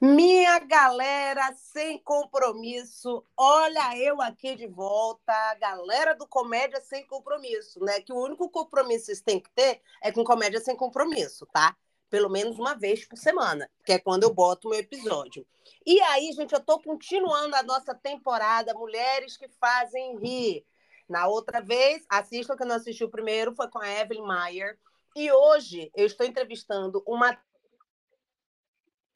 Minha 0.00 0.60
galera 0.60 1.52
sem 1.54 1.98
compromisso, 1.98 3.24
olha 3.36 3.98
eu 3.98 4.22
aqui 4.22 4.54
de 4.54 4.68
volta, 4.68 5.32
galera 5.56 6.14
do 6.14 6.24
Comédia 6.24 6.80
Sem 6.80 7.04
Compromisso, 7.04 7.80
né? 7.80 8.00
Que 8.00 8.12
o 8.12 8.22
único 8.22 8.48
compromisso 8.48 9.00
que 9.00 9.06
vocês 9.06 9.20
têm 9.20 9.40
que 9.40 9.50
ter 9.50 9.82
é 10.00 10.12
com 10.12 10.22
Comédia 10.22 10.60
Sem 10.60 10.76
Compromisso, 10.76 11.46
tá? 11.46 11.76
Pelo 12.08 12.28
menos 12.28 12.60
uma 12.60 12.76
vez 12.76 13.04
por 13.04 13.18
semana, 13.18 13.68
que 13.84 13.90
é 13.90 13.98
quando 13.98 14.22
eu 14.22 14.32
boto 14.32 14.68
meu 14.68 14.78
episódio. 14.78 15.44
E 15.84 16.00
aí, 16.02 16.30
gente, 16.30 16.54
eu 16.54 16.60
tô 16.60 16.78
continuando 16.78 17.56
a 17.56 17.64
nossa 17.64 17.92
temporada 17.92 18.74
Mulheres 18.74 19.36
que 19.36 19.48
Fazem 19.48 20.16
Rir. 20.20 20.64
Na 21.08 21.26
outra 21.26 21.60
vez, 21.60 22.04
assistam 22.08 22.56
que 22.56 22.62
eu 22.62 22.68
não 22.68 22.76
assisti 22.76 23.02
o 23.02 23.10
primeiro, 23.10 23.52
foi 23.52 23.66
com 23.68 23.80
a 23.80 23.88
Evelyn 23.88 24.22
Mayer. 24.22 24.78
E 25.16 25.32
hoje 25.32 25.90
eu 25.96 26.06
estou 26.06 26.24
entrevistando 26.24 27.02
uma 27.04 27.36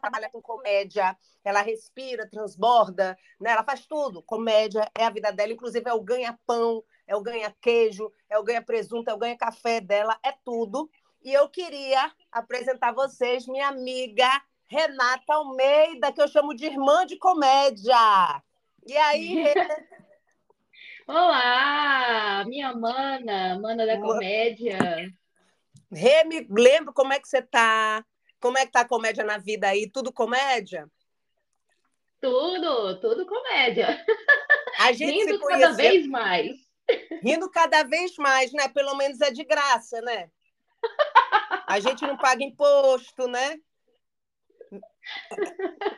trabalha 0.03 0.29
com 0.29 0.43
comédia, 0.43 1.17
ela 1.45 1.63
respira, 1.63 2.29
transborda, 2.29 3.17
né? 3.41 3.53
ela 3.53 3.63
faz 3.63 3.87
tudo. 3.87 4.21
Comédia 4.23 4.91
é 4.99 5.05
a 5.05 5.11
vida 5.11 5.31
dela, 5.31 5.53
inclusive 5.53 5.89
é 5.89 5.95
o 5.95 6.03
ganha-pão, 6.03 6.83
é 7.07 7.15
o 7.15 7.23
ganha-queijo, 7.23 8.13
é 8.29 8.37
o 8.37 8.43
ganha-presunto, 8.43 9.09
é 9.09 9.15
o 9.15 9.19
ganha-café 9.19 9.81
dela, 9.81 10.19
é 10.25 10.33
tudo. 10.45 10.91
E 11.23 11.33
eu 11.33 11.49
queria 11.49 12.13
apresentar 12.33 12.89
a 12.89 12.93
vocês 12.93 13.47
minha 13.47 13.69
amiga 13.69 14.29
Renata 14.67 15.35
Almeida, 15.35 16.13
que 16.13 16.21
eu 16.21 16.27
chamo 16.27 16.53
de 16.53 16.67
irmã 16.67 17.07
de 17.07 17.17
comédia. 17.17 18.43
E 18.85 18.97
aí, 18.97 19.45
Olá, 21.07 22.45
minha 22.47 22.75
mana, 22.75 23.59
mana 23.61 23.87
da 23.87 24.01
comédia. 24.01 24.79
Rê, 25.93 26.25
me 26.25 26.47
lembro 26.51 26.93
como 26.93 27.13
é 27.13 27.21
que 27.21 27.29
você 27.29 27.39
está? 27.39 28.05
Como 28.43 28.59
é 28.59 28.67
que 28.67 28.73
tá 28.73 28.81
a 28.81 28.89
comédia 28.89 29.23
na 29.23 29.39
vida 29.39 29.69
aí? 29.69 29.89
Tudo 29.89 30.13
comédia? 30.13 30.91
Tudo, 32.21 33.01
tudo 33.01 33.25
comédia. 33.25 34.05
A 34.81 34.93
gente 34.93 35.21
Rindo 35.21 35.35
se 35.35 35.39
conheceu... 35.39 35.61
cada 35.61 35.77
vez 35.77 36.07
mais. 36.09 36.53
Rindo 37.23 37.49
cada 37.49 37.83
vez 37.85 38.17
mais, 38.17 38.53
né? 38.53 38.69
Pelo 38.69 38.97
menos 38.97 39.21
é 39.21 39.31
de 39.31 39.45
graça, 39.45 40.01
né? 40.01 40.29
A 41.69 41.79
gente 41.79 42.03
não 42.03 42.17
paga 42.17 42.43
imposto, 42.43 43.29
né? 43.29 43.57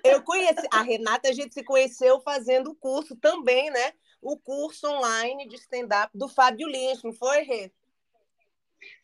Eu 0.04 0.22
conheci 0.22 0.66
a 0.70 0.82
Renata, 0.82 1.30
a 1.30 1.32
gente 1.32 1.54
se 1.54 1.64
conheceu 1.64 2.20
fazendo 2.20 2.72
o 2.72 2.76
curso 2.76 3.16
também, 3.16 3.70
né? 3.70 3.92
O 4.20 4.38
curso 4.38 4.86
online 4.86 5.48
de 5.48 5.56
stand-up 5.56 6.10
do 6.16 6.28
Fábio 6.28 6.68
Lins, 6.68 7.02
não 7.02 7.12
foi, 7.12 7.42
Rê? 7.42 7.72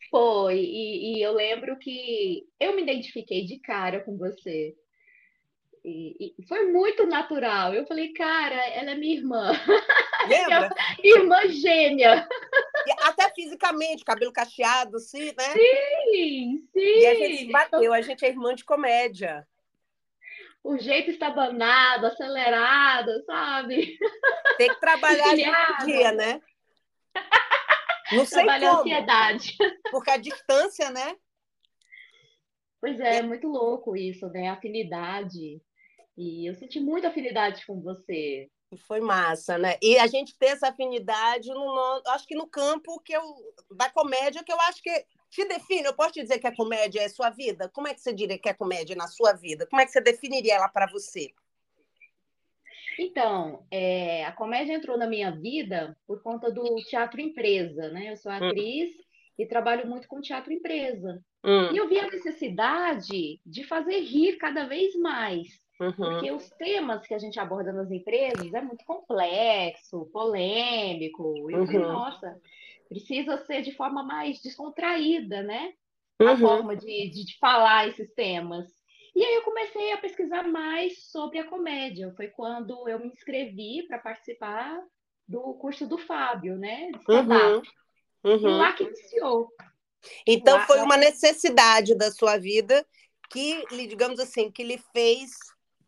Foi, 0.09 0.57
e, 0.57 1.17
e, 1.17 1.21
eu 1.21 1.33
lembro 1.33 1.77
que 1.77 2.45
eu 2.59 2.75
me 2.75 2.81
identifiquei 2.81 3.45
de 3.45 3.59
cara 3.59 4.01
com 4.01 4.17
você. 4.17 4.75
E, 5.83 6.35
e 6.37 6.47
foi 6.47 6.71
muito 6.71 7.07
natural. 7.07 7.73
Eu 7.73 7.87
falei, 7.87 8.11
cara, 8.13 8.55
ela 8.55 8.91
é 8.91 8.95
minha 8.95 9.15
irmã. 9.15 9.51
Lembra? 10.27 10.69
irmã 11.01 11.47
gêmea. 11.47 12.27
E 12.85 12.91
até 13.03 13.29
fisicamente, 13.33 14.03
cabelo 14.03 14.33
cacheado, 14.33 14.99
sim, 14.99 15.33
né? 15.37 15.53
Sim, 15.53 16.67
sim. 16.71 16.99
E 16.99 17.07
a 17.07 17.15
gente 17.15 17.37
se 17.37 17.51
bateu, 17.51 17.93
a 17.93 18.01
gente 18.01 18.25
é 18.25 18.29
irmã 18.29 18.53
de 18.53 18.65
comédia. 18.65 19.47
O 20.63 20.77
jeito 20.77 21.09
estabanado, 21.09 22.05
acelerado, 22.05 23.23
sabe? 23.25 23.97
Tem 24.57 24.69
que 24.69 24.79
trabalhar 24.79 25.25
no 25.79 25.85
dia, 25.85 26.11
né? 26.11 26.41
Não 28.11 28.25
sei 28.25 28.43
Trabalha 28.43 28.67
como. 28.67 28.77
a 28.77 28.81
ansiedade. 28.81 29.57
Porque 29.89 30.11
a 30.11 30.17
distância, 30.17 30.89
né? 30.89 31.15
Pois 32.79 32.99
é, 32.99 33.17
é 33.17 33.21
muito 33.21 33.47
louco 33.47 33.95
isso, 33.95 34.27
né? 34.29 34.49
Afinidade. 34.49 35.61
E 36.17 36.49
eu 36.49 36.55
senti 36.55 36.79
muita 36.79 37.09
afinidade 37.09 37.65
com 37.65 37.79
você. 37.81 38.49
Foi 38.87 39.01
massa, 39.01 39.57
né? 39.57 39.77
E 39.81 39.97
a 39.97 40.07
gente 40.07 40.37
ter 40.37 40.47
essa 40.47 40.69
afinidade, 40.69 41.49
no, 41.49 42.01
acho 42.07 42.25
que 42.25 42.35
no 42.35 42.47
campo 42.47 42.99
que 43.01 43.13
eu, 43.13 43.21
da 43.75 43.89
comédia, 43.89 44.43
que 44.43 44.51
eu 44.51 44.59
acho 44.61 44.81
que 44.81 45.05
te 45.29 45.45
define. 45.45 45.83
Eu 45.83 45.93
posso 45.93 46.13
te 46.13 46.21
dizer 46.21 46.39
que 46.39 46.47
a 46.47 46.55
comédia 46.55 47.01
é 47.01 47.09
sua 47.09 47.29
vida? 47.29 47.69
Como 47.69 47.87
é 47.87 47.93
que 47.93 48.01
você 48.01 48.13
diria 48.13 48.37
que 48.37 48.49
é 48.49 48.53
comédia 48.53 48.95
na 48.95 49.07
sua 49.07 49.33
vida? 49.33 49.67
Como 49.67 49.81
é 49.81 49.85
que 49.85 49.91
você 49.91 50.01
definiria 50.01 50.55
ela 50.55 50.69
para 50.69 50.89
você? 50.89 51.33
Então, 52.99 53.65
é, 53.71 54.25
a 54.25 54.31
comédia 54.31 54.73
entrou 54.73 54.97
na 54.97 55.07
minha 55.07 55.31
vida 55.31 55.97
por 56.07 56.21
conta 56.21 56.51
do 56.51 56.75
teatro 56.87 57.21
empresa, 57.21 57.89
né? 57.89 58.11
Eu 58.11 58.17
sou 58.17 58.31
atriz 58.31 58.89
hum. 58.91 59.03
e 59.39 59.45
trabalho 59.45 59.87
muito 59.87 60.07
com 60.07 60.21
teatro 60.21 60.51
empresa. 60.51 61.21
Hum. 61.43 61.71
E 61.73 61.77
eu 61.77 61.87
vi 61.87 61.99
a 61.99 62.09
necessidade 62.09 63.39
de 63.45 63.63
fazer 63.63 63.99
rir 64.01 64.37
cada 64.37 64.65
vez 64.65 64.95
mais. 64.95 65.47
Uhum. 65.79 65.93
Porque 65.93 66.31
os 66.31 66.47
temas 66.51 67.07
que 67.07 67.13
a 67.13 67.17
gente 67.17 67.39
aborda 67.39 67.73
nas 67.73 67.89
empresas 67.89 68.53
é 68.53 68.61
muito 68.61 68.85
complexo, 68.85 70.05
polêmico. 70.13 71.49
E 71.49 71.53
eu 71.53 71.65
falei, 71.65 71.81
Uhum. 71.81 71.91
nossa, 71.91 72.39
precisa 72.87 73.37
ser 73.45 73.63
de 73.63 73.71
forma 73.71 74.03
mais 74.03 74.39
descontraída, 74.41 75.41
né? 75.41 75.73
A 76.21 76.31
Uhum. 76.33 76.37
forma 76.37 76.75
de, 76.75 77.09
de, 77.09 77.25
de 77.25 77.37
falar 77.39 77.87
esses 77.87 78.13
temas. 78.13 78.67
E 79.13 79.23
aí 79.23 79.35
eu 79.35 79.41
comecei 79.43 79.91
a 79.91 79.97
pesquisar 79.97 80.47
mais 80.47 81.03
sobre 81.05 81.39
a 81.39 81.47
comédia. 81.47 82.13
Foi 82.15 82.27
quando 82.29 82.87
eu 82.87 82.99
me 82.99 83.07
inscrevi 83.07 83.83
para 83.87 83.99
participar 83.99 84.81
do 85.27 85.53
curso 85.55 85.85
do 85.87 85.97
Fábio, 85.97 86.57
né? 86.57 86.91
Uhum. 87.07 87.61
E 88.23 88.47
lá 88.47 88.73
que 88.73 88.83
iniciou. 88.83 89.49
Então 90.25 90.55
Lá- 90.57 90.65
foi 90.65 90.77
lá- 90.77 90.83
uma 90.83 90.97
necessidade 90.97 91.95
da 91.95 92.11
sua 92.11 92.37
vida 92.37 92.85
que, 93.29 93.65
lhe- 93.71 93.87
digamos 93.87 94.19
assim, 94.19 94.51
que 94.51 94.63
lhe 94.63 94.77
fez 94.77 95.31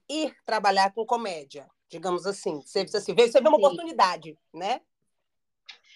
ir 0.10 0.36
trabalhar 0.46 0.94
com 0.94 1.06
comédia, 1.06 1.68
digamos 1.90 2.26
assim. 2.26 2.62
Você, 2.62 2.86
você, 2.86 3.14
veio, 3.14 3.32
você 3.32 3.40
uma 3.40 3.50
Sim. 3.52 3.56
oportunidade, 3.58 4.38
né? 4.54 4.82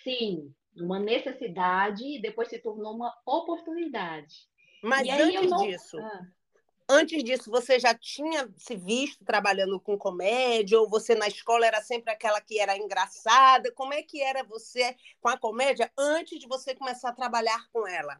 Sim, 0.03 0.53
uma 0.75 0.99
necessidade 0.99 2.03
e 2.03 2.21
depois 2.21 2.49
se 2.49 2.59
tornou 2.59 2.95
uma 2.95 3.13
oportunidade. 3.25 4.47
Mas 4.81 5.07
e 5.07 5.11
antes 5.11 5.49
não... 5.49 5.57
disso, 5.57 5.99
Ah. 5.99 6.21
Antes 6.89 7.23
disso, 7.23 7.49
você 7.51 7.79
já 7.79 7.93
tinha 7.93 8.49
se 8.57 8.75
visto 8.75 9.23
trabalhando 9.25 9.79
com 9.79 9.97
comédia? 9.97 10.79
Ou 10.79 10.89
você 10.89 11.15
na 11.15 11.27
escola 11.27 11.65
era 11.65 11.81
sempre 11.81 12.11
aquela 12.11 12.41
que 12.41 12.59
era 12.59 12.77
engraçada? 12.77 13.71
Como 13.73 13.93
é 13.93 14.01
que 14.03 14.21
era 14.21 14.43
você 14.43 14.95
com 15.21 15.29
a 15.29 15.37
comédia 15.37 15.91
antes 15.97 16.39
de 16.39 16.47
você 16.47 16.75
começar 16.75 17.09
a 17.09 17.13
trabalhar 17.15 17.67
com 17.71 17.87
ela? 17.87 18.19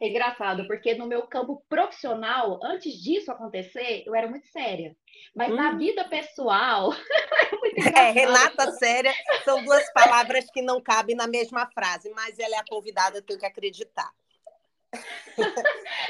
É 0.00 0.08
engraçado, 0.08 0.66
porque 0.66 0.94
no 0.94 1.06
meu 1.06 1.26
campo 1.26 1.62
profissional, 1.68 2.58
antes 2.62 2.94
disso 2.94 3.30
acontecer, 3.30 4.02
eu 4.06 4.14
era 4.14 4.28
muito 4.28 4.46
séria. 4.48 4.96
Mas 5.34 5.54
na 5.54 5.70
Hum. 5.72 5.78
vida 5.78 6.08
pessoal, 6.08 6.92
é 7.96 8.10
É. 8.10 8.10
Renata 8.10 8.70
séria 8.72 9.12
são 9.44 9.62
duas 9.64 9.92
palavras 9.92 10.50
que 10.50 10.62
não 10.62 10.80
cabem 10.80 11.14
na 11.14 11.26
mesma 11.26 11.66
frase, 11.72 12.10
mas 12.10 12.38
ela 12.38 12.56
é 12.56 12.58
a 12.58 12.64
convidada, 12.64 13.18
eu 13.18 13.22
tenho 13.22 13.38
que 13.38 13.46
acreditar. 13.46 14.10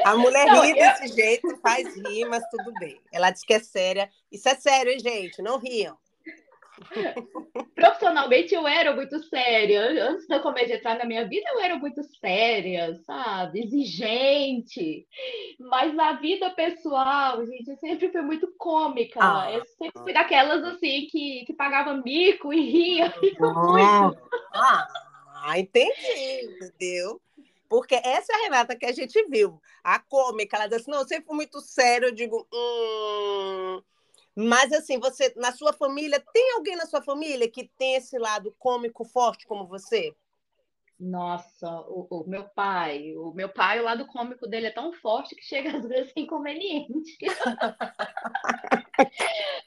A 0.05 0.17
mulher 0.17 0.47
Não, 0.47 0.63
ri 0.63 0.71
eu- 0.71 0.77
desse 0.77 1.09
jeito, 1.09 1.57
faz 1.59 1.95
rir, 1.97 2.25
mas 2.27 2.45
tudo 2.51 2.73
bem. 2.75 3.01
Ela 3.13 3.31
diz 3.31 3.45
que 3.45 3.55
é 3.55 3.59
séria. 3.59 4.11
Isso 4.31 4.49
é 4.49 4.55
sério, 4.55 4.93
hein, 4.93 4.99
gente? 4.99 5.41
Não 5.43 5.59
riam. 5.59 5.97
Profissionalmente 7.75 8.55
eu 8.55 8.67
era 8.67 8.95
muito 8.95 9.23
séria. 9.29 10.09
Antes 10.11 10.27
da 10.27 10.41
comédia 10.41 10.75
entrar 10.75 10.99
na 10.99 11.05
minha 11.05 11.27
vida, 11.27 11.49
eu 11.53 11.61
era 11.61 11.77
muito 11.77 12.03
séria, 12.21 12.95
sabe? 13.07 13.65
Exigente. 13.65 15.07
Mas 15.59 15.95
na 15.95 16.15
vida 16.15 16.51
pessoal, 16.51 17.45
gente, 17.47 17.71
eu 17.71 17.77
sempre 17.77 18.11
fui 18.11 18.23
muito 18.23 18.53
cômica. 18.59 19.21
Ah. 19.23 19.53
Eu 19.53 19.65
sempre 19.67 20.03
fui 20.03 20.13
daquelas 20.13 20.65
assim 20.65 21.07
que, 21.11 21.45
que 21.47 21.53
pagava 21.53 21.95
mico 21.95 22.53
e 22.53 22.71
ria. 22.71 23.15
muito. 23.39 24.19
Ah, 24.53 25.59
entendi, 25.59 26.45
entendeu? 26.45 27.21
Porque 27.75 27.97
essa 27.97 28.33
é 28.33 28.37
a 28.37 28.39
Renata 28.45 28.77
que 28.77 28.87
a 28.87 28.93
gente 28.93 29.21
viu. 29.27 29.61
A 29.83 29.99
cômica, 29.99 30.57
ela 30.57 30.69
diz 30.69 30.83
assim, 30.83 30.93
não, 30.93 31.01
eu 31.01 31.09
sempre 31.09 31.27
fui 31.27 31.35
muito 31.35 31.61
sério, 31.61 32.07
eu 32.07 32.15
digo, 32.15 32.47
hum... 32.55 33.83
Mas 34.37 34.73
assim, 34.73 35.01
você, 35.01 35.33
na 35.35 35.51
sua 35.51 35.73
família, 35.73 36.23
tem 36.33 36.53
alguém 36.53 36.77
na 36.77 36.87
sua 36.87 37.03
família 37.03 37.51
que 37.51 37.69
tem 37.77 37.97
esse 37.97 38.17
lado 38.17 38.55
cômico 38.61 39.05
forte 39.05 39.45
como 39.45 39.67
você? 39.67 40.15
Nossa, 41.01 41.69
o, 41.89 42.07
o 42.09 42.29
meu 42.29 42.45
pai, 42.45 43.13
o 43.17 43.33
meu 43.33 43.49
pai, 43.49 43.81
o 43.81 43.85
lado 43.85 44.07
cômico 44.07 44.47
dele 44.47 44.69
é 44.69 44.73
tão 44.73 44.93
forte 44.93 45.35
que 45.35 45.43
chega 45.43 45.71
às 45.77 45.85
vezes 45.85 46.13
inconveniente. 46.17 47.19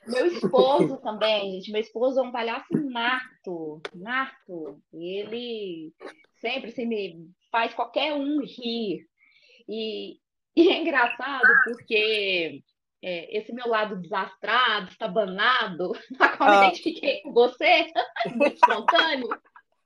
meu 0.08 0.26
esposo 0.28 0.98
também, 0.98 1.54
gente, 1.54 1.72
meu 1.72 1.82
esposo 1.82 2.20
é 2.20 2.24
um 2.24 2.32
palhaço 2.32 2.74
nato, 2.74 3.82
nato. 3.94 4.82
Ele 4.94 5.94
sempre 6.36 6.70
assim, 6.70 6.86
me 6.86 7.30
faz 7.52 7.74
qualquer 7.74 8.14
um 8.14 8.40
rir. 8.42 9.06
E, 9.68 10.18
e 10.56 10.70
é 10.70 10.82
engraçado 10.82 11.48
porque 11.66 12.62
é, 13.04 13.38
esse 13.38 13.54
meu 13.54 13.68
lado 13.68 14.02
desastrado, 14.02 14.90
estabanado, 14.90 15.92
na 16.20 16.38
qual 16.38 16.50
Ah. 16.50 16.60
me 16.62 16.68
identifiquei 16.68 17.22
com 17.22 17.34
você, 17.34 17.92
muito 18.36 18.56
espontâneo, 18.64 19.28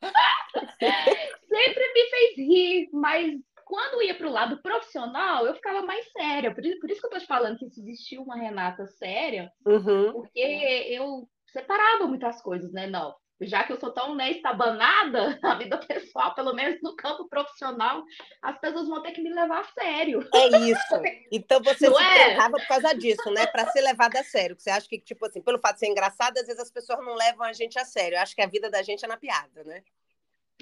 sempre 1.48 1.94
me 1.94 2.10
fez 2.10 2.38
rir, 2.38 2.90
mas 2.94 3.34
quando 3.72 4.04
ia 4.04 4.14
para 4.14 4.28
o 4.28 4.32
lado 4.32 4.62
profissional, 4.62 5.48
eu 5.48 5.56
ficava 5.56 5.82
mais 5.82 6.06
séria. 6.12 6.54
Por, 6.54 6.62
por, 6.62 6.92
isso 6.92 7.00
que 7.00 7.08
eu 7.08 7.10
estou 7.10 7.20
te 7.22 7.26
falando 7.26 7.58
que 7.58 7.64
existia 7.64 8.20
uma 8.20 8.36
Renata 8.36 8.86
séria, 8.86 9.50
uhum. 9.66 10.12
porque 10.12 10.42
eu 10.90 11.26
separava 11.48 12.06
muitas 12.06 12.42
coisas, 12.42 12.70
né? 12.74 12.88
Não, 12.88 13.16
já 13.40 13.64
que 13.64 13.72
eu 13.72 13.80
sou 13.80 13.94
tão 13.94 14.14
né, 14.14 14.30
estabanada 14.32 15.40
na 15.42 15.56
vida 15.56 15.78
pessoal, 15.78 16.36
pelo 16.36 16.54
menos 16.54 16.82
no 16.84 16.98
campo 16.98 17.30
profissional, 17.30 18.04
as 18.42 18.60
pessoas 18.60 18.90
vão 18.90 19.02
ter 19.02 19.14
que 19.14 19.22
me 19.22 19.34
levar 19.34 19.62
a 19.62 19.82
sério. 19.82 20.20
É 20.36 20.48
isso. 20.58 21.02
Então 21.32 21.62
você 21.64 21.88
não 21.88 21.96
se 21.96 22.04
é? 22.04 22.50
por 22.50 22.68
causa 22.68 22.94
disso, 22.94 23.32
né? 23.32 23.48
Para 23.48 23.72
ser 23.72 23.80
levada 23.80 24.20
a 24.20 24.24
sério. 24.26 24.58
Você 24.60 24.70
acha 24.70 24.86
que, 24.86 25.00
tipo 25.00 25.26
assim, 25.26 25.42
pelo 25.42 25.60
fato 25.60 25.76
de 25.76 25.80
ser 25.80 25.88
engraçado, 25.88 26.38
às 26.38 26.46
vezes 26.46 26.62
as 26.62 26.70
pessoas 26.70 27.00
não 27.06 27.16
levam 27.16 27.46
a 27.46 27.54
gente 27.54 27.80
a 27.80 27.86
sério. 27.86 28.18
Eu 28.18 28.22
acho 28.22 28.36
que 28.36 28.42
a 28.42 28.48
vida 28.48 28.70
da 28.70 28.84
gente 28.84 29.06
é 29.06 29.08
na 29.08 29.16
piada, 29.16 29.64
né? 29.64 29.82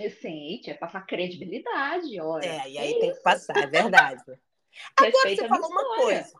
Sim, 0.07 0.61
é 0.67 0.73
passar 0.73 1.05
credibilidade, 1.05 2.19
olha. 2.21 2.45
É, 2.45 2.69
e 2.69 2.77
aí 2.77 2.93
é 2.93 2.99
tem 2.99 3.13
que 3.13 3.21
passar, 3.21 3.57
é 3.57 3.67
verdade. 3.67 4.23
Agora 4.95 5.35
você 5.35 5.47
falou 5.47 5.69
uma 5.69 5.95
coisa. 5.95 6.31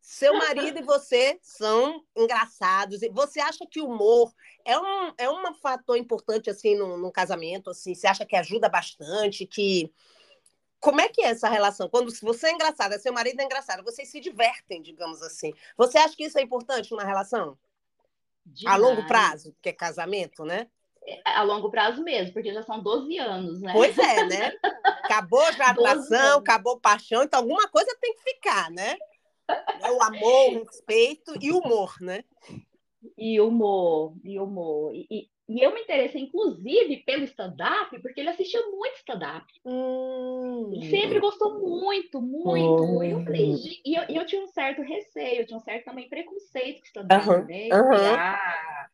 Seu 0.00 0.34
marido 0.34 0.78
e 0.78 0.82
você 0.82 1.38
são 1.42 2.02
engraçados. 2.16 3.00
Você 3.12 3.40
acha 3.40 3.66
que 3.70 3.80
o 3.80 3.86
humor 3.86 4.32
é 4.64 4.78
um, 4.78 5.12
é 5.18 5.30
um 5.30 5.54
fator 5.54 5.96
importante 5.98 6.48
assim 6.48 6.74
no, 6.76 6.96
no 6.96 7.12
casamento? 7.12 7.70
Assim, 7.70 7.94
você 7.94 8.06
acha 8.06 8.24
que 8.24 8.34
ajuda 8.34 8.68
bastante? 8.68 9.46
Que 9.46 9.92
como 10.80 11.00
é 11.00 11.08
que 11.08 11.20
é 11.22 11.26
essa 11.26 11.48
relação? 11.48 11.88
Quando 11.88 12.10
você 12.22 12.48
é 12.48 12.52
engraçada, 12.52 12.98
seu 12.98 13.12
marido 13.12 13.40
é 13.40 13.44
engraçado, 13.44 13.84
vocês 13.84 14.08
se 14.08 14.20
divertem, 14.20 14.80
digamos 14.80 15.22
assim. 15.22 15.52
Você 15.76 15.98
acha 15.98 16.16
que 16.16 16.24
isso 16.24 16.38
é 16.38 16.42
importante 16.42 16.90
numa 16.90 17.04
relação? 17.04 17.58
Demais. 18.46 18.76
A 18.76 18.80
longo 18.80 19.06
prazo, 19.06 19.54
que 19.60 19.68
é 19.68 19.72
casamento, 19.72 20.44
né? 20.44 20.68
A 21.24 21.42
longo 21.42 21.70
prazo 21.70 22.02
mesmo, 22.02 22.32
porque 22.32 22.52
já 22.52 22.62
são 22.62 22.82
12 22.82 23.18
anos, 23.18 23.60
né? 23.60 23.72
Pois 23.72 23.96
é, 23.98 24.24
né? 24.26 24.52
Acabou 25.04 25.40
a 25.40 25.48
atração, 25.70 26.38
acabou 26.38 26.80
paixão, 26.80 27.22
então 27.22 27.40
alguma 27.40 27.68
coisa 27.68 27.96
tem 28.00 28.14
que 28.14 28.22
ficar, 28.22 28.70
né? 28.70 28.96
O 29.90 30.02
amor, 30.02 30.56
o 30.56 30.64
respeito 30.64 31.34
e 31.40 31.50
o 31.50 31.58
humor, 31.58 31.94
né? 32.00 32.22
E 33.16 33.40
humor, 33.40 34.14
e 34.22 34.38
humor. 34.38 34.94
E, 34.94 35.28
e 35.48 35.64
eu 35.64 35.72
me 35.72 35.80
interessei, 35.80 36.20
inclusive, 36.20 36.98
pelo 37.06 37.24
stand-up, 37.24 37.98
porque 38.02 38.20
ele 38.20 38.28
assistia 38.28 38.60
muito 38.70 38.96
stand-up. 38.96 39.46
Hum. 39.64 40.70
E 40.74 40.90
sempre 40.90 41.18
gostou 41.18 41.58
muito, 41.58 42.20
muito. 42.20 42.82
Hum. 42.82 43.02
E, 43.02 43.10
eu 43.10 43.24
falei, 43.24 43.54
e, 43.84 43.94
eu, 43.94 44.04
e 44.10 44.16
eu 44.16 44.26
tinha 44.26 44.42
um 44.42 44.46
certo 44.46 44.82
receio, 44.82 45.40
eu 45.40 45.46
tinha 45.46 45.56
um 45.56 45.62
certo 45.62 45.86
também 45.86 46.06
preconceito 46.06 46.80
com 46.80 46.86
stand-up, 46.86 47.28
uhum. 47.28 47.44
né? 47.46 47.68
Uhum. 47.72 48.14
Ah, 48.14 48.87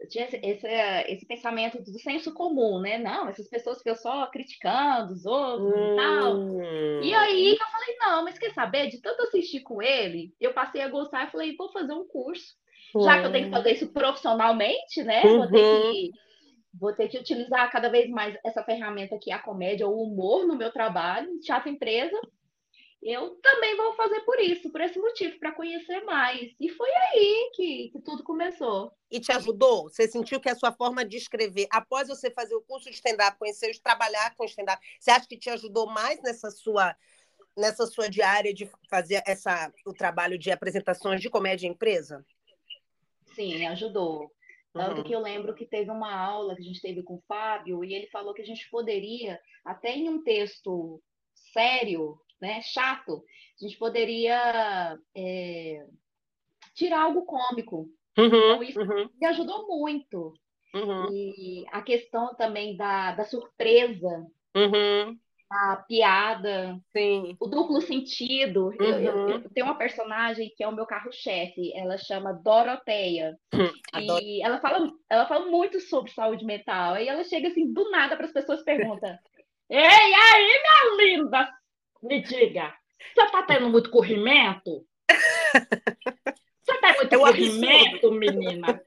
eu 0.00 0.08
tinha 0.08 0.24
esse, 0.24 0.66
esse, 1.06 1.26
pensamento 1.26 1.82
do 1.82 1.98
senso 1.98 2.32
comum, 2.32 2.80
né? 2.80 2.96
Não, 2.96 3.28
essas 3.28 3.48
pessoas 3.48 3.78
ficam 3.78 3.94
só 3.94 4.26
criticando 4.28 5.12
os 5.12 5.26
outros 5.26 5.74
hum. 5.74 5.92
e 5.92 5.96
tal. 5.96 7.02
E 7.02 7.14
aí 7.14 7.52
eu 7.52 7.66
falei, 7.66 7.96
não, 7.98 8.24
mas 8.24 8.38
quer 8.38 8.52
saber? 8.52 8.88
De 8.88 9.00
tanto 9.00 9.22
assistir 9.24 9.60
com 9.60 9.82
ele, 9.82 10.34
eu 10.40 10.54
passei 10.54 10.80
a 10.80 10.88
gostar 10.88 11.28
e 11.28 11.30
falei, 11.30 11.54
vou 11.54 11.70
fazer 11.70 11.92
um 11.92 12.08
curso. 12.08 12.54
Hum. 12.96 13.02
Já 13.02 13.20
que 13.20 13.26
eu 13.26 13.32
tenho 13.32 13.44
que 13.46 13.50
fazer 13.50 13.72
isso 13.72 13.92
profissionalmente, 13.92 15.02
né? 15.04 15.22
Uhum. 15.22 15.38
Vou, 15.38 15.48
ter 15.48 15.58
que, 15.58 15.58
uhum. 15.58 16.10
vou 16.80 16.92
ter 16.94 17.08
que 17.08 17.18
utilizar 17.18 17.70
cada 17.70 17.90
vez 17.90 18.08
mais 18.08 18.34
essa 18.42 18.64
ferramenta 18.64 19.18
que 19.20 19.30
é 19.30 19.34
a 19.34 19.42
comédia, 19.42 19.86
o 19.86 20.02
humor 20.02 20.46
no 20.46 20.56
meu 20.56 20.72
trabalho, 20.72 21.38
teatro 21.40 21.68
empresa 21.68 22.18
eu 23.02 23.30
também 23.36 23.76
vou 23.76 23.94
fazer 23.94 24.20
por 24.20 24.38
isso, 24.38 24.70
por 24.70 24.80
esse 24.80 24.98
motivo, 24.98 25.38
para 25.38 25.52
conhecer 25.52 26.00
mais. 26.04 26.54
E 26.60 26.68
foi 26.68 26.90
aí 26.90 27.50
que, 27.54 27.88
que, 27.90 28.00
tudo 28.02 28.22
começou. 28.22 28.92
E 29.10 29.18
te 29.18 29.32
ajudou? 29.32 29.84
Você 29.84 30.06
sentiu 30.06 30.38
que 30.38 30.50
a 30.50 30.54
sua 30.54 30.70
forma 30.70 31.04
de 31.04 31.16
escrever, 31.16 31.66
após 31.70 32.08
você 32.08 32.30
fazer 32.30 32.54
o 32.54 32.62
curso 32.62 32.90
de 32.90 32.96
stand-up, 32.96 33.38
conhecer, 33.38 33.72
trabalhar 33.82 34.34
com 34.36 34.44
stand-up, 34.44 34.84
você 34.98 35.10
acha 35.10 35.26
que 35.26 35.38
te 35.38 35.48
ajudou 35.48 35.86
mais 35.86 36.20
nessa 36.22 36.50
sua 36.50 36.94
nessa 37.56 37.84
sua 37.84 38.08
diária 38.08 38.54
de 38.54 38.70
fazer 38.88 39.22
essa 39.26 39.72
o 39.84 39.92
trabalho 39.92 40.38
de 40.38 40.50
apresentações 40.50 41.20
de 41.20 41.28
comédia 41.28 41.66
em 41.66 41.70
empresa? 41.70 42.24
Sim, 43.34 43.66
ajudou. 43.66 44.30
Tanto 44.72 44.98
uhum. 44.98 45.02
que 45.02 45.12
eu 45.12 45.20
lembro 45.20 45.54
que 45.54 45.66
teve 45.66 45.90
uma 45.90 46.14
aula 46.14 46.54
que 46.54 46.62
a 46.62 46.64
gente 46.64 46.80
teve 46.80 47.02
com 47.02 47.14
o 47.14 47.22
Fábio 47.26 47.84
e 47.84 47.92
ele 47.92 48.06
falou 48.06 48.32
que 48.32 48.42
a 48.42 48.46
gente 48.46 48.68
poderia, 48.70 49.40
até 49.64 49.96
em 49.96 50.08
um 50.08 50.22
texto 50.22 51.02
sério, 51.52 52.20
né, 52.40 52.60
chato, 52.62 53.22
a 53.60 53.64
gente 53.64 53.78
poderia 53.78 54.98
é, 55.14 55.86
tirar 56.74 57.02
algo 57.02 57.24
cômico. 57.24 57.88
Uhum, 58.18 58.26
então, 58.26 58.62
isso 58.62 58.80
uhum. 58.80 59.08
me 59.20 59.26
ajudou 59.26 59.66
muito. 59.68 60.34
Uhum. 60.74 61.12
E 61.12 61.64
a 61.72 61.82
questão 61.82 62.34
também 62.34 62.76
da, 62.76 63.12
da 63.12 63.24
surpresa, 63.24 64.26
uhum. 64.56 65.18
a 65.50 65.76
piada, 65.76 66.78
Sim. 66.92 67.36
o 67.40 67.46
duplo 67.46 67.80
sentido. 67.80 68.72
Eu, 68.78 68.86
eu, 68.86 69.00
eu, 69.00 69.16
uhum. 69.16 69.48
tenho 69.52 69.66
uma 69.66 69.76
personagem 69.76 70.52
que 70.56 70.62
é 70.62 70.68
o 70.68 70.74
meu 70.74 70.86
carro-chefe, 70.86 71.72
ela 71.74 71.98
chama 71.98 72.32
Doroteia. 72.32 73.36
e 73.94 74.42
ela 74.42 74.60
fala, 74.60 74.90
ela 75.08 75.26
fala 75.26 75.50
muito 75.50 75.80
sobre 75.80 76.10
saúde 76.12 76.44
mental. 76.44 76.94
Aí 76.94 77.08
ela 77.08 77.24
chega 77.24 77.48
assim, 77.48 77.72
do 77.72 77.90
nada, 77.90 78.16
para 78.16 78.26
as 78.26 78.32
pessoas 78.32 78.62
perguntam. 78.62 79.16
Ei, 79.68 79.78
aí, 79.78 80.60
minha 80.62 80.96
linda, 80.98 81.48
me 82.02 82.22
diga, 82.22 82.74
você 83.14 83.22
está 83.22 83.42
tendo 83.42 83.68
muito 83.68 83.90
corrimento? 83.90 84.84
Você 86.70 86.78
tem 86.78 86.96
muito 86.96 87.14
é 87.14 87.18
corrimento, 87.18 87.96
absurdo. 87.96 88.16
menina? 88.16 88.82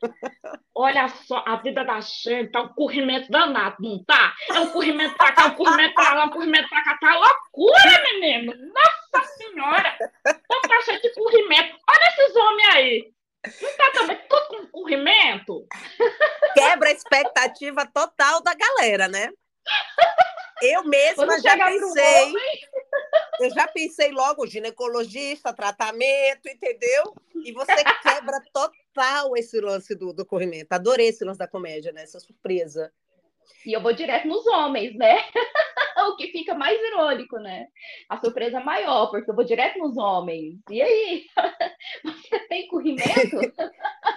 Olha 0.73 1.09
só, 1.09 1.43
a 1.45 1.57
vida 1.57 1.83
da 1.83 1.99
gente 1.99 2.51
tá 2.51 2.61
um 2.61 2.69
corrimento 2.69 3.29
danado, 3.29 3.77
não 3.79 4.01
tá? 4.05 4.33
É 4.49 4.59
um 4.59 4.69
corrimento 4.69 5.15
pra 5.17 5.33
cá, 5.33 5.47
um 5.47 5.55
corrimento 5.55 5.93
pra 5.93 6.13
lá, 6.13 6.25
um 6.25 6.29
corrimento 6.29 6.69
pra 6.69 6.83
cá. 6.83 6.97
Tá 6.97 7.17
loucura, 7.17 8.03
menino! 8.13 8.53
Nossa 8.73 9.27
Senhora! 9.35 9.97
Então 10.25 10.61
tá 10.61 10.81
cheio 10.85 11.01
de 11.01 11.13
corrimento. 11.13 11.77
Olha 11.89 12.07
esses 12.07 12.35
homens 12.35 12.75
aí! 12.75 13.13
Não 13.61 13.77
tá 13.77 13.91
também 13.91 14.17
tudo 14.29 14.47
com 14.47 14.67
corrimento? 14.67 15.67
Quebra 16.53 16.89
a 16.89 16.93
expectativa 16.93 17.85
total 17.85 18.41
da 18.41 18.53
galera, 18.53 19.07
né? 19.09 19.29
Eu 20.61 20.83
mesma 20.85 21.41
já 21.41 21.57
pensei. 21.57 22.33
Eu 23.39 23.49
já 23.49 23.67
pensei 23.67 24.11
logo, 24.11 24.47
ginecologista, 24.47 25.53
tratamento, 25.53 26.47
entendeu? 26.47 27.15
E 27.43 27.51
você 27.51 27.83
quebra 28.01 28.39
total 28.53 29.35
esse 29.35 29.59
lance 29.59 29.95
do, 29.95 30.13
do 30.13 30.25
corrimento. 30.25 30.71
Adorei 30.71 31.07
esse 31.07 31.25
lance 31.25 31.39
da 31.39 31.47
comédia, 31.47 31.91
né? 31.91 32.03
Essa 32.03 32.19
surpresa. 32.19 32.91
E 33.65 33.73
eu 33.73 33.81
vou 33.81 33.93
direto 33.93 34.27
nos 34.27 34.45
homens, 34.47 34.95
né? 34.95 35.17
o 36.07 36.15
que 36.15 36.27
fica 36.27 36.53
mais 36.53 36.79
irônico, 36.79 37.37
né? 37.37 37.67
A 38.09 38.19
surpresa 38.19 38.59
maior, 38.59 39.09
porque 39.09 39.29
eu 39.29 39.35
vou 39.35 39.43
direto 39.43 39.79
nos 39.79 39.97
homens. 39.97 40.59
E 40.69 40.81
aí? 40.81 41.25
Você 42.03 42.39
tem 42.47 42.67
corrimento? 42.67 43.37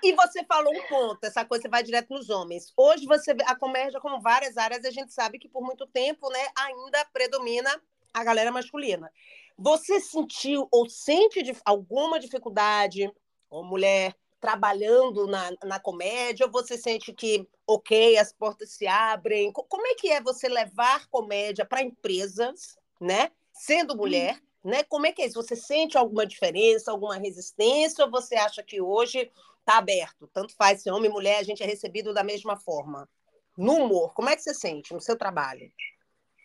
E 0.00 0.12
você 0.12 0.44
falou 0.44 0.72
um 0.72 0.82
ponto, 0.86 1.24
essa 1.24 1.44
coisa 1.44 1.62
você 1.62 1.68
vai 1.68 1.82
direto 1.82 2.10
nos 2.10 2.30
homens. 2.30 2.72
Hoje 2.76 3.04
você 3.04 3.34
vê 3.34 3.42
a 3.44 3.56
comédia 3.56 3.98
como 4.00 4.20
várias 4.20 4.56
áreas, 4.56 4.84
a 4.84 4.92
gente 4.92 5.12
sabe 5.12 5.40
que 5.40 5.48
por 5.48 5.60
muito 5.60 5.88
tempo, 5.88 6.30
né, 6.30 6.46
ainda 6.56 7.04
predomina 7.12 7.68
a 8.12 8.24
galera 8.24 8.50
masculina. 8.50 9.10
Você 9.56 10.00
sentiu 10.00 10.68
ou 10.70 10.88
sente 10.88 11.40
alguma 11.64 12.20
dificuldade, 12.20 13.10
ou 13.50 13.64
mulher, 13.64 14.14
trabalhando 14.40 15.26
na, 15.26 15.50
na 15.64 15.80
comédia, 15.80 16.46
ou 16.46 16.52
você 16.52 16.78
sente 16.78 17.12
que, 17.12 17.46
ok, 17.66 18.16
as 18.16 18.32
portas 18.32 18.70
se 18.70 18.86
abrem? 18.86 19.52
Como 19.52 19.86
é 19.86 19.94
que 19.94 20.10
é 20.10 20.20
você 20.20 20.48
levar 20.48 21.08
comédia 21.08 21.64
para 21.64 21.82
empresas, 21.82 22.78
né? 23.00 23.32
Sendo 23.52 23.96
mulher, 23.96 24.36
hum. 24.64 24.70
né? 24.70 24.84
Como 24.84 25.06
é 25.06 25.12
que 25.12 25.22
é 25.22 25.26
isso? 25.26 25.42
Você 25.42 25.56
sente 25.56 25.98
alguma 25.98 26.24
diferença, 26.24 26.90
alguma 26.90 27.16
resistência, 27.16 28.04
ou 28.04 28.10
você 28.10 28.36
acha 28.36 28.62
que 28.62 28.80
hoje 28.80 29.30
está 29.58 29.78
aberto. 29.78 30.28
Tanto 30.32 30.54
faz 30.54 30.82
se 30.82 30.90
homem 30.90 31.10
e 31.10 31.12
mulher, 31.12 31.38
a 31.38 31.42
gente 31.42 31.62
é 31.62 31.66
recebido 31.66 32.14
da 32.14 32.22
mesma 32.22 32.56
forma. 32.56 33.08
No 33.56 33.74
humor, 33.74 34.14
como 34.14 34.28
é 34.28 34.36
que 34.36 34.42
você 34.42 34.54
sente 34.54 34.94
no 34.94 35.00
seu 35.00 35.16
trabalho? 35.16 35.72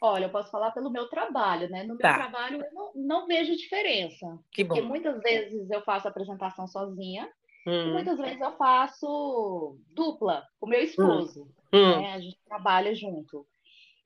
Olha, 0.06 0.26
eu 0.26 0.30
posso 0.30 0.52
falar 0.52 0.72
pelo 0.72 0.90
meu 0.90 1.08
trabalho, 1.08 1.70
né? 1.70 1.84
No 1.84 1.96
meu 1.96 2.00
tá. 2.00 2.14
trabalho 2.16 2.62
eu 2.62 2.74
não, 2.74 2.92
não, 2.94 3.26
vejo 3.26 3.56
diferença. 3.56 4.38
Que 4.52 4.62
bom. 4.62 4.76
Porque 4.76 4.86
muitas 4.86 5.22
vezes 5.22 5.72
eu 5.72 5.82
faço 5.82 6.10
apresentação 6.10 6.68
sozinha, 6.68 7.32
hum. 7.66 7.72
e 7.72 7.94
muitas 7.94 8.18
vezes 8.18 8.42
eu 8.42 8.52
faço 8.58 9.80
dupla 9.94 10.46
com 10.60 10.68
meu 10.68 10.82
esposo. 10.82 11.48
Hum. 11.72 12.02
Né? 12.02 12.16
A 12.16 12.20
gente 12.20 12.38
trabalha 12.46 12.94
junto. 12.94 13.48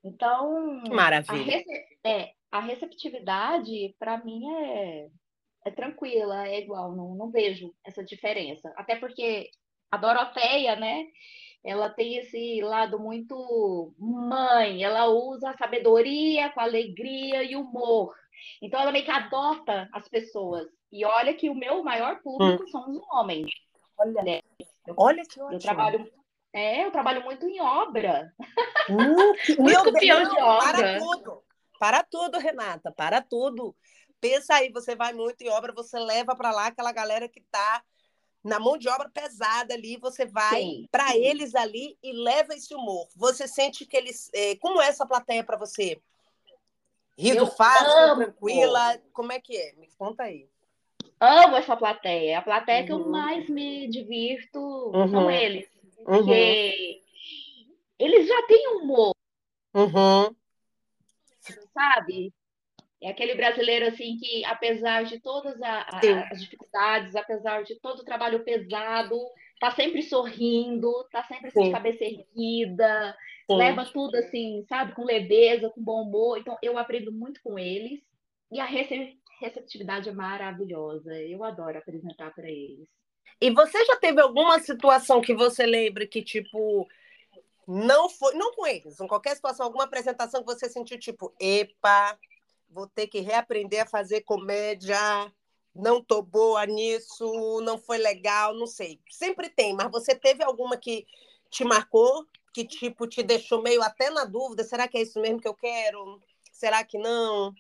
Então, 0.03 0.83
Maravilha. 0.87 1.41
A, 1.41 1.43
rece 1.43 1.97
é, 2.03 2.31
a 2.51 2.59
receptividade, 2.59 3.95
para 3.97 4.23
mim, 4.23 4.47
é, 4.53 5.07
é 5.65 5.71
tranquila, 5.71 6.47
é 6.47 6.59
igual, 6.59 6.95
não, 6.95 7.15
não 7.15 7.31
vejo 7.31 7.73
essa 7.83 8.03
diferença. 8.03 8.71
Até 8.77 8.97
porque 8.97 9.49
a 9.89 9.97
Doroteia, 9.97 10.75
né? 10.75 11.07
Ela 11.63 11.89
tem 11.89 12.17
esse 12.17 12.61
lado 12.61 12.99
muito 12.99 13.93
mãe, 13.97 14.83
ela 14.83 15.07
usa 15.07 15.49
a 15.49 15.57
sabedoria 15.57 16.49
com 16.51 16.61
alegria 16.61 17.43
e 17.43 17.55
humor. 17.55 18.15
Então 18.61 18.79
ela 18.79 18.91
meio 18.91 19.03
que 19.03 19.11
adota 19.11 19.89
as 19.91 20.07
pessoas. 20.07 20.67
E 20.91 21.03
olha 21.03 21.33
que 21.33 21.49
o 21.49 21.55
meu 21.55 21.83
maior 21.83 22.21
público 22.21 22.63
hum. 22.63 22.67
são 22.67 22.89
os 22.89 23.01
homens. 23.11 23.51
Olha, 23.97 24.23
né? 24.23 24.41
eu, 24.85 24.95
olha 24.97 25.23
que 25.23 25.39
ótimo. 25.39 25.53
Eu 25.53 25.59
trabalho, 25.59 26.11
é, 26.53 26.85
eu 26.85 26.91
trabalho 26.91 27.23
muito 27.23 27.47
em 27.47 27.59
obra. 27.59 28.33
Uh, 28.89 29.57
muito 29.61 29.83
campeão 29.83 30.23
de 30.23 30.41
obra. 30.41 30.73
Para 30.73 30.99
tudo. 30.99 31.43
Para 31.79 32.03
tudo, 32.03 32.39
Renata, 32.39 32.91
para 32.91 33.21
tudo. 33.21 33.75
Pensa 34.19 34.55
aí, 34.55 34.71
você 34.71 34.95
vai 34.95 35.13
muito 35.13 35.41
em 35.41 35.49
obra, 35.49 35.73
você 35.73 35.99
leva 35.99 36.35
para 36.35 36.51
lá 36.51 36.67
aquela 36.67 36.91
galera 36.91 37.29
que 37.29 37.39
está 37.39 37.83
na 38.47 38.59
mão 38.59 38.77
de 38.77 38.87
obra 38.87 39.09
pesada 39.09 39.73
ali, 39.73 39.97
você 39.97 40.25
vai 40.25 40.85
para 40.89 41.15
eles 41.17 41.53
ali 41.53 41.97
e 42.01 42.13
leva 42.13 42.53
esse 42.53 42.73
humor. 42.73 43.07
Você 43.15 43.45
sente 43.45 43.85
que 43.85 43.97
eles. 43.97 44.29
É, 44.33 44.55
como 44.55 44.81
é 44.81 44.87
essa 44.87 45.05
plateia 45.05 45.43
para 45.43 45.57
você? 45.57 46.01
Rindo 47.17 47.39
eu 47.39 47.47
fácil, 47.47 47.91
amo. 47.97 48.23
tranquila? 48.23 49.01
Como 49.11 49.33
é 49.33 49.39
que 49.39 49.57
é? 49.57 49.73
Me 49.73 49.89
conta 49.97 50.23
aí. 50.23 50.47
Amo 51.19 51.57
essa 51.57 51.75
plateia. 51.75 52.31
É 52.31 52.35
a 52.35 52.41
plateia 52.41 52.81
uhum. 52.81 52.85
que 52.85 52.91
eu 52.93 52.97
uhum. 52.97 53.09
mais 53.09 53.49
me 53.49 53.89
divirto 53.89 54.59
uhum. 54.59 55.09
são 55.09 55.29
eles. 55.29 55.67
Porque 56.05 57.01
uhum. 57.67 57.75
eles 57.99 58.27
já 58.27 58.41
têm 58.43 58.75
humor. 58.75 59.13
Uhum. 59.73 60.33
Sabe? 61.73 62.33
É 63.01 63.09
aquele 63.11 63.35
brasileiro 63.35 63.87
assim 63.87 64.17
que, 64.17 64.43
apesar 64.45 65.03
de 65.03 65.19
todas 65.19 65.61
a, 65.61 65.81
a, 65.81 66.29
as 66.31 66.41
dificuldades, 66.41 67.15
apesar 67.15 67.63
de 67.63 67.75
todo 67.79 67.99
o 67.99 68.05
trabalho 68.05 68.43
pesado, 68.43 69.19
tá 69.59 69.71
sempre 69.71 70.01
sorrindo, 70.01 70.91
tá 71.11 71.23
sempre 71.23 71.47
assim, 71.47 71.63
de 71.63 71.71
cabeça 71.71 72.03
erguida, 72.03 73.15
Sim. 73.49 73.55
leva 73.55 73.85
tudo 73.85 74.15
assim, 74.15 74.65
sabe, 74.67 74.93
com 74.93 75.03
leveza, 75.03 75.69
com 75.69 75.81
bom 75.81 76.01
humor. 76.03 76.39
Então, 76.39 76.57
eu 76.61 76.77
aprendo 76.77 77.11
muito 77.11 77.39
com 77.43 77.59
eles 77.59 78.01
e 78.51 78.59
a 78.59 78.65
receptividade 78.65 80.09
é 80.09 80.13
maravilhosa. 80.13 81.13
Eu 81.21 81.43
adoro 81.43 81.77
apresentar 81.77 82.33
para 82.33 82.49
eles. 82.49 82.87
E 83.39 83.51
você 83.51 83.85
já 83.85 83.95
teve 83.97 84.19
alguma 84.19 84.59
situação 84.59 85.21
que 85.21 85.35
você 85.35 85.67
lembre 85.67 86.07
que, 86.07 86.23
tipo, 86.23 86.87
não 87.67 88.09
foi, 88.09 88.33
não 88.33 88.53
com 88.55 88.65
eles, 88.65 88.99
em 88.99 89.07
qualquer 89.07 89.35
situação, 89.35 89.67
alguma 89.67 89.83
apresentação 89.83 90.41
que 90.41 90.47
você 90.47 90.67
sentiu, 90.67 90.97
tipo, 90.97 91.31
epa, 91.39 92.17
vou 92.69 92.87
ter 92.87 93.07
que 93.07 93.19
reaprender 93.19 93.83
a 93.83 93.87
fazer 93.87 94.21
comédia, 94.21 94.97
não 95.73 96.03
tô 96.03 96.21
boa 96.21 96.65
nisso, 96.65 97.61
não 97.61 97.77
foi 97.77 97.97
legal, 97.97 98.53
não 98.53 98.67
sei. 98.67 98.99
Sempre 99.09 99.49
tem, 99.49 99.73
mas 99.73 99.91
você 99.91 100.15
teve 100.15 100.43
alguma 100.43 100.77
que 100.77 101.05
te 101.49 101.63
marcou, 101.63 102.25
que 102.53 102.65
tipo 102.65 103.07
te 103.07 103.23
deixou 103.23 103.61
meio 103.61 103.81
até 103.81 104.09
na 104.09 104.25
dúvida, 104.25 104.63
será 104.63 104.87
que 104.87 104.97
é 104.97 105.01
isso 105.01 105.19
mesmo 105.21 105.39
que 105.39 105.47
eu 105.47 105.53
quero? 105.53 106.21
Será 106.51 106.83
que 106.83 106.97
não? 106.97 107.53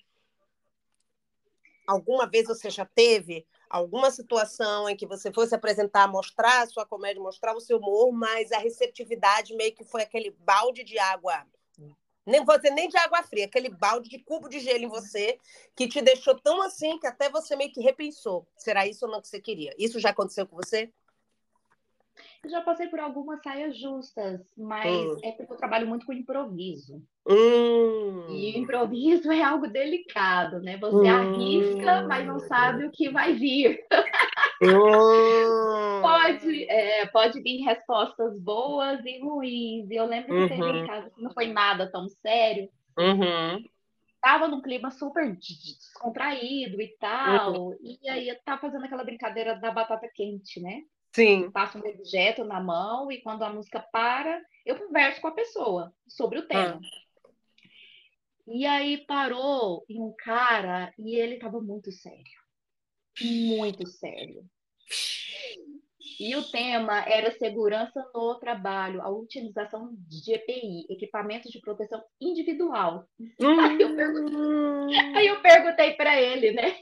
Alguma 1.85 2.27
vez 2.27 2.47
você 2.47 2.69
já 2.69 2.85
teve 2.85 3.45
alguma 3.69 4.11
situação 4.11 4.89
em 4.89 4.95
que 4.95 5.05
você 5.05 5.31
fosse 5.31 5.53
apresentar, 5.53 6.07
mostrar 6.07 6.61
a 6.61 6.67
sua 6.67 6.85
comédia, 6.85 7.21
mostrar 7.21 7.55
o 7.55 7.61
seu 7.61 7.77
humor, 7.77 8.11
mas 8.11 8.51
a 8.51 8.57
receptividade 8.57 9.55
meio 9.55 9.73
que 9.73 9.83
foi 9.83 10.01
aquele 10.01 10.31
balde 10.31 10.83
de 10.83 10.97
água 10.97 11.45
nem 12.27 12.43
você 12.43 12.69
nem 12.69 12.89
de 12.89 12.97
água 12.97 13.23
fria, 13.23 13.45
aquele 13.45 13.69
balde 13.69 14.09
de 14.09 14.19
cubo 14.19 14.49
de 14.49 14.59
gelo 14.59 14.83
em 14.83 14.87
você 14.87 15.39
que 15.75 15.87
te 15.87 16.01
deixou 16.01 16.35
tão 16.35 16.61
assim 16.61 16.99
que 16.99 17.07
até 17.07 17.29
você 17.29 17.55
meio 17.55 17.71
que 17.71 17.81
repensou. 17.81 18.45
Será 18.57 18.85
isso 18.85 19.05
ou 19.05 19.11
não 19.11 19.21
que 19.21 19.29
você 19.29 19.39
queria? 19.39 19.73
Isso 19.79 19.99
já 19.99 20.09
aconteceu 20.09 20.45
com 20.45 20.57
você? 20.57 20.91
Eu 22.43 22.49
já 22.49 22.61
passei 22.61 22.87
por 22.87 22.99
algumas 22.99 23.41
saias 23.41 23.77
justas, 23.77 24.41
mas 24.57 25.05
hum. 25.05 25.19
é 25.23 25.31
porque 25.31 25.53
eu 25.53 25.57
trabalho 25.57 25.87
muito 25.87 26.05
com 26.05 26.13
improviso. 26.13 27.01
Hum. 27.27 28.27
E 28.29 28.57
improviso 28.57 29.31
é 29.31 29.41
algo 29.41 29.67
delicado, 29.67 30.59
né? 30.61 30.77
Você 30.77 30.95
hum. 30.95 31.09
arrisca, 31.09 32.03
mas 32.07 32.25
não 32.25 32.39
sabe 32.39 32.85
o 32.85 32.91
que 32.91 33.09
vai 33.09 33.33
vir. 33.33 33.85
Pode, 36.01 36.63
é, 36.63 37.05
pode 37.07 37.41
vir 37.41 37.63
respostas 37.63 38.39
boas 38.39 39.03
e 39.05 39.19
ruins. 39.19 39.89
E 39.89 39.95
eu 39.95 40.05
lembro 40.05 40.27
que 40.27 40.53
uhum. 40.53 40.71
teve 40.71 40.87
caso 40.87 41.11
que 41.11 41.21
não 41.21 41.31
foi 41.31 41.47
nada 41.47 41.91
tão 41.91 42.07
sério. 42.09 42.69
Uhum. 42.97 43.63
Tava 44.21 44.47
num 44.47 44.61
clima 44.61 44.89
super 44.91 45.35
descontraído 45.35 46.81
e 46.81 46.87
tal. 46.99 47.69
Uhum. 47.69 47.77
E 47.81 48.09
aí 48.09 48.29
eu 48.29 48.37
tava 48.43 48.61
fazendo 48.61 48.85
aquela 48.85 49.03
brincadeira 49.03 49.55
da 49.55 49.71
batata 49.71 50.09
quente, 50.13 50.59
né? 50.59 50.81
Sim. 51.13 51.49
Passo 51.51 51.77
um 51.77 51.87
objeto 51.87 52.43
na 52.43 52.59
mão 52.59 53.11
e 53.11 53.21
quando 53.21 53.43
a 53.43 53.49
música 53.49 53.79
para, 53.91 54.41
eu 54.65 54.75
converso 54.75 55.21
com 55.21 55.27
a 55.27 55.33
pessoa 55.33 55.93
sobre 56.07 56.39
o 56.39 56.47
tema. 56.47 56.79
Ah. 56.83 57.07
E 58.47 58.65
aí 58.65 58.97
parou 59.05 59.83
em 59.89 60.01
um 60.01 60.13
cara 60.17 60.93
e 60.97 61.15
ele 61.15 61.37
tava 61.37 61.59
muito 61.59 61.91
sério. 61.91 62.46
Muito 63.21 63.87
sério. 63.87 64.45
E 66.19 66.35
o 66.35 66.43
tema 66.49 67.03
era 67.07 67.31
segurança 67.37 68.03
no 68.13 68.35
trabalho, 68.39 69.01
a 69.01 69.09
utilização 69.09 69.93
de 70.07 70.33
EPI, 70.33 70.85
equipamentos 70.89 71.51
de 71.51 71.59
proteção 71.59 72.03
individual. 72.19 73.07
Hum. 73.19 73.59
Aí, 73.59 73.81
eu 73.81 73.95
perguntei, 73.95 75.35
perguntei 75.41 75.93
para 75.93 76.19
ele, 76.19 76.51
né? 76.51 76.79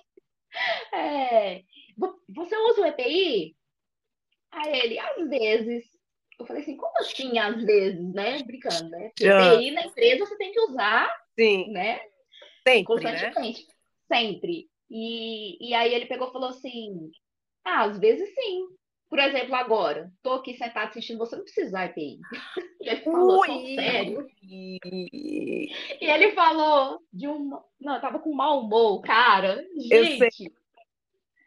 É, 0.93 1.61
você 2.29 2.57
usa 2.57 2.81
o 2.81 2.85
EPI? 2.85 3.55
Aí 4.51 4.79
ele, 4.79 4.99
às 4.99 5.29
vezes. 5.29 5.83
Eu 6.39 6.45
falei 6.45 6.61
assim, 6.61 6.77
como 6.77 6.97
assim 6.99 7.37
às 7.37 7.61
vezes, 7.63 8.13
né? 8.13 8.41
Brincando, 8.43 8.89
né? 8.89 9.11
EPI 9.19 9.71
na 9.71 9.85
empresa 9.85 10.25
você 10.25 10.37
tem 10.37 10.51
que 10.51 10.59
usar, 10.61 11.09
Sim. 11.37 11.71
né? 11.71 11.99
Sempre, 12.65 12.83
Constantemente. 12.85 13.67
Né? 13.67 13.73
Sempre. 14.17 14.69
E, 14.89 15.69
e 15.69 15.73
aí 15.73 15.93
ele 15.93 16.05
pegou 16.05 16.29
e 16.29 16.31
falou 16.31 16.49
assim, 16.49 17.11
ah, 17.63 17.83
às 17.83 17.97
vezes 17.97 18.33
sim. 18.35 18.67
Por 19.09 19.19
exemplo, 19.19 19.55
agora, 19.55 20.11
tô 20.21 20.33
aqui 20.33 20.57
sentado 20.57 20.89
assistindo, 20.89 21.19
você 21.19 21.35
não 21.35 21.43
precisa 21.43 21.67
usar 21.67 21.85
EPI. 21.85 22.19
E 22.81 22.89
ele 22.89 23.01
falou, 23.01 23.39
Ui. 23.41 23.75
sério. 23.75 24.27
E 24.41 25.69
ele 26.01 26.31
falou 26.33 26.99
de 27.13 27.27
um. 27.27 27.51
Não, 27.79 27.95
eu 27.95 28.01
tava 28.01 28.19
com 28.19 28.33
mau 28.33 28.61
humor, 28.61 29.01
cara. 29.01 29.63
Gente. 29.77 30.43
Eu, 30.43 30.51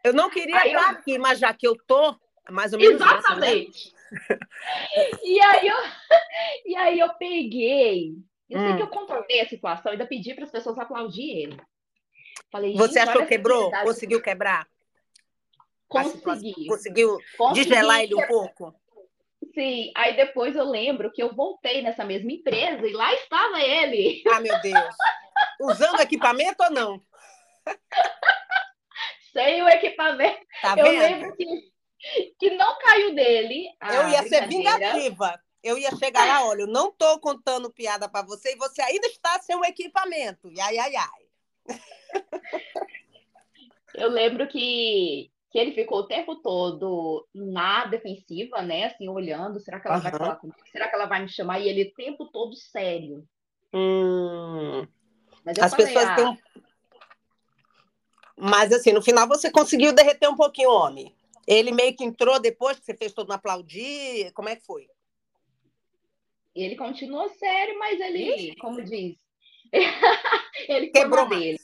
eu 0.04 0.12
não 0.14 0.30
queria 0.30 0.56
aí 0.56 0.72
estar 0.72 0.92
eu... 0.92 0.98
aqui, 0.98 1.18
mas 1.18 1.38
já 1.38 1.52
que 1.52 1.66
eu 1.66 1.76
tô, 1.86 2.16
mais 2.50 2.72
ou 2.72 2.78
menos. 2.78 2.94
Exatamente. 2.94 3.92
Essa, 3.92 4.34
né? 4.34 5.18
e, 5.24 5.40
aí 5.40 5.68
eu... 5.68 5.76
e 6.66 6.76
aí 6.76 6.98
eu 6.98 7.08
peguei. 7.14 8.14
Eu 8.48 8.60
hum. 8.60 8.66
sei 8.66 8.76
que 8.76 8.82
eu 8.82 8.88
controlei 8.88 9.40
a 9.40 9.48
situação, 9.48 9.92
ainda 9.92 10.06
pedi 10.06 10.32
para 10.32 10.44
as 10.44 10.50
pessoas 10.50 10.78
aplaudir 10.78 11.28
ele. 11.28 11.56
Falei, 12.50 12.74
Você 12.74 12.98
achou 12.98 13.22
que 13.22 13.28
quebrou? 13.28 13.70
Conseguiu 13.70 14.22
quebrar? 14.22 14.66
Consegui. 15.88 16.66
Conseguiu 16.66 17.18
desgelar 17.54 18.02
ele 18.02 18.14
um 18.14 18.26
pouco? 18.26 18.74
Sim, 19.54 19.90
aí 19.96 20.14
depois 20.16 20.54
eu 20.54 20.64
lembro 20.64 21.10
que 21.10 21.22
eu 21.22 21.34
voltei 21.34 21.82
nessa 21.82 22.04
mesma 22.04 22.30
empresa 22.30 22.86
e 22.86 22.92
lá 22.92 23.12
estava 23.14 23.60
ele. 23.60 24.22
Ah, 24.30 24.40
meu 24.40 24.60
Deus. 24.60 24.94
Usando 25.60 26.00
equipamento 26.00 26.62
ou 26.62 26.70
não? 26.70 27.02
Sem 29.32 29.62
o 29.62 29.68
equipamento. 29.68 30.40
Tá 30.62 30.74
eu 30.76 30.86
lembro 30.86 31.36
que, 31.36 31.46
que 32.38 32.50
não 32.50 32.78
caiu 32.78 33.14
dele. 33.14 33.68
Eu 33.82 34.08
ia 34.08 34.22
ser 34.28 34.46
vingativa. 34.48 35.40
Eu 35.62 35.76
ia 35.76 35.94
chegar 35.96 36.26
lá, 36.26 36.44
olha, 36.44 36.62
eu 36.62 36.66
não 36.66 36.88
estou 36.88 37.18
contando 37.18 37.70
piada 37.72 38.08
para 38.08 38.24
você 38.24 38.52
e 38.52 38.56
você 38.56 38.80
ainda 38.80 39.06
está 39.08 39.38
sem 39.40 39.56
o 39.56 39.64
equipamento. 39.64 40.48
Ai, 40.60 40.78
ai, 40.78 40.96
ai. 40.96 41.27
Eu 43.94 44.10
lembro 44.10 44.46
que 44.48 45.30
que 45.50 45.58
ele 45.58 45.72
ficou 45.72 46.00
o 46.00 46.06
tempo 46.06 46.36
todo 46.36 47.26
na 47.34 47.86
defensiva, 47.86 48.60
né? 48.60 48.84
Assim, 48.84 49.08
olhando, 49.08 49.58
será 49.60 49.80
que 49.80 49.88
ela 49.88 49.96
uhum. 49.96 50.02
vai 50.02 50.12
falar 50.12 50.36
comigo? 50.36 50.58
Será 50.70 50.88
que 50.88 50.94
ela 50.94 51.06
vai 51.06 51.22
me 51.22 51.28
chamar? 51.28 51.58
E 51.60 51.68
ele 51.68 51.84
o 51.84 51.94
tempo 51.94 52.26
todo 52.26 52.54
sério. 52.54 53.26
Hum. 53.72 54.86
As 55.46 55.70
falei, 55.70 55.86
pessoas 55.86 56.06
ah, 56.06 56.16
têm. 56.16 56.38
Mas 58.36 58.72
assim, 58.72 58.92
no 58.92 59.02
final 59.02 59.26
você 59.26 59.50
conseguiu 59.50 59.94
derreter 59.94 60.28
um 60.28 60.36
pouquinho 60.36 60.70
o 60.70 60.74
homem. 60.74 61.14
Ele 61.46 61.72
meio 61.72 61.96
que 61.96 62.04
entrou 62.04 62.38
depois 62.38 62.78
que 62.78 62.84
você 62.84 62.94
fez 62.94 63.14
todo 63.14 63.26
mundo 63.26 63.36
aplaudir. 63.36 64.30
Como 64.32 64.50
é 64.50 64.56
que 64.56 64.66
foi? 64.66 64.86
Ele 66.54 66.76
continuou 66.76 67.28
sério, 67.30 67.78
mas 67.78 67.98
ele, 68.00 68.34
Ixi. 68.34 68.56
como 68.56 68.82
diz, 68.84 69.16
ele 70.68 70.88
quebrou 70.88 71.28
dele. 71.28 71.58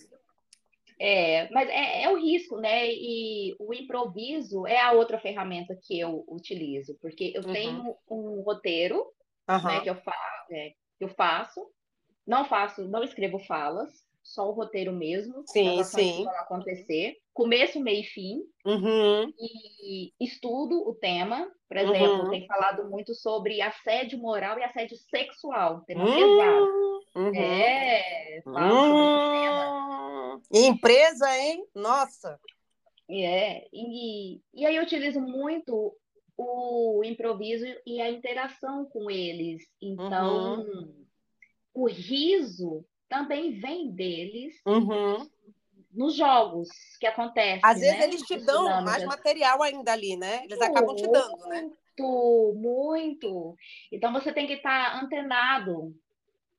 É, 0.99 1.51
mas 1.51 1.69
é, 1.69 2.05
é, 2.05 2.11
o 2.11 2.17
risco, 2.17 2.59
né? 2.59 2.89
E 2.89 3.55
o 3.59 3.75
improviso 3.75 4.67
é 4.67 4.81
a 4.81 4.93
outra 4.93 5.19
ferramenta 5.19 5.75
que 5.75 5.99
eu 5.99 6.25
utilizo, 6.29 6.97
porque 7.01 7.33
eu 7.35 7.43
uhum. 7.43 7.53
tenho 7.53 7.97
um 8.09 8.41
roteiro 8.43 9.05
uhum. 9.49 9.65
né, 9.65 9.81
que, 9.81 9.91
eu 9.91 9.97
fa 9.97 10.15
é, 10.51 10.71
que 10.99 11.05
eu 11.05 11.09
faço, 11.09 11.67
não 12.27 12.45
faço, 12.45 12.87
não 12.87 13.03
escrevo 13.03 13.39
falas, 13.41 14.04
só 14.25 14.49
o 14.49 14.53
roteiro 14.53 14.93
mesmo, 14.93 15.45
sim, 15.47 15.85
sim. 15.85 16.27
acontecer, 16.39 17.19
começo, 17.35 17.79
meio 17.79 18.01
e 18.01 18.05
fim, 18.05 18.41
uhum. 18.65 19.31
e 19.39 20.13
estudo 20.19 20.89
o 20.89 20.95
tema. 20.95 21.47
Por 21.69 21.77
exemplo, 21.77 22.25
uhum. 22.25 22.31
tem 22.31 22.47
falado 22.47 22.89
muito 22.89 23.15
sobre 23.15 23.61
assédio 23.61 24.19
moral 24.19 24.59
e 24.59 24.65
assédio 24.65 24.97
sexual, 24.97 25.83
tema 25.87 26.05
uhum. 26.05 26.15
pesado. 26.15 26.85
Uhum. 27.17 27.35
É, 27.35 28.43
falo 28.43 29.33
tema. 29.33 30.43
Empresa, 30.53 31.39
hein? 31.39 31.67
Nossa! 31.75 32.41
É, 33.11 33.69
e, 33.73 34.41
e 34.55 34.65
aí 34.65 34.77
eu 34.77 34.83
utilizo 34.83 35.21
muito 35.21 35.95
o 36.37 37.03
improviso 37.05 37.67
e 37.87 38.01
a 38.01 38.11
interação 38.11 38.87
com 38.87 39.11
eles. 39.11 39.65
Então, 39.81 40.61
uhum. 40.61 41.07
o 41.75 41.87
riso 41.87 42.85
também 43.15 43.61
vem 43.61 43.91
deles 43.93 44.61
uhum. 44.67 45.31
nos 45.93 46.17
jogos 46.17 46.69
que 46.99 47.07
acontecem. 47.07 47.61
Às 47.63 47.79
vezes 47.79 47.99
né? 47.99 48.05
eles 48.05 48.23
te 48.23 48.37
dão 48.39 48.83
mais 48.83 49.05
material 49.05 49.63
ainda 49.63 49.93
ali, 49.93 50.17
né? 50.17 50.43
Eles 50.45 50.61
acabam 50.61 50.97
te 50.97 51.07
dando, 51.07 51.37
né? 51.47 51.71
Muito, 51.97 52.55
muito. 52.57 53.57
Então 53.93 54.13
você 54.13 54.33
tem 54.33 54.49
que 54.49 54.55
estar 54.55 54.93
tá 54.93 55.01
antenado, 55.01 55.95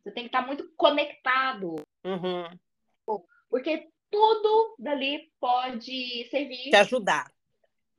você 0.01 0.11
tem 0.11 0.23
que 0.23 0.29
estar 0.29 0.41
tá 0.41 0.47
muito 0.47 0.71
conectado. 0.77 1.75
Uhum. 2.05 2.47
Porque 3.49 3.89
tudo 4.09 4.75
dali 4.79 5.29
pode 5.39 6.29
servir. 6.29 6.69
Te 6.69 6.77
ajudar. 6.77 7.29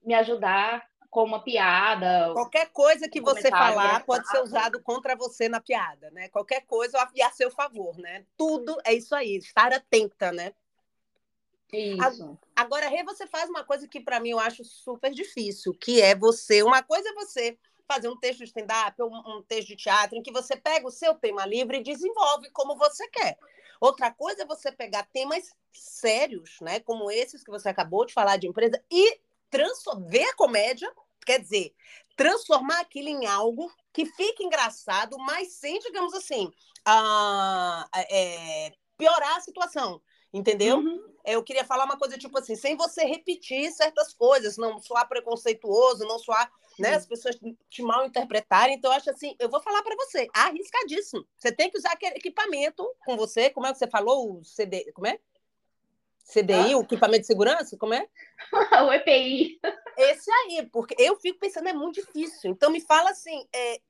Me 0.03 0.15
ajudar 0.15 0.87
com 1.11 1.25
uma 1.25 1.43
piada. 1.43 2.33
Qualquer 2.33 2.71
coisa 2.71 3.09
que 3.09 3.21
um 3.21 3.25
você 3.25 3.49
falar 3.49 4.05
pode 4.05 4.29
ser 4.29 4.43
usado 4.43 4.83
contra 4.83 5.17
você 5.17 5.49
na 5.49 5.61
piada, 5.61 6.11
né? 6.11 6.29
Qualquer 6.29 6.65
coisa 6.67 6.99
a 6.99 7.31
seu 7.31 7.51
favor, 7.51 7.97
né? 7.99 8.25
Tudo 8.37 8.77
é 8.85 8.95
isso 8.95 9.15
aí, 9.15 9.37
estar 9.37 9.73
atenta, 9.73 10.33
né? 10.33 10.53
Isso. 11.73 12.39
Agora, 12.55 12.89
Rê, 12.89 13.03
você 13.03 13.27
faz 13.27 13.51
uma 13.51 13.65
coisa 13.65 13.89
que 13.89 14.01
para 14.01 14.21
mim 14.21 14.31
eu 14.31 14.39
acho 14.39 14.65
super 14.65 15.13
difícil, 15.13 15.75
que 15.75 16.01
é 16.01 16.15
você. 16.15 16.63
Uma 16.63 16.83
coisa 16.83 17.09
é 17.09 17.15
você 17.15 17.59
fazer 17.87 18.09
um 18.09 18.19
texto 18.19 18.39
de 18.39 18.45
stand-up 18.45 19.01
ou 19.01 19.11
um 19.11 19.43
texto 19.43 19.69
de 19.69 19.77
teatro 19.77 20.17
em 20.17 20.23
que 20.23 20.33
você 20.33 20.57
pega 20.57 20.87
o 20.87 20.91
seu 20.91 21.15
tema 21.15 21.47
livre 21.47 21.79
e 21.79 21.83
desenvolve 21.83 22.51
como 22.51 22.77
você 22.77 23.09
quer. 23.09 23.39
Outra 23.81 24.11
coisa 24.11 24.43
é 24.43 24.47
você 24.47 24.73
pegar 24.73 25.07
temas 25.13 25.53
sérios, 25.73 26.59
né, 26.61 26.81
como 26.81 27.11
esses 27.11 27.45
que 27.45 27.51
você 27.51 27.69
acabou 27.69 28.07
de 28.07 28.15
falar 28.15 28.39
de 28.39 28.47
empresa 28.47 28.83
e 28.91 29.21
ver 30.09 30.25
a 30.25 30.35
comédia, 30.35 30.93
quer 31.25 31.41
dizer, 31.41 31.75
transformar 32.17 32.81
aquilo 32.81 33.09
em 33.09 33.27
algo 33.27 33.71
que 33.93 34.07
fique 34.07 34.43
engraçado, 34.43 35.17
mas 35.19 35.55
sem, 35.55 35.79
digamos 35.79 36.15
assim, 36.15 36.51
a, 36.85 37.89
é, 37.95 38.73
piorar 38.97 39.37
a 39.37 39.41
situação. 39.41 40.01
Entendeu? 40.33 40.79
Uhum. 40.79 41.15
Eu 41.25 41.43
queria 41.43 41.65
falar 41.65 41.85
uma 41.85 41.97
coisa 41.97 42.19
tipo 42.19 42.39
assim, 42.39 42.55
sem 42.55 42.77
você 42.77 43.05
repetir 43.05 43.73
certas 43.73 44.13
coisas, 44.13 44.59
não 44.59 44.81
soar 44.83 45.09
preconceituoso, 45.09 46.05
não 46.05 46.19
soar, 46.19 46.51
né, 46.79 46.95
as 46.95 47.07
pessoas 47.07 47.37
te 47.71 47.83
mal 47.83 48.05
interpretarem. 48.05 48.77
Então, 48.77 48.91
eu 48.91 48.97
acho 48.97 49.11
assim, 49.11 49.35
eu 49.39 49.49
vou 49.49 49.61
falar 49.61 49.83
para 49.83 49.97
você, 49.97 50.29
arriscadíssimo. 50.35 51.27
Você 51.37 51.51
tem 51.51 51.71
que 51.71 51.79
usar 51.79 51.93
aquele 51.93 52.17
equipamento 52.17 52.87
com 53.05 53.17
você, 53.17 53.49
como 53.49 53.67
é 53.67 53.73
que 53.73 53.79
você 53.79 53.89
falou? 53.89 54.39
O 54.39 54.45
CD, 54.45 54.93
como 54.93 55.07
é? 55.07 55.19
CDI, 56.27 56.73
ah. 56.73 56.79
o 56.79 56.83
equipamento 56.83 57.21
de 57.21 57.27
segurança, 57.27 57.77
como 57.77 57.95
é? 57.95 58.07
o 58.85 58.93
EPI. 58.93 59.61
Esse 59.97 60.31
aí, 60.31 60.69
porque 60.73 60.95
eu 60.99 61.17
fico 61.17 61.39
pensando, 61.39 61.69
é 61.69 61.73
muito 61.73 62.01
difícil. 62.01 62.51
Então, 62.51 62.71
me 62.71 62.81
fala 62.81 63.11
assim, 63.11 63.47
é, 63.55 63.81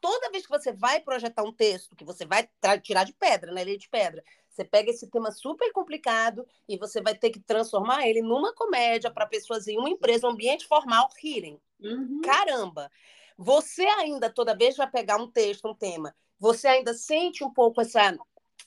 toda 0.00 0.30
vez 0.30 0.44
que 0.44 0.50
você 0.50 0.72
vai 0.72 1.00
projetar 1.00 1.42
um 1.42 1.52
texto, 1.52 1.94
que 1.94 2.04
você 2.04 2.24
vai 2.24 2.48
tirar 2.82 3.04
de 3.04 3.12
pedra, 3.12 3.52
né, 3.52 3.64
de 3.64 3.88
pedra, 3.88 4.24
você 4.48 4.64
pega 4.64 4.90
esse 4.90 5.08
tema 5.08 5.30
super 5.30 5.70
complicado 5.72 6.46
e 6.68 6.76
você 6.76 7.00
vai 7.00 7.14
ter 7.14 7.30
que 7.30 7.40
transformar 7.40 8.06
ele 8.06 8.20
numa 8.20 8.54
comédia 8.54 9.10
para 9.10 9.26
pessoas 9.26 9.68
em 9.68 9.78
uma 9.78 9.88
empresa, 9.88 10.26
um 10.26 10.30
ambiente 10.30 10.66
formal 10.66 11.08
rirem. 11.22 11.58
Uhum. 11.80 12.20
Caramba! 12.22 12.90
Você 13.38 13.82
ainda, 13.82 14.28
toda 14.28 14.56
vez 14.56 14.76
vai 14.76 14.90
pegar 14.90 15.16
um 15.16 15.30
texto, 15.30 15.68
um 15.68 15.74
tema, 15.74 16.14
você 16.38 16.68
ainda 16.68 16.92
sente 16.92 17.44
um 17.44 17.52
pouco 17.52 17.80
essa, 17.80 18.18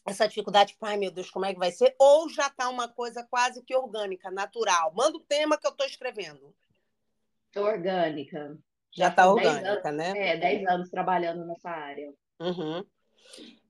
essa 0.06 0.28
dificuldade, 0.28 0.74
tipo, 0.74 0.86
ai 0.86 0.98
meu 0.98 1.12
Deus, 1.12 1.32
como 1.32 1.46
é 1.46 1.54
que 1.54 1.60
vai 1.60 1.72
ser? 1.72 1.96
Ou 2.00 2.30
já 2.30 2.48
está 2.48 2.70
uma 2.70 2.88
coisa 2.88 3.26
quase 3.30 3.64
que 3.64 3.76
orgânica, 3.76 4.30
natural? 4.30 4.94
Manda 4.96 5.18
o 5.18 5.22
tema 5.22 5.58
que 5.58 5.66
eu 5.66 5.72
estou 5.72 5.86
escrevendo. 5.86 6.54
Orgânica. 7.56 8.58
Já 8.92 9.10
está 9.10 9.30
orgânica, 9.30 9.90
anos, 9.90 9.98
né? 9.98 10.30
É, 10.34 10.38
10 10.38 10.68
anos 10.68 10.90
trabalhando 10.90 11.46
nessa 11.46 11.70
área. 11.70 12.14
Uhum. 12.40 12.86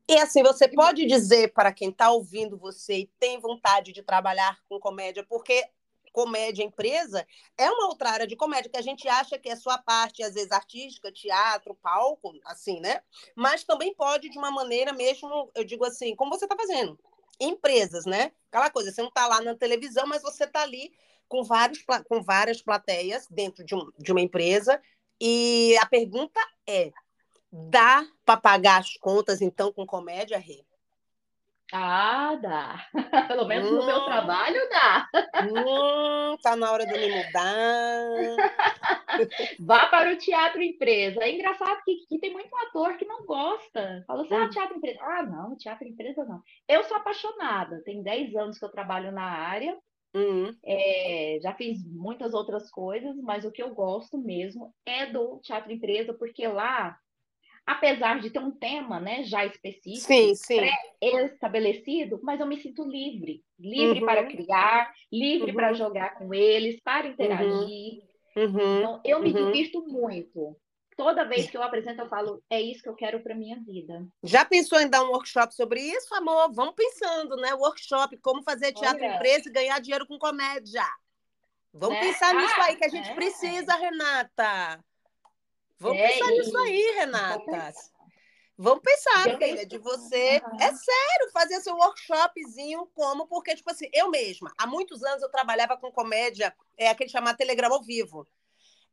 E 0.08 0.18
assim, 0.20 0.44
você 0.44 0.68
pode 0.68 1.06
dizer 1.06 1.51
para 1.54 1.74
quem 1.74 1.89
está 1.89 2.12
ouvindo 2.12 2.58
você 2.58 3.00
e 3.00 3.12
tem 3.20 3.39
vontade 3.39 3.92
de 3.92 4.04
trabalhar 4.04 4.60
com 4.70 4.80
comédia, 4.80 5.25
porque 5.27 5.68
comédia 6.15 6.63
empresa 6.63 7.27
é 7.57 7.69
uma 7.69 7.88
outra 7.89 8.10
área 8.10 8.25
de 8.25 8.38
comédia 8.38 8.72
que 8.72 8.77
a 8.77 8.81
gente 8.81 9.05
acha 9.05 9.38
que 9.38 9.50
é 9.50 9.55
sua 9.57 9.77
parte, 9.77 10.24
às 10.24 10.34
vezes, 10.34 10.53
artística, 10.53 11.12
teatro, 11.12 11.75
palco, 11.75 12.31
assim, 12.45 12.80
né? 12.80 13.01
Mas 13.36 13.65
também 13.65 13.93
pode, 13.93 14.30
de 14.30 14.38
uma 14.38 14.49
maneira 14.49 14.93
mesmo, 14.93 15.51
eu 15.54 15.65
digo 15.65 15.84
assim, 15.84 16.15
como 16.15 16.32
você 16.32 16.45
está 16.45 16.56
fazendo. 16.56 16.97
Empresas, 17.38 18.06
né? 18.06 18.32
Aquela 18.49 18.69
coisa, 18.69 18.93
você 18.93 19.01
não 19.01 19.10
está 19.10 19.28
lá 19.28 19.41
na 19.41 19.56
televisão, 19.56 20.08
mas 20.08 20.21
você 20.21 20.45
está 20.45 20.62
ali 20.62 20.93
com, 21.28 21.43
vários, 21.43 21.84
com 22.08 22.23
várias 22.23 22.62
plateias 22.62 23.28
dentro 23.30 23.65
de, 23.65 23.75
um, 23.75 23.91
de 23.97 24.13
uma 24.13 24.21
empresa. 24.21 24.82
E 25.19 25.75
a 25.82 25.86
pergunta 25.86 26.39
é: 26.65 26.93
Dá 27.51 28.06
para 28.25 28.39
pagar 28.39 28.80
as 28.80 28.97
contas, 28.97 29.41
então, 29.41 29.71
com 29.71 29.86
comédia, 29.86 30.38
Rê? 30.38 30.64
Ah, 31.73 32.36
dá. 32.41 32.88
Pelo 33.28 33.45
menos 33.45 33.69
hum, 33.69 33.75
no 33.75 33.86
meu 33.86 33.97
hum. 33.97 34.06
trabalho 34.06 34.60
dá. 34.69 35.08
Hum, 35.43 36.38
tá 36.41 36.56
na 36.56 36.71
hora 36.71 36.86
de 36.86 36.93
me 36.93 37.10
mudar. 37.10 38.01
Vá 39.60 39.88
para 39.88 40.13
o 40.13 40.17
teatro 40.17 40.62
empresa. 40.62 41.23
É 41.23 41.34
engraçado 41.34 41.82
que, 41.84 42.06
que 42.08 42.19
tem 42.19 42.32
muito 42.32 42.56
ator 42.67 42.97
que 42.97 43.06
não 43.06 43.25
gosta. 43.25 44.04
Fala 44.06 44.23
assim, 44.23 44.36
ah, 44.36 44.45
hum. 44.45 44.49
teatro 44.49 44.78
empresa. 44.78 44.99
Ah, 45.01 45.23
não, 45.23 45.58
teatro 45.58 45.88
empresa 45.88 46.23
não. 46.25 46.41
Eu 46.67 46.84
sou 46.84 46.97
apaixonada. 46.97 47.82
Tem 47.84 48.04
10 48.04 48.36
anos 48.36 48.60
que 48.60 48.65
eu 48.65 48.69
trabalho 48.69 49.12
na 49.12 49.25
área. 49.25 49.75
Uhum. 50.15 50.56
É, 50.63 51.39
já 51.41 51.54
fiz 51.54 51.86
muitas 51.86 52.34
outras 52.34 52.71
coisas, 52.71 53.17
mas 53.17 53.43
o 53.43 53.51
que 53.51 53.62
eu 53.62 53.75
gosto 53.75 54.17
mesmo 54.17 54.73
é 54.86 55.06
do 55.08 55.39
teatro 55.39 55.73
empresa, 55.73 56.13
porque 56.13 56.47
lá 56.47 56.97
apesar 57.65 58.19
de 58.19 58.30
ter 58.30 58.39
um 58.39 58.51
tema 58.51 58.99
né, 58.99 59.23
já 59.23 59.45
específico, 59.45 60.08
pré-estabelecido, 60.99 62.19
mas 62.21 62.39
eu 62.39 62.45
me 62.45 62.62
sinto 62.62 62.84
livre, 62.84 63.43
livre 63.60 63.99
uhum. 63.99 64.06
para 64.06 64.25
criar, 64.25 64.93
livre 65.12 65.49
uhum. 65.49 65.56
para 65.56 65.73
jogar 65.73 66.17
com 66.17 66.34
eles, 66.34 66.80
para 66.82 67.08
interagir. 67.08 68.04
Uhum. 68.36 68.78
Então, 68.80 69.01
eu 69.04 69.19
me 69.19 69.34
uhum. 69.34 69.51
divirto 69.51 69.82
muito. 69.88 70.56
Toda 70.95 71.25
vez 71.25 71.49
que 71.49 71.58
eu 71.58 71.63
apresento, 71.63 72.01
eu 72.01 72.08
falo, 72.08 72.41
é 72.49 72.62
isso 72.62 72.82
que 72.82 72.88
eu 72.88 72.95
quero 72.95 73.21
para 73.21 73.36
minha 73.36 73.60
vida. 73.60 74.08
Já 74.23 74.45
pensou 74.45 74.80
em 74.80 74.89
dar 74.89 75.04
um 75.04 75.10
workshop 75.10 75.54
sobre 75.54 75.82
isso, 75.82 76.13
amor? 76.15 76.54
Vamos 76.54 76.73
pensando, 76.73 77.36
né? 77.36 77.54
Workshop, 77.54 78.15
como 78.17 78.41
fazer 78.43 78.71
teatro 78.71 79.04
Olha. 79.04 79.15
empresa 79.15 79.49
e 79.49 79.51
ganhar 79.51 79.82
dinheiro 79.82 80.08
com 80.08 80.17
comédia. 80.17 80.86
Vamos 81.73 81.95
né? 81.95 82.01
pensar 82.01 82.34
nisso 82.34 82.56
ah, 82.58 82.63
aí 82.63 82.78
que 82.78 82.86
a 82.86 82.89
gente 82.89 83.10
é. 83.10 83.13
precisa, 83.13 83.75
Renata. 83.75 84.82
Vamos 85.79 85.97
é, 85.99 86.07
pensar 86.07 86.31
e... 86.31 86.38
nisso 86.38 86.57
aí, 86.57 86.95
Renata. 86.97 87.73
Vamos 88.57 88.83
pensar, 88.83 89.38
filha, 89.38 89.65
de 89.65 89.77
você. 89.77 90.41
Uhum. 90.45 90.59
É 90.61 90.73
sério, 90.73 91.31
fazer 91.33 91.59
seu 91.59 91.75
workshopzinho 91.75 92.89
como, 92.93 93.27
porque, 93.27 93.53
tipo 93.53 93.69
assim, 93.69 93.89
eu 93.91 94.09
mesma, 94.09 94.53
há 94.57 94.65
muitos 94.65 95.03
anos 95.03 95.21
eu 95.21 95.29
trabalhava 95.29 95.75
com 95.75 95.91
comédia, 95.91 96.55
é 96.77 96.88
aquele 96.88 97.09
chamado 97.09 97.35
Telegrama 97.35 97.75
ao 97.75 97.83
vivo. 97.83 98.25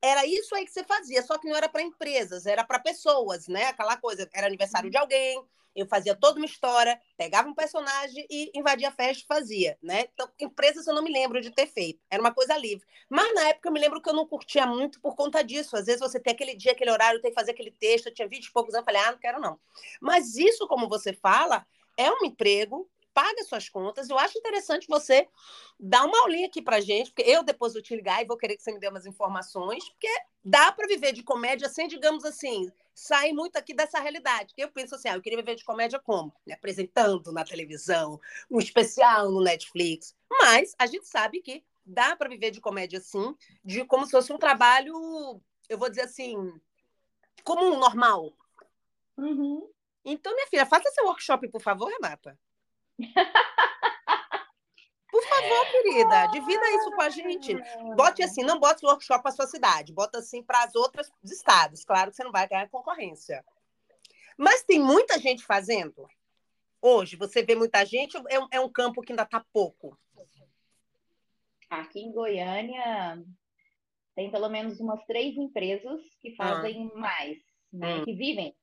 Era 0.02 0.26
isso 0.26 0.54
aí 0.54 0.64
que 0.64 0.72
você 0.72 0.82
fazia, 0.84 1.22
só 1.22 1.38
que 1.38 1.48
não 1.48 1.56
era 1.56 1.68
para 1.68 1.82
empresas, 1.82 2.44
era 2.44 2.64
para 2.64 2.78
pessoas, 2.78 3.46
né? 3.46 3.66
Aquela 3.66 3.96
coisa, 3.96 4.28
era 4.34 4.48
aniversário 4.48 4.90
de 4.90 4.96
alguém, 4.96 5.40
eu 5.74 5.86
fazia 5.86 6.14
toda 6.14 6.38
uma 6.38 6.46
história, 6.46 7.00
pegava 7.16 7.48
um 7.48 7.54
personagem 7.54 8.26
e 8.30 8.50
invadia 8.54 8.88
a 8.88 8.92
festa 8.92 9.22
e 9.22 9.26
fazia, 9.26 9.78
né? 9.82 10.06
Então, 10.12 10.28
empresas 10.38 10.86
eu 10.86 10.94
não 10.94 11.02
me 11.02 11.12
lembro 11.12 11.40
de 11.40 11.50
ter 11.50 11.66
feito, 11.66 12.00
era 12.10 12.20
uma 12.20 12.32
coisa 12.32 12.56
livre. 12.56 12.86
Mas 13.08 13.34
na 13.34 13.48
época 13.48 13.68
eu 13.68 13.72
me 13.72 13.80
lembro 13.80 14.00
que 14.00 14.08
eu 14.08 14.14
não 14.14 14.26
curtia 14.26 14.66
muito 14.66 15.00
por 15.00 15.14
conta 15.14 15.42
disso. 15.42 15.76
Às 15.76 15.86
vezes 15.86 16.00
você 16.00 16.20
tem 16.20 16.32
aquele 16.32 16.54
dia, 16.54 16.72
aquele 16.72 16.90
horário, 16.90 17.20
tem 17.20 17.30
que 17.30 17.38
fazer 17.38 17.52
aquele 17.52 17.70
texto, 17.70 18.06
eu 18.06 18.14
tinha 18.14 18.28
20 18.28 18.46
e 18.46 18.52
poucos 18.52 18.74
anos, 18.74 18.86
eu 18.86 18.92
falei, 18.92 19.08
ah, 19.08 19.12
não 19.12 19.18
quero 19.18 19.40
não. 19.40 19.58
Mas 20.00 20.36
isso, 20.36 20.66
como 20.66 20.88
você 20.88 21.12
fala, 21.12 21.66
é 21.96 22.10
um 22.10 22.24
emprego, 22.24 22.88
paga 23.12 23.44
suas 23.44 23.68
contas. 23.68 24.08
Eu 24.08 24.18
acho 24.18 24.38
interessante 24.38 24.86
você 24.88 25.28
dar 25.78 26.04
uma 26.04 26.22
aulinha 26.22 26.46
aqui 26.46 26.60
pra 26.62 26.80
gente, 26.80 27.10
porque 27.10 27.30
eu 27.30 27.42
depois 27.42 27.72
vou 27.72 27.82
te 27.82 27.94
ligar 27.94 28.22
e 28.22 28.26
vou 28.26 28.36
querer 28.36 28.56
que 28.56 28.62
você 28.62 28.72
me 28.72 28.78
dê 28.78 28.88
umas 28.88 29.06
informações, 29.06 29.88
porque 29.88 30.08
dá 30.44 30.72
para 30.72 30.86
viver 30.86 31.12
de 31.12 31.22
comédia 31.22 31.68
sem, 31.68 31.88
digamos 31.88 32.24
assim, 32.24 32.70
sair 32.94 33.32
muito 33.32 33.56
aqui 33.56 33.74
dessa 33.74 34.00
realidade. 34.00 34.52
Eu 34.56 34.70
penso 34.70 34.94
assim, 34.94 35.08
ah, 35.08 35.14
eu 35.14 35.22
queria 35.22 35.38
viver 35.38 35.54
de 35.54 35.64
comédia 35.64 35.98
como? 35.98 36.32
Me 36.46 36.52
apresentando 36.52 37.32
na 37.32 37.44
televisão, 37.44 38.20
um 38.50 38.58
especial 38.58 39.30
no 39.30 39.42
Netflix. 39.42 40.14
Mas 40.30 40.74
a 40.78 40.86
gente 40.86 41.06
sabe 41.08 41.40
que 41.40 41.64
dá 41.84 42.16
para 42.16 42.28
viver 42.28 42.50
de 42.50 42.60
comédia 42.60 43.00
sim, 43.00 43.34
de 43.64 43.84
como 43.84 44.04
se 44.04 44.12
fosse 44.12 44.32
um 44.32 44.38
trabalho, 44.38 45.40
eu 45.68 45.78
vou 45.78 45.88
dizer 45.88 46.02
assim, 46.02 46.36
comum, 47.44 47.78
normal. 47.78 48.32
Uhum. 49.16 49.68
Então, 50.04 50.34
minha 50.34 50.46
filha, 50.48 50.66
faça 50.66 50.90
seu 50.90 51.04
workshop, 51.04 51.48
por 51.48 51.60
favor, 51.60 51.88
Renata. 51.88 52.38
Por 55.12 55.22
favor, 55.24 55.70
querida, 55.70 56.26
divida 56.28 56.70
isso 56.70 56.90
com 56.92 57.02
a 57.02 57.10
gente. 57.10 57.54
Bote 57.94 58.22
assim, 58.22 58.42
não 58.42 58.58
bote 58.58 58.82
o 58.82 58.88
workshop 58.88 59.22
para 59.22 59.30
sua 59.30 59.46
cidade, 59.46 59.92
bota 59.92 60.18
assim 60.18 60.42
para 60.42 60.64
as 60.64 60.74
outras 60.74 61.12
estados. 61.22 61.84
Claro 61.84 62.10
que 62.10 62.16
você 62.16 62.24
não 62.24 62.32
vai 62.32 62.48
ganhar 62.48 62.66
concorrência. 62.70 63.44
Mas 64.38 64.64
tem 64.64 64.80
muita 64.80 65.18
gente 65.18 65.44
fazendo. 65.44 66.08
Hoje, 66.80 67.16
você 67.16 67.42
vê 67.42 67.54
muita 67.54 67.84
gente, 67.84 68.16
é 68.16 68.40
um, 68.40 68.48
é 68.50 68.58
um 68.58 68.70
campo 68.70 69.02
que 69.02 69.12
ainda 69.12 69.24
está 69.24 69.44
pouco. 69.52 69.98
Aqui 71.68 72.00
em 72.00 72.10
Goiânia, 72.10 73.22
tem 74.14 74.30
pelo 74.30 74.48
menos 74.48 74.80
umas 74.80 75.04
três 75.04 75.36
empresas 75.36 76.00
que 76.22 76.34
ah. 76.38 76.46
fazem 76.46 76.90
ah. 76.94 76.98
mais, 76.98 77.38
né? 77.70 77.96
Hum. 77.96 78.04
Que 78.06 78.14
vivem, 78.14 78.56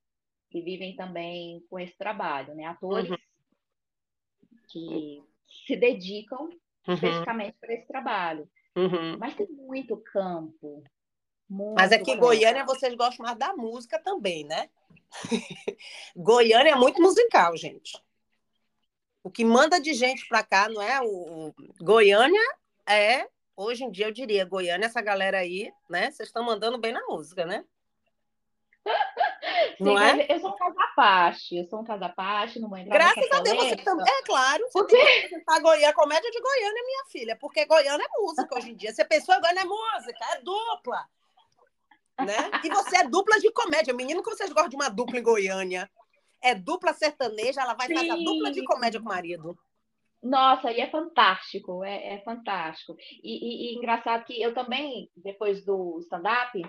que 0.49 0.61
vivem 0.63 0.95
também 0.95 1.63
com 1.69 1.79
esse 1.79 1.95
trabalho, 1.95 2.55
né? 2.55 2.65
Atores 2.65 3.07
uhum 3.07 3.17
que 4.69 5.23
se 5.65 5.75
dedicam 5.75 6.49
uhum. 6.87 6.93
especificamente 6.93 7.57
para 7.59 7.73
esse 7.73 7.87
trabalho. 7.87 8.49
Uhum. 8.75 9.17
Mas 9.17 9.35
tem 9.35 9.47
muito 9.47 9.97
campo. 9.97 10.83
Muito 11.49 11.75
Mas 11.75 11.91
aqui 11.91 12.11
em 12.11 12.19
Goiânia 12.19 12.63
vocês 12.65 12.93
gostam 12.95 13.25
mais 13.25 13.37
da 13.37 13.53
música 13.53 13.99
também, 13.99 14.45
né? 14.45 14.69
Goiânia 16.15 16.71
é 16.71 16.75
muito 16.75 17.01
musical, 17.01 17.57
gente. 17.57 17.99
O 19.23 19.31
que 19.31 19.43
manda 19.43 19.81
de 19.81 19.93
gente 19.93 20.27
para 20.27 20.43
cá, 20.43 20.69
não 20.69 20.81
é? 20.81 21.01
O, 21.01 21.53
Goiânia 21.81 22.41
é, 22.87 23.27
hoje 23.55 23.83
em 23.83 23.91
dia 23.91 24.07
eu 24.07 24.11
diria, 24.11 24.45
Goiânia, 24.45 24.85
essa 24.85 25.01
galera 25.01 25.39
aí, 25.39 25.71
né? 25.89 26.11
Vocês 26.11 26.29
estão 26.29 26.43
mandando 26.43 26.77
bem 26.77 26.93
na 26.93 27.05
música, 27.07 27.45
né? 27.45 27.65
Sim, 29.77 29.83
não 29.83 29.99
é? 29.99 30.25
Eu 30.29 30.39
sou 30.39 30.51
um 30.51 30.55
casapache, 30.55 31.57
eu 31.57 31.65
sou 31.65 31.79
um 31.81 31.83
casapache, 31.83 32.59
não 32.59 32.69
vou 32.69 32.77
entrar 32.77 32.97
Graças 32.97 33.31
a 33.31 33.39
Deus, 33.41 33.57
você 33.57 33.75
também. 33.77 34.05
É 34.07 34.23
claro, 34.23 34.63
você 34.65 34.79
porque... 34.79 34.97
tem 34.97 35.29
que 35.29 35.61
Goiânia, 35.61 35.89
a 35.89 35.93
comédia 35.93 36.31
de 36.31 36.41
Goiânia, 36.41 36.83
minha 36.85 37.05
filha, 37.11 37.37
porque 37.39 37.65
Goiânia 37.65 38.05
é 38.05 38.21
música 38.21 38.57
hoje 38.57 38.71
em 38.71 38.75
dia. 38.75 38.93
Você 38.93 39.05
pensou, 39.05 39.39
Goiânia 39.39 39.61
é 39.61 39.65
música, 39.65 40.25
é 40.33 40.41
dupla. 40.41 41.05
Né? 42.19 42.51
E 42.63 42.69
você 42.69 42.97
é 42.97 43.07
dupla 43.07 43.39
de 43.39 43.51
comédia. 43.51 43.93
Menino, 43.93 44.21
que 44.21 44.29
vocês 44.29 44.49
gostam 44.49 44.69
de 44.69 44.75
uma 44.75 44.89
dupla 44.89 45.19
em 45.19 45.23
Goiânia. 45.23 45.89
É 46.41 46.53
dupla 46.53 46.93
sertaneja, 46.93 47.61
ela 47.61 47.73
vai 47.73 47.87
Sim. 47.87 47.95
fazer 47.95 48.11
a 48.11 48.15
dupla 48.15 48.51
de 48.51 48.63
comédia 48.63 48.99
com 48.99 49.05
o 49.05 49.09
marido. 49.09 49.57
Nossa, 50.21 50.71
e 50.71 50.81
é 50.81 50.89
fantástico, 50.89 51.83
é, 51.83 52.15
é 52.15 52.21
fantástico. 52.23 52.95
E, 53.23 53.71
e, 53.71 53.73
e, 53.73 53.77
engraçado 53.77 54.25
que 54.25 54.41
eu 54.41 54.53
também, 54.53 55.09
depois 55.15 55.63
do 55.63 55.97
stand-up, 56.01 56.61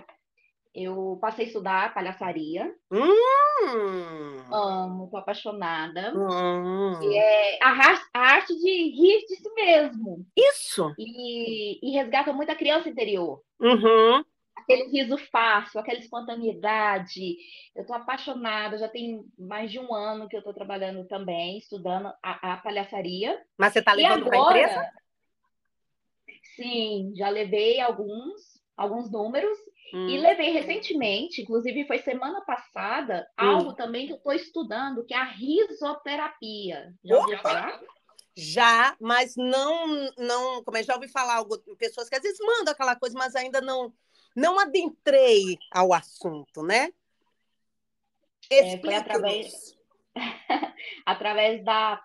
eu 0.73 1.17
passei 1.21 1.45
a 1.45 1.47
estudar 1.47 1.93
palhaçaria. 1.93 2.73
Hum. 2.91 4.43
Amo, 4.51 5.09
tô 5.09 5.17
apaixonada. 5.17 6.13
Hum. 6.15 6.99
E 7.01 7.17
é 7.17 7.59
a, 7.61 7.69
a, 8.13 8.19
arte 8.19 8.55
de 8.55 8.89
rir 8.89 9.25
de 9.27 9.35
si 9.35 9.53
mesmo. 9.53 10.25
Isso! 10.35 10.93
E, 10.97 11.79
e 11.81 11.91
resgata 11.91 12.33
muito 12.33 12.51
a 12.51 12.55
criança 12.55 12.89
interior. 12.89 13.41
Uhum 13.59 14.23
aquele 14.61 14.89
riso 14.89 15.17
fácil, 15.17 15.79
aquela 15.79 15.99
espontaneidade. 15.99 17.37
Eu 17.75 17.81
estou 17.81 17.95
apaixonada, 17.95 18.77
já 18.77 18.87
tem 18.87 19.25
mais 19.37 19.71
de 19.71 19.79
um 19.79 19.93
ano 19.93 20.27
que 20.27 20.35
eu 20.35 20.39
estou 20.39 20.53
trabalhando 20.53 21.05
também, 21.05 21.57
estudando 21.57 22.13
a, 22.23 22.53
a 22.53 22.57
palhaçaria. 22.57 23.41
Mas 23.57 23.73
você 23.73 23.79
está 23.79 23.93
levando 23.93 24.25
para 24.25 24.37
a 24.37 24.41
empresa? 24.41 24.91
Sim, 26.55 27.13
já 27.15 27.29
levei 27.29 27.79
alguns, 27.79 28.61
alguns 28.77 29.11
números 29.11 29.57
hum. 29.93 30.07
e 30.07 30.17
levei 30.17 30.51
recentemente, 30.51 31.41
inclusive 31.41 31.85
foi 31.85 31.99
semana 31.99 32.41
passada, 32.41 33.27
hum. 33.39 33.45
algo 33.45 33.73
também 33.73 34.07
que 34.07 34.13
eu 34.13 34.17
estou 34.17 34.33
estudando, 34.33 35.05
que 35.05 35.13
é 35.13 35.17
a 35.17 35.23
risoterapia. 35.23 36.93
Já 37.03 37.17
ouviu 37.17 37.37
falar? 37.39 37.81
Já, 38.35 38.95
mas 38.99 39.35
não, 39.35 40.09
não, 40.17 40.63
como 40.63 40.77
eu 40.77 40.83
já 40.83 40.95
ouvi 40.95 41.09
falar, 41.09 41.35
algo, 41.35 41.57
pessoas 41.77 42.07
que 42.07 42.15
às 42.15 42.21
vezes 42.21 42.39
mandam 42.39 42.73
aquela 42.73 42.95
coisa, 42.95 43.17
mas 43.17 43.35
ainda 43.35 43.59
não, 43.59 43.93
não 44.35 44.59
adentrei 44.59 45.57
ao 45.69 45.93
assunto, 45.93 46.63
né? 46.63 46.93
É, 48.49 48.77
foi 48.77 48.95
através, 48.95 49.77
através 51.05 51.63
da, 51.63 52.01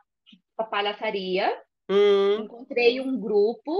da 0.59 0.64
palhaçaria. 0.64 1.62
Hum. 1.88 2.42
Encontrei 2.42 3.01
um 3.01 3.18
grupo 3.18 3.72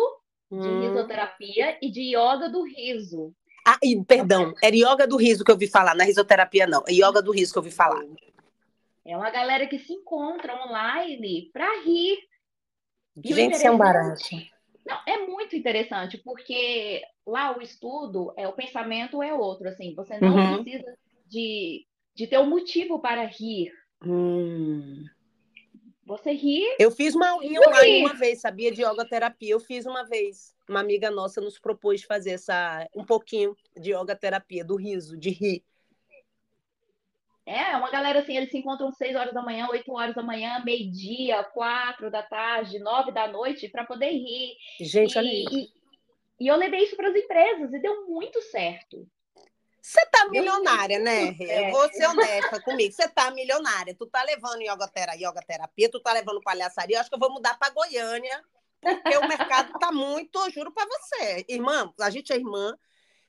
de 0.51 0.57
hum. 0.57 0.81
risoterapia 0.83 1.79
e 1.83 1.90
de 1.90 2.16
yoga 2.16 2.49
do 2.49 2.62
riso. 2.62 3.35
Ah, 3.68 3.79
e, 3.83 4.00
perdão, 4.05 4.55
era 4.62 4.76
yoga 4.76 5.09
do 5.09 5.16
riso 5.16 5.44
que 5.44 5.50
eu 5.50 5.57
ouvi 5.57 5.66
falar, 5.66 5.96
na 5.96 6.05
risoterapia 6.05 6.68
não, 6.68 6.85
é 6.87 6.92
yoga 6.92 7.20
do 7.20 7.33
riso 7.33 7.52
que 7.52 7.59
eu 7.59 7.62
ouvi 7.64 7.74
falar. 7.74 8.05
É 9.05 9.16
uma 9.16 9.29
galera 9.29 9.66
que 9.66 9.76
se 9.76 9.92
encontra 9.92 10.55
online 10.64 11.50
para 11.52 11.83
rir. 11.83 12.16
Gente, 13.24 13.57
isso 13.57 13.66
é 13.66 13.70
um 13.72 13.76
barato. 13.76 14.22
Não, 14.87 15.00
é 15.05 15.26
muito 15.26 15.57
interessante, 15.57 16.16
porque 16.18 17.02
lá 17.26 17.59
o 17.59 17.61
estudo, 17.61 18.33
é, 18.37 18.46
o 18.46 18.52
pensamento 18.52 19.20
é 19.20 19.35
outro, 19.35 19.68
assim, 19.68 19.92
você 19.96 20.16
não 20.20 20.37
uhum. 20.37 20.62
precisa 20.62 20.96
de, 21.26 21.85
de 22.14 22.26
ter 22.29 22.38
um 22.38 22.48
motivo 22.48 23.00
para 23.00 23.24
rir. 23.24 23.72
Hum. 24.05 25.05
Você 26.07 26.31
ri. 26.31 26.62
Eu 26.79 26.92
fiz 26.92 27.16
uma 27.16 27.31
aulinha 27.31 27.61
online 27.61 28.01
uma 28.03 28.14
vez, 28.14 28.40
sabia, 28.40 28.71
de 28.71 28.81
yoga 28.81 29.05
terapia. 29.05 29.51
Eu 29.51 29.59
fiz 29.59 29.87
uma 29.87 30.05
vez. 30.05 30.55
Uma 30.69 30.79
amiga 30.79 31.11
nossa 31.11 31.40
nos 31.40 31.59
propôs 31.59 32.05
fazer 32.05 32.31
essa 32.31 32.88
um 32.95 33.05
pouquinho 33.05 33.57
de 33.77 33.92
yoga 33.92 34.14
terapia, 34.14 34.64
do 34.64 34.77
riso, 34.77 35.16
de 35.16 35.31
rir. 35.31 35.64
É, 37.45 37.77
uma 37.77 37.90
galera 37.90 38.21
assim, 38.21 38.37
eles 38.37 38.51
se 38.51 38.59
encontram 38.59 38.90
6 38.90 39.16
horas 39.16 39.35
da 39.35 39.42
manhã, 39.42 39.69
8 39.69 39.92
horas 39.92 40.14
da 40.14 40.23
manhã, 40.23 40.62
meio-dia, 40.64 41.42
4 41.42 42.11
da 42.11 42.23
tarde, 42.23 42.79
9 42.79 43.12
da 43.12 43.27
noite, 43.29 43.69
para 43.69 43.85
poder 43.85 44.11
rir. 44.11 44.57
Gente, 44.81 45.14
e, 45.14 45.19
olha 45.19 45.31
aí. 45.31 45.45
E, 45.51 46.45
e 46.45 46.47
eu 46.47 46.57
levei 46.57 46.85
isso 46.85 46.97
para 46.97 47.09
as 47.09 47.16
empresas 47.16 47.73
e 47.73 47.81
deu 47.81 48.07
muito 48.09 48.40
certo. 48.42 49.09
Você 49.87 50.05
tá 50.07 50.29
milionária, 50.29 50.99
né? 50.99 51.37
Eu 51.38 51.70
vou 51.70 51.88
ser 51.92 52.09
honesta 52.09 52.61
comigo. 52.61 52.92
Você 52.92 53.09
tá 53.09 53.31
milionária. 53.31 53.94
Tu 53.94 54.05
tá 54.07 54.20
levando 54.25 54.61
yoga, 54.61 54.88
terapia, 54.88 55.29
yoga 55.29 55.40
terapia, 55.46 55.88
tu 55.88 56.01
tá 56.01 56.12
levando 56.12 56.40
palhaçaria. 56.40 56.96
Eu 56.96 57.01
acho 57.01 57.09
que 57.09 57.14
eu 57.14 57.20
vou 57.20 57.33
mudar 57.33 57.57
para 57.57 57.72
Goiânia, 57.72 58.44
porque 58.81 59.16
o 59.16 59.29
mercado 59.29 59.79
tá 59.79 59.92
muito, 59.92 60.40
eu 60.40 60.51
juro 60.51 60.72
para 60.72 60.85
você. 60.87 61.44
Irmã, 61.49 61.94
a 62.01 62.11
gente 62.11 62.33
é 62.33 62.37
irmã. 62.37 62.77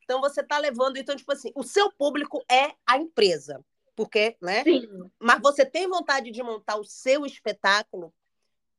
Então 0.03 0.19
você 0.19 0.41
tá 0.41 0.57
levando, 0.57 0.97
então 0.97 1.15
tipo 1.15 1.31
assim, 1.31 1.51
o 1.53 1.61
seu 1.61 1.91
público 1.91 2.43
é 2.49 2.71
a 2.87 2.97
empresa 2.97 3.63
porque, 3.95 4.35
né? 4.41 4.63
Sim. 4.63 4.81
Mas 5.19 5.39
você 5.41 5.63
tem 5.63 5.87
vontade 5.87 6.31
de 6.31 6.41
montar 6.41 6.77
o 6.77 6.83
seu 6.83 7.23
espetáculo 7.23 8.11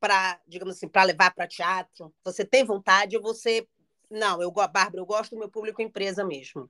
para, 0.01 0.41
digamos 0.49 0.77
assim, 0.77 0.89
para 0.89 1.05
levar 1.05 1.33
para 1.33 1.47
teatro? 1.47 2.13
Você 2.25 2.45
tem 2.45 2.65
vontade 2.65 3.17
ou 3.17 3.23
você 3.23 3.69
não, 4.11 4.43
eu 4.43 4.51
Bárbara, 4.51 4.99
eu 4.99 5.07
gosto 5.07 5.31
do 5.31 5.39
meu 5.39 5.49
público 5.49 5.81
empresa 5.81 6.25
mesmo. 6.25 6.69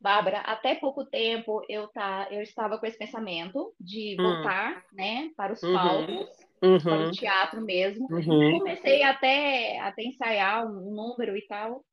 Bárbara, 0.00 0.38
até 0.40 0.74
pouco 0.74 1.04
tempo 1.04 1.62
eu 1.68 1.88
tá, 1.88 2.28
eu 2.30 2.42
estava 2.42 2.78
com 2.78 2.86
esse 2.86 2.98
pensamento 2.98 3.72
de 3.80 4.16
hum. 4.18 4.22
voltar, 4.22 4.84
né, 4.92 5.30
para 5.36 5.52
os 5.52 5.62
uhum. 5.62 5.74
palcos, 5.74 6.28
uhum. 6.62 6.78
para 6.78 7.08
o 7.08 7.10
teatro 7.12 7.60
mesmo. 7.60 8.06
Uhum. 8.10 8.58
Comecei 8.58 9.02
até 9.02 9.78
até 9.80 10.02
ensaiar 10.02 10.66
um 10.66 10.90
número 10.90 11.36
e 11.36 11.42
tal, 11.46 11.84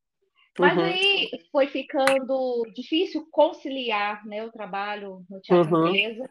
mas 0.59 0.77
uhum. 0.77 0.83
aí 0.83 1.29
foi 1.51 1.67
ficando 1.67 2.63
difícil 2.73 3.27
conciliar 3.31 4.25
né, 4.25 4.43
o 4.43 4.51
trabalho 4.51 5.23
no 5.29 5.39
teatro 5.39 5.75
uhum. 5.75 5.87
empresa 5.87 6.29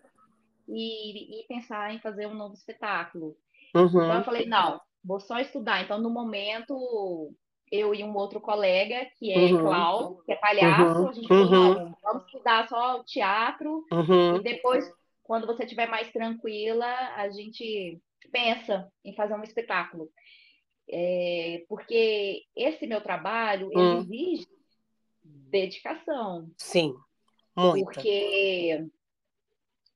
e, 0.68 1.40
e, 1.40 1.46
pensar 1.46 1.94
em 1.94 2.00
fazer 2.00 2.26
um 2.26 2.34
novo 2.34 2.54
espetáculo. 2.54 3.36
Uhum. 3.74 3.86
Então 3.86 4.14
eu 4.14 4.24
falei, 4.24 4.46
não, 4.46 4.80
vou 5.04 5.20
só 5.20 5.38
estudar. 5.38 5.82
Então, 5.82 6.00
no 6.00 6.10
momento, 6.10 7.32
eu 7.76 7.94
e 7.94 8.02
um 8.02 8.14
outro 8.16 8.40
colega, 8.40 9.06
que 9.18 9.32
é 9.32 9.38
uhum. 9.38 9.58
Clau, 9.58 10.16
que 10.24 10.32
é 10.32 10.36
palhaço, 10.36 11.00
uhum. 11.00 11.08
a 11.08 11.12
gente 11.12 11.28
falou, 11.28 11.78
uhum. 11.78 11.94
vamos 12.02 12.24
estudar 12.26 12.68
só 12.68 13.00
o 13.00 13.04
teatro 13.04 13.84
e 14.38 14.42
depois, 14.42 14.90
quando 15.22 15.46
você 15.46 15.64
estiver 15.64 15.88
mais 15.88 16.10
tranquila, 16.10 16.86
a 17.16 17.28
gente 17.28 18.00
pensa 18.32 18.90
em 19.04 19.14
fazer 19.14 19.34
um 19.34 19.42
espetáculo. 19.42 20.10
É, 20.88 21.64
porque 21.68 22.44
esse 22.54 22.86
meu 22.86 23.00
trabalho 23.00 23.70
hum. 23.74 23.98
exige 23.98 24.46
dedicação. 25.24 26.48
Sim, 26.56 26.94
muito. 27.56 27.84
Porque 27.84 28.86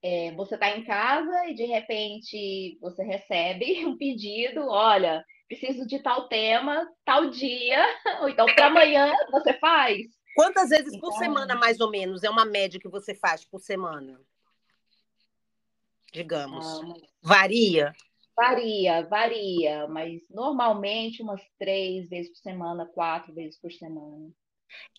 é, 0.03 0.33
você 0.33 0.55
está 0.55 0.77
em 0.77 0.85
casa 0.85 1.47
e 1.47 1.55
de 1.55 1.65
repente 1.65 2.79
você 2.81 3.03
recebe 3.03 3.85
um 3.87 3.97
pedido, 3.97 4.67
olha, 4.69 5.25
preciso 5.49 5.87
de 5.87 6.03
tal 6.03 6.29
tema, 6.29 6.89
tal 7.05 7.31
dia, 7.31 7.85
ou 8.23 8.29
então 8.29 8.47
para 8.47 8.67
amanhã 8.67 9.13
você 9.31 9.53
faz. 9.55 9.99
Quantas 10.35 10.71
vezes 10.71 10.95
então... 10.95 11.01
por 11.01 11.19
semana, 11.19 11.55
mais 11.55 11.81
ou 11.81 11.91
menos, 11.91 12.23
é 12.23 12.31
uma 12.31 12.45
média 12.45 12.81
que 12.81 12.89
você 12.89 13.15
faz 13.15 13.45
por 13.45 13.61
semana? 13.61 14.21
Digamos. 16.13 16.65
Ah, 16.67 16.95
Varia? 17.23 17.93
Varia, 18.35 19.07
varia, 19.07 19.87
mas 19.87 20.23
normalmente 20.31 21.23
umas 21.23 21.43
três 21.59 22.09
vezes 22.09 22.31
por 22.31 22.39
semana, 22.39 22.87
quatro 22.87 23.35
vezes 23.35 23.61
por 23.61 23.71
semana. 23.71 24.31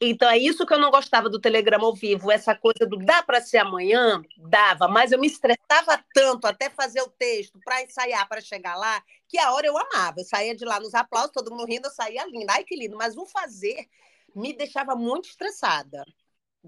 Então 0.01 0.29
é 0.29 0.37
isso 0.37 0.65
que 0.65 0.73
eu 0.73 0.79
não 0.79 0.91
gostava 0.91 1.29
do 1.29 1.39
Telegrama 1.39 1.85
ao 1.85 1.95
vivo, 1.95 2.31
essa 2.31 2.55
coisa 2.55 2.85
do 2.87 2.97
dá 2.97 3.21
para 3.23 3.41
ser 3.41 3.57
amanhã, 3.57 4.21
dava, 4.37 4.87
mas 4.87 5.11
eu 5.11 5.19
me 5.19 5.27
estressava 5.27 6.03
tanto 6.13 6.47
até 6.47 6.69
fazer 6.69 7.01
o 7.01 7.09
texto 7.09 7.59
para 7.63 7.81
ensaiar 7.81 8.27
para 8.27 8.41
chegar 8.41 8.75
lá, 8.75 9.03
que 9.27 9.37
a 9.37 9.53
hora 9.53 9.67
eu 9.67 9.77
amava. 9.77 10.19
Eu 10.19 10.25
saía 10.25 10.55
de 10.55 10.65
lá 10.65 10.79
nos 10.79 10.93
aplausos, 10.93 11.31
todo 11.31 11.51
mundo 11.51 11.65
rindo, 11.65 11.87
eu 11.87 11.91
saía 11.91 12.25
linda. 12.25 12.53
Ai 12.53 12.63
que 12.63 12.75
lindo, 12.75 12.97
mas 12.97 13.15
o 13.17 13.25
fazer 13.25 13.87
me 14.35 14.53
deixava 14.53 14.95
muito 14.95 15.29
estressada. 15.29 16.03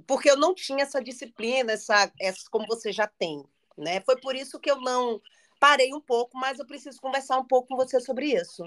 Porque 0.08 0.30
eu 0.30 0.38
não 0.38 0.56
tinha 0.56 0.84
essa 0.84 1.02
disciplina, 1.02 1.74
essa, 1.74 2.12
essa 2.20 2.50
como 2.50 2.66
você 2.66 2.92
já 2.92 3.08
tem, 3.08 3.44
né? 3.78 4.02
Foi 4.02 4.20
por 4.20 4.36
isso 4.36 4.60
que 4.60 4.70
eu 4.70 4.82
não 4.82 5.22
parei 5.60 5.94
um 5.94 6.02
pouco, 6.02 6.38
mas 6.38 6.60
eu 6.60 6.66
preciso 6.66 7.00
conversar 7.00 7.38
um 7.38 7.46
pouco 7.46 7.70
com 7.70 7.76
você 7.76 8.00
sobre 8.00 8.34
isso. 8.34 8.64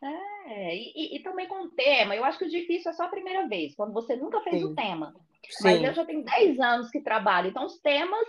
É, 0.00 0.76
e, 0.76 1.16
e, 1.16 1.22
também 1.22 1.48
com 1.48 1.64
o 1.64 1.70
tema, 1.70 2.14
eu 2.14 2.24
acho 2.24 2.38
que 2.38 2.44
o 2.44 2.50
difícil 2.50 2.90
é 2.90 2.94
só 2.94 3.04
a 3.04 3.08
primeira 3.08 3.48
vez, 3.48 3.74
quando 3.74 3.92
você 3.92 4.14
nunca 4.14 4.40
fez 4.42 4.60
Sim. 4.60 4.64
o 4.64 4.74
tema. 4.74 5.14
Sim. 5.50 5.64
Mas 5.64 5.82
eu 5.82 5.94
já 5.94 6.04
tenho 6.04 6.24
10 6.24 6.60
anos 6.60 6.90
que 6.90 7.00
trabalho, 7.00 7.48
então 7.48 7.66
os 7.66 7.78
temas 7.80 8.26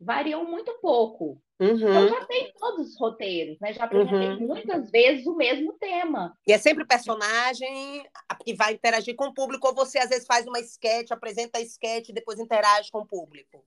variam 0.00 0.44
muito 0.44 0.72
pouco. 0.80 1.40
Uhum. 1.58 1.74
Então 1.74 2.08
já 2.08 2.24
tem 2.26 2.52
todos 2.58 2.90
os 2.90 3.00
roteiros, 3.00 3.58
né? 3.60 3.72
Já 3.72 3.84
apresentei 3.84 4.28
uhum. 4.28 4.46
muitas 4.46 4.90
vezes 4.90 5.26
o 5.26 5.34
mesmo 5.34 5.72
tema. 5.74 6.36
E 6.46 6.52
é 6.52 6.58
sempre 6.58 6.84
personagem 6.84 8.06
que 8.44 8.54
vai 8.54 8.74
interagir 8.74 9.16
com 9.16 9.28
o 9.28 9.34
público, 9.34 9.66
ou 9.66 9.74
você 9.74 9.98
às 9.98 10.10
vezes 10.10 10.26
faz 10.26 10.46
uma 10.46 10.60
sketch, 10.60 11.10
apresenta 11.10 11.58
a 11.58 11.62
sketch 11.62 12.10
e 12.10 12.12
depois 12.12 12.38
interage 12.38 12.90
com 12.90 13.00
o 13.00 13.06
público? 13.06 13.64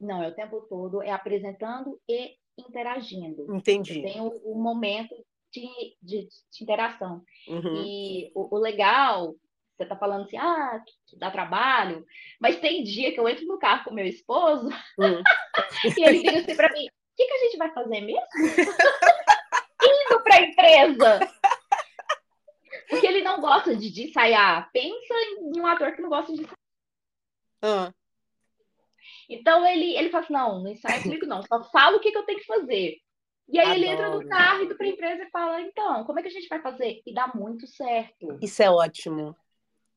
Não, 0.00 0.22
é 0.22 0.28
o 0.28 0.34
tempo 0.34 0.60
todo 0.62 1.02
é 1.02 1.10
apresentando 1.10 2.00
e 2.08 2.36
interagindo. 2.56 3.54
Entendi. 3.54 4.02
Tem 4.02 4.20
o, 4.20 4.28
o 4.44 4.54
momento 4.54 5.14
de, 5.52 5.68
de, 6.02 6.28
de 6.50 6.64
interação. 6.64 7.22
Uhum. 7.46 7.84
E 7.84 8.32
o, 8.34 8.56
o 8.56 8.58
legal 8.58 9.34
você 9.82 9.86
tá 9.86 9.96
falando 9.96 10.24
assim, 10.24 10.36
ah, 10.36 10.82
dá 11.14 11.30
trabalho, 11.30 12.06
mas 12.40 12.60
tem 12.60 12.84
dia 12.84 13.12
que 13.12 13.18
eu 13.18 13.28
entro 13.28 13.46
no 13.46 13.58
carro 13.58 13.84
com 13.84 13.94
meu 13.94 14.06
esposo 14.06 14.68
hum. 14.98 15.22
e 15.98 16.04
ele 16.04 16.22
diz 16.22 16.42
assim 16.42 16.54
para 16.54 16.72
mim, 16.72 16.86
o 16.86 17.16
que, 17.16 17.24
que 17.24 17.32
a 17.32 17.38
gente 17.38 17.56
vai 17.56 17.72
fazer 17.72 18.00
mesmo? 18.00 18.22
Indo 19.82 20.22
para 20.22 20.36
a 20.36 20.42
empresa. 20.42 21.32
Porque 22.88 23.06
ele 23.06 23.22
não 23.22 23.40
gosta 23.40 23.74
de, 23.74 23.90
de 23.90 24.04
ensaiar. 24.04 24.70
Pensa 24.72 25.14
em 25.40 25.60
um 25.60 25.66
ator 25.66 25.92
que 25.92 26.02
não 26.02 26.08
gosta 26.08 26.32
de 26.32 26.42
ensaiar. 26.42 26.58
Uhum. 27.64 27.92
Então 29.28 29.66
ele, 29.66 29.96
ele 29.96 30.10
fala 30.10 30.24
assim: 30.24 30.32
não, 30.32 30.62
não 30.62 30.70
ensaia 30.70 31.02
comigo, 31.02 31.26
não, 31.26 31.42
só 31.42 31.64
fala 31.70 31.96
o 31.96 32.00
que, 32.00 32.12
que 32.12 32.18
eu 32.18 32.24
tenho 32.24 32.38
que 32.38 32.46
fazer. 32.46 32.96
E 33.52 33.58
aí 33.58 33.66
Adoro. 33.66 33.78
ele 33.78 33.86
entra 33.86 34.08
no 34.08 34.28
carro, 34.28 34.64
indo 34.64 34.74
para 34.74 34.86
a 34.86 34.88
empresa 34.88 35.22
e 35.24 35.30
fala: 35.30 35.60
então, 35.60 36.04
como 36.04 36.18
é 36.18 36.22
que 36.22 36.28
a 36.28 36.32
gente 36.32 36.48
vai 36.48 36.62
fazer? 36.62 37.02
E 37.06 37.12
dá 37.12 37.30
muito 37.34 37.66
certo. 37.66 38.38
Isso 38.40 38.62
é 38.62 38.70
ótimo. 38.70 39.36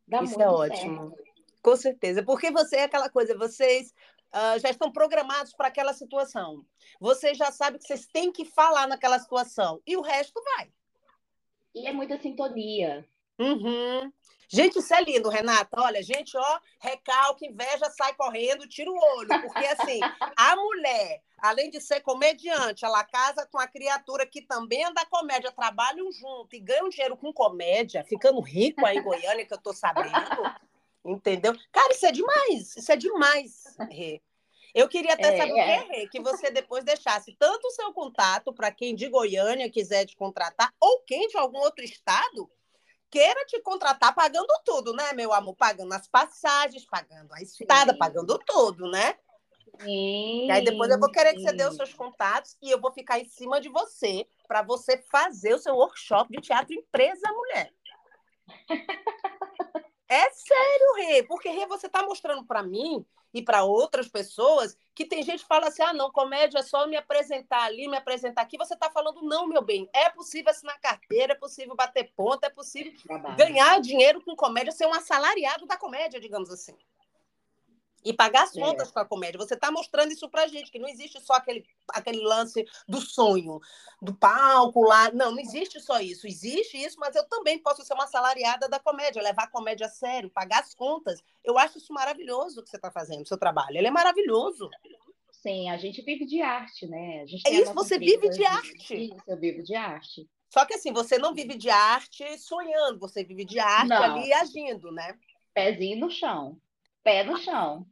Dá 0.06 0.22
Isso 0.22 0.39
é 0.41 0.48
ótimo. 0.48 1.15
Certo. 1.15 1.24
Com 1.63 1.76
certeza. 1.78 2.22
Porque 2.22 2.52
você 2.52 2.76
é 2.76 2.84
aquela 2.84 3.10
coisa, 3.10 3.36
vocês 3.36 3.94
uh, 4.34 4.60
já 4.60 4.70
estão 4.70 4.91
programados 4.91 5.54
para 5.54 5.70
aquela 5.70 5.94
situação. 5.94 6.65
Vocês 7.00 7.38
já 7.38 7.50
sabem 7.50 7.80
que 7.80 7.88
vocês 7.88 8.06
têm 8.06 8.32
que 8.32 8.44
falar 8.44 8.88
naquela 8.88 9.18
situação. 9.18 9.82
E 9.88 9.96
o 9.96 10.02
resto 10.02 10.39
vai. 10.44 10.70
E 11.74 11.88
é 11.88 11.94
muita 11.94 12.20
sintonia. 12.20 13.08
Uhum. 13.39 14.12
Gente, 14.47 14.79
isso 14.79 14.93
é 14.93 15.01
lindo, 15.01 15.29
Renata. 15.29 15.81
Olha, 15.81 16.01
gente, 16.01 16.38
ó, 16.38 16.60
recalque, 16.79 17.47
inveja, 17.47 17.89
sai 17.91 18.13
correndo, 18.13 18.67
tira 18.67 18.91
o 18.91 18.97
olho. 19.17 19.29
Porque, 19.41 19.65
assim, 19.65 19.99
a 20.36 20.55
mulher, 20.55 21.21
além 21.39 21.69
de 21.69 21.81
ser 21.81 22.01
comediante, 22.01 22.86
ela 22.86 23.03
casa 23.03 23.47
com 23.51 23.60
a 23.60 23.67
criatura 23.67 24.25
que 24.25 24.41
também 24.41 24.84
anda 24.84 25.05
comédia, 25.05 25.51
trabalham 25.51 26.12
junto 26.12 26.55
e 26.55 26.60
ganham 26.60 26.89
dinheiro 26.89 27.17
com 27.17 27.34
comédia, 27.34 28.03
ficando 28.03 28.39
rico 28.41 28.86
aí 28.86 28.97
em 28.97 29.03
Goiânia, 29.03 29.45
que 29.45 29.53
eu 29.53 29.62
tô 29.62 29.73
sabendo. 29.73 30.12
Entendeu? 31.03 31.53
Cara, 31.71 31.93
isso 31.93 32.05
é 32.05 32.12
demais. 32.12 32.75
Isso 32.75 32.91
é 32.91 32.95
demais, 32.95 33.63
Rê. 33.91 34.21
Eu 34.73 34.89
queria 34.89 35.13
até 35.13 35.34
é, 35.34 35.38
saber 35.38 35.58
é. 35.58 35.77
Rê, 35.84 36.08
que 36.08 36.19
você 36.19 36.51
depois 36.51 36.84
deixasse 36.84 37.34
tanto 37.39 37.65
o 37.65 37.71
seu 37.71 37.93
contato 37.93 38.53
para 38.53 38.71
quem 38.71 38.93
de 38.93 39.08
Goiânia 39.08 39.69
quiser 39.69 40.05
te 40.05 40.17
contratar, 40.17 40.73
ou 40.81 41.01
quem 41.03 41.29
de 41.29 41.38
algum 41.38 41.60
outro 41.60 41.86
estado 41.86 42.51
queira 43.15 43.45
te 43.45 43.62
contratar 43.62 44.13
pagando 44.13 44.54
tudo, 44.65 44.93
né, 44.93 45.13
meu 45.13 45.32
amor? 45.32 45.56
Pagando 45.56 45.93
as 45.93 46.06
passagens, 46.06 46.86
pagando 46.86 47.34
a 47.34 47.41
estada, 47.41 47.93
sim. 47.93 47.97
pagando 47.97 48.38
tudo, 48.39 48.91
né? 48.91 49.15
Sim, 49.80 50.47
e 50.47 50.51
aí 50.51 50.62
depois 50.62 50.91
eu 50.91 50.99
vou 50.99 51.10
querer 51.10 51.34
que 51.34 51.39
você 51.39 51.54
dê 51.54 51.65
os 51.65 51.78
seus 51.78 51.93
contatos 51.93 52.58
e 52.62 52.69
eu 52.69 52.80
vou 52.80 52.91
ficar 52.91 53.17
em 53.19 53.25
cima 53.25 53.62
de 53.62 53.69
você 53.69 54.28
para 54.47 54.62
você 54.62 54.97
fazer 55.10 55.54
o 55.54 55.60
seu 55.60 55.75
workshop 55.75 56.30
de 56.30 56.41
teatro 56.41 56.73
empresa 56.73 57.32
mulher. 57.32 57.73
É 60.15 60.30
sério, 60.30 60.93
Rê, 60.95 61.23
porque 61.23 61.49
Rê, 61.49 61.65
você 61.65 61.88
está 61.88 62.01
mostrando 62.04 62.45
para 62.45 62.63
mim 62.63 63.06
e 63.34 63.41
para 63.41 63.65
outras 63.65 64.08
pessoas 64.08 64.78
que 64.95 65.06
tem 65.06 65.21
gente 65.23 65.41
que 65.41 65.47
fala 65.47 65.67
assim: 65.67 65.84
ah, 65.84 65.93
não, 65.93 66.10
comédia 66.10 66.60
é 66.60 66.63
só 66.63 66.88
me 66.88 66.95
apresentar 66.95 67.63
ali, 67.63 67.88
me 67.88 67.97
apresentar 67.97 68.41
aqui. 68.41 68.58
Você 68.58 68.75
está 68.75 68.89
falando, 68.89 69.21
não, 69.21 69.45
meu 69.45 69.62
bem, 69.62 69.89
é 69.93 70.10
possível 70.10 70.51
assinar 70.51 70.80
carteira, 70.80 71.34
é 71.34 71.36
possível 71.36 71.75
bater 71.75 72.13
ponta, 72.15 72.47
é 72.47 72.49
possível 72.49 72.93
Trabalho. 73.04 73.36
ganhar 73.36 73.82
dinheiro 73.82 74.21
com 74.23 74.36
comédia, 74.38 74.71
ser 74.71 74.86
um 74.86 74.93
assalariado 74.93 75.65
da 75.65 75.75
comédia, 75.75 76.19
digamos 76.19 76.49
assim 76.49 76.75
e 78.06 78.13
pagar 78.13 78.44
as 78.44 78.56
é. 78.56 78.62
contas 78.62 78.89
é. 78.89 78.91
com 78.91 79.00
a 79.00 79.06
comédia. 79.06 79.39
Você 79.39 79.56
está 79.56 79.72
mostrando 79.72 80.12
isso 80.12 80.30
para 80.30 80.48
gente, 80.48 80.72
que 80.72 80.78
não 80.78 80.88
existe 80.88 81.20
só 81.20 81.34
aquele, 81.34 81.65
aquele 81.89 82.22
lance 82.22 82.63
do 82.88 83.02
sonho, 83.02 83.60
do 84.00 84.13
palco 84.13 84.84
lá. 84.84 85.12
Não, 85.12 85.32
não 85.32 85.39
existe 85.39 85.80
só 85.80 86.00
isso. 86.00 86.28
Existe 86.28 86.78
isso, 86.78 87.00
mas 87.00 87.15
eu 87.15 87.28
também 87.28 87.58
posso 87.58 87.84
ser 87.84 87.96
uma 87.96 88.06
salariada 88.06 88.70
da 88.70 88.80
comédia, 88.80 89.24
levar 89.24 89.46
a 89.46 89.52
comédia 89.52 89.88
a 89.88 89.89
sério, 89.89 90.30
pagar 90.30 90.60
as 90.60 90.76
contas. 90.76 91.24
Eu 91.44 91.58
acho 91.58 91.80
isso 91.80 91.91
maravilhoso 91.91 92.62
que 92.63 92.70
você 92.70 92.76
está 92.76 92.91
fazendo, 92.91 93.24
o 93.24 93.28
seu 93.28 93.38
trabalho. 93.38 93.76
Ele 93.76 93.88
é 93.88 93.91
maravilhoso. 93.91 94.70
Sim, 95.32 95.70
a 95.70 95.78
gente 95.78 96.02
vive 96.02 96.26
de 96.26 96.41
arte, 96.41 96.88
né? 96.88 97.26
é 97.46 97.52
isso, 97.52 97.74
você 97.74 97.98
vive 97.98 98.30
de 98.30 98.46
arte. 98.46 99.06
Isso, 99.06 99.24
eu 99.28 99.38
vivo 99.38 99.63
de 99.63 99.76
arte. 99.76 100.30
Só 100.50 100.65
que 100.65 100.76
assim, 100.76 100.94
você 100.94 101.18
não 101.18 101.34
vive 101.34 101.56
de 101.56 101.70
arte 101.70 102.38
sonhando, 102.39 103.00
você 103.00 103.24
vive 103.24 103.46
de 103.46 103.60
arte 103.60 103.89
não. 103.89 104.02
ali 104.02 104.32
agindo, 104.34 104.91
né? 104.91 105.18
Pezinho 105.54 106.00
no 106.00 106.10
chão. 106.10 106.58
Pé 107.04 107.24
no 107.24 107.38
chão. 107.38 107.86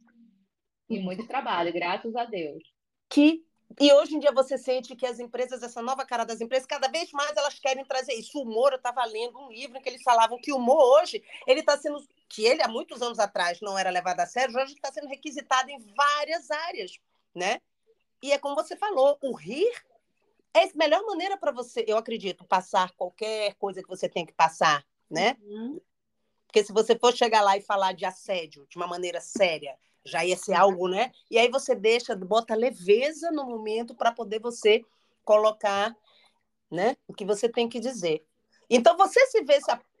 E 0.94 1.00
muito 1.00 1.26
trabalho, 1.26 1.72
graças 1.72 2.14
a 2.16 2.24
Deus. 2.24 2.62
Que 3.08 3.44
e 3.80 3.92
hoje 3.92 4.14
em 4.14 4.18
dia 4.20 4.30
você 4.30 4.56
sente 4.56 4.94
que 4.94 5.06
as 5.06 5.18
empresas, 5.18 5.62
essa 5.62 5.82
nova 5.82 6.04
cara 6.04 6.24
das 6.24 6.40
empresas, 6.40 6.66
cada 6.66 6.86
vez 6.88 7.10
mais 7.12 7.36
elas 7.36 7.58
querem 7.58 7.84
trazer 7.84 8.14
isso. 8.14 8.38
O 8.38 8.42
humor, 8.42 8.72
eu 8.72 8.76
estava 8.76 9.04
lendo 9.04 9.38
um 9.38 9.50
livro 9.50 9.76
em 9.76 9.82
que 9.82 9.88
eles 9.88 10.02
falavam 10.02 10.38
que 10.38 10.52
o 10.52 10.56
humor 10.56 11.00
hoje, 11.00 11.22
ele 11.46 11.60
está 11.60 11.76
sendo, 11.76 11.98
que 12.28 12.44
ele 12.44 12.62
há 12.62 12.68
muitos 12.68 13.02
anos 13.02 13.18
atrás 13.18 13.60
não 13.60 13.76
era 13.76 13.90
levado 13.90 14.20
a 14.20 14.26
sério, 14.26 14.56
hoje 14.56 14.74
está 14.74 14.92
sendo 14.92 15.08
requisitado 15.08 15.70
em 15.70 15.78
várias 15.96 16.50
áreas, 16.50 16.98
né? 17.34 17.60
E 18.22 18.32
é 18.32 18.38
como 18.38 18.54
você 18.54 18.76
falou, 18.76 19.18
o 19.22 19.32
rir 19.32 19.72
é 20.54 20.62
a 20.64 20.70
melhor 20.76 21.04
maneira 21.04 21.36
para 21.36 21.50
você, 21.50 21.84
eu 21.86 21.96
acredito, 21.96 22.44
passar 22.44 22.92
qualquer 22.92 23.54
coisa 23.54 23.82
que 23.82 23.88
você 23.88 24.08
tem 24.08 24.24
que 24.24 24.32
passar, 24.32 24.86
né? 25.10 25.36
Uhum. 25.42 25.80
Porque 26.46 26.62
se 26.62 26.72
você 26.72 26.96
for 26.96 27.12
chegar 27.12 27.42
lá 27.42 27.56
e 27.56 27.60
falar 27.60 27.92
de 27.92 28.04
assédio 28.04 28.64
de 28.68 28.76
uma 28.76 28.86
maneira 28.86 29.20
séria, 29.20 29.76
já 30.04 30.24
ia 30.24 30.36
ser 30.36 30.54
algo, 30.54 30.88
né? 30.88 31.10
E 31.30 31.38
aí 31.38 31.48
você 31.48 31.74
deixa, 31.74 32.14
bota 32.14 32.54
leveza 32.54 33.30
no 33.30 33.44
momento 33.44 33.94
para 33.94 34.12
poder 34.12 34.38
você 34.38 34.84
colocar, 35.24 35.96
né? 36.70 36.96
O 37.08 37.14
que 37.14 37.24
você 37.24 37.48
tem 37.48 37.68
que 37.68 37.80
dizer. 37.80 38.24
Então 38.68 38.96
você 38.96 39.26
se 39.26 39.42
vê 39.42 39.58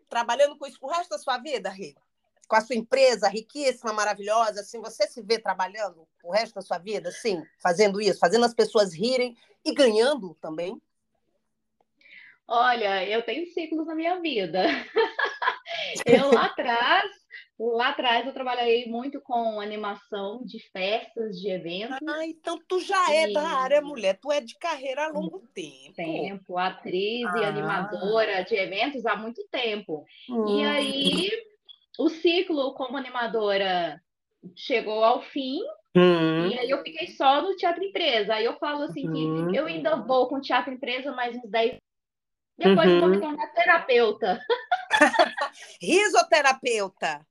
trabalhando 0.08 0.56
com 0.58 0.66
isso 0.66 0.78
pro 0.78 0.88
resto 0.88 1.10
da 1.10 1.18
sua 1.18 1.38
vida, 1.38 1.70
Rita? 1.70 2.00
Com 2.46 2.56
a 2.56 2.60
sua 2.60 2.76
empresa 2.76 3.28
riquíssima, 3.28 3.92
maravilhosa, 3.92 4.60
assim, 4.60 4.80
você 4.80 5.06
se 5.06 5.22
vê 5.22 5.38
trabalhando 5.38 6.06
o 6.22 6.30
resto 6.30 6.54
da 6.54 6.60
sua 6.60 6.76
vida, 6.76 7.08
assim, 7.08 7.42
fazendo 7.58 8.00
isso, 8.00 8.18
fazendo 8.18 8.44
as 8.44 8.52
pessoas 8.52 8.92
rirem 8.92 9.34
e 9.64 9.72
ganhando 9.72 10.34
também? 10.42 10.80
Olha, 12.46 13.08
eu 13.08 13.24
tenho 13.24 13.46
ciclos 13.46 13.86
na 13.86 13.94
minha 13.94 14.20
vida. 14.20 14.62
eu 16.04 16.30
lá 16.30 16.44
atrás 16.46 17.23
Lá 17.58 17.90
atrás 17.90 18.26
eu 18.26 18.32
trabalhei 18.32 18.86
muito 18.86 19.20
com 19.20 19.60
animação 19.60 20.44
de 20.44 20.58
festas, 20.70 21.40
de 21.40 21.50
eventos. 21.50 21.96
Ah, 22.06 22.26
então 22.26 22.58
tu 22.66 22.80
já 22.80 23.12
é 23.12 23.30
da 23.30 23.42
área, 23.42 23.80
mulher. 23.80 24.18
Tu 24.20 24.32
é 24.32 24.40
de 24.40 24.58
carreira 24.58 25.04
há 25.04 25.08
longo 25.08 25.38
tempo. 25.54 25.94
Tempo, 25.94 26.58
atriz 26.58 27.24
ah. 27.26 27.38
e 27.38 27.44
animadora 27.44 28.42
de 28.42 28.56
eventos 28.56 29.06
há 29.06 29.14
muito 29.14 29.46
tempo. 29.50 30.04
Hum. 30.28 30.58
E 30.58 30.64
aí 30.64 31.30
o 31.96 32.08
ciclo 32.08 32.74
como 32.74 32.96
animadora 32.96 34.02
chegou 34.56 35.04
ao 35.04 35.22
fim. 35.22 35.60
Hum. 35.96 36.48
E 36.48 36.58
aí 36.58 36.68
eu 36.68 36.82
fiquei 36.82 37.06
só 37.06 37.40
no 37.40 37.54
teatro 37.54 37.84
empresa. 37.84 38.34
Aí 38.34 38.44
eu 38.44 38.58
falo 38.58 38.82
assim 38.82 39.08
hum. 39.08 39.48
que 39.52 39.56
eu 39.56 39.66
ainda 39.66 39.94
vou 39.94 40.26
com 40.28 40.40
teatro 40.40 40.72
empresa 40.72 41.12
mais 41.12 41.36
uns 41.36 41.48
10 41.48 41.76
depois 42.56 42.88
uhum. 42.88 42.94
eu 42.94 43.00
vou 43.00 43.08
me 43.08 43.20
tornar 43.20 43.48
terapeuta. 43.48 44.40
Risoterapeuta. 45.82 47.26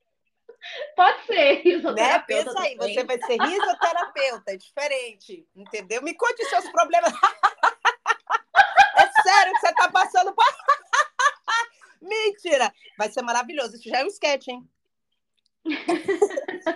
Pode 0.96 1.26
ser 1.26 1.62
Né? 1.92 2.18
Pensa 2.20 2.60
aí, 2.60 2.76
também. 2.76 2.94
você 2.94 3.04
vai 3.04 3.18
ser 3.18 3.40
risoterapeuta, 3.40 4.52
é 4.52 4.56
diferente, 4.56 5.46
entendeu? 5.54 6.02
Me 6.02 6.14
conte 6.14 6.44
seus 6.46 6.68
problemas. 6.70 7.12
é 8.96 9.22
sério 9.22 9.52
que 9.54 9.60
você 9.60 9.68
está 9.68 9.90
passando 9.90 10.34
por... 10.34 10.44
Mentira! 12.00 12.72
Vai 12.98 13.10
ser 13.10 13.22
maravilhoso. 13.22 13.76
Isso 13.76 13.88
já 13.88 14.00
é 14.00 14.04
um 14.04 14.08
sketch, 14.08 14.48
hein? 14.48 14.68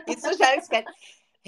Isso 0.07 0.39
já 0.39 0.55
é 0.55 0.57
um 0.57 0.61
sketch. 0.61 0.87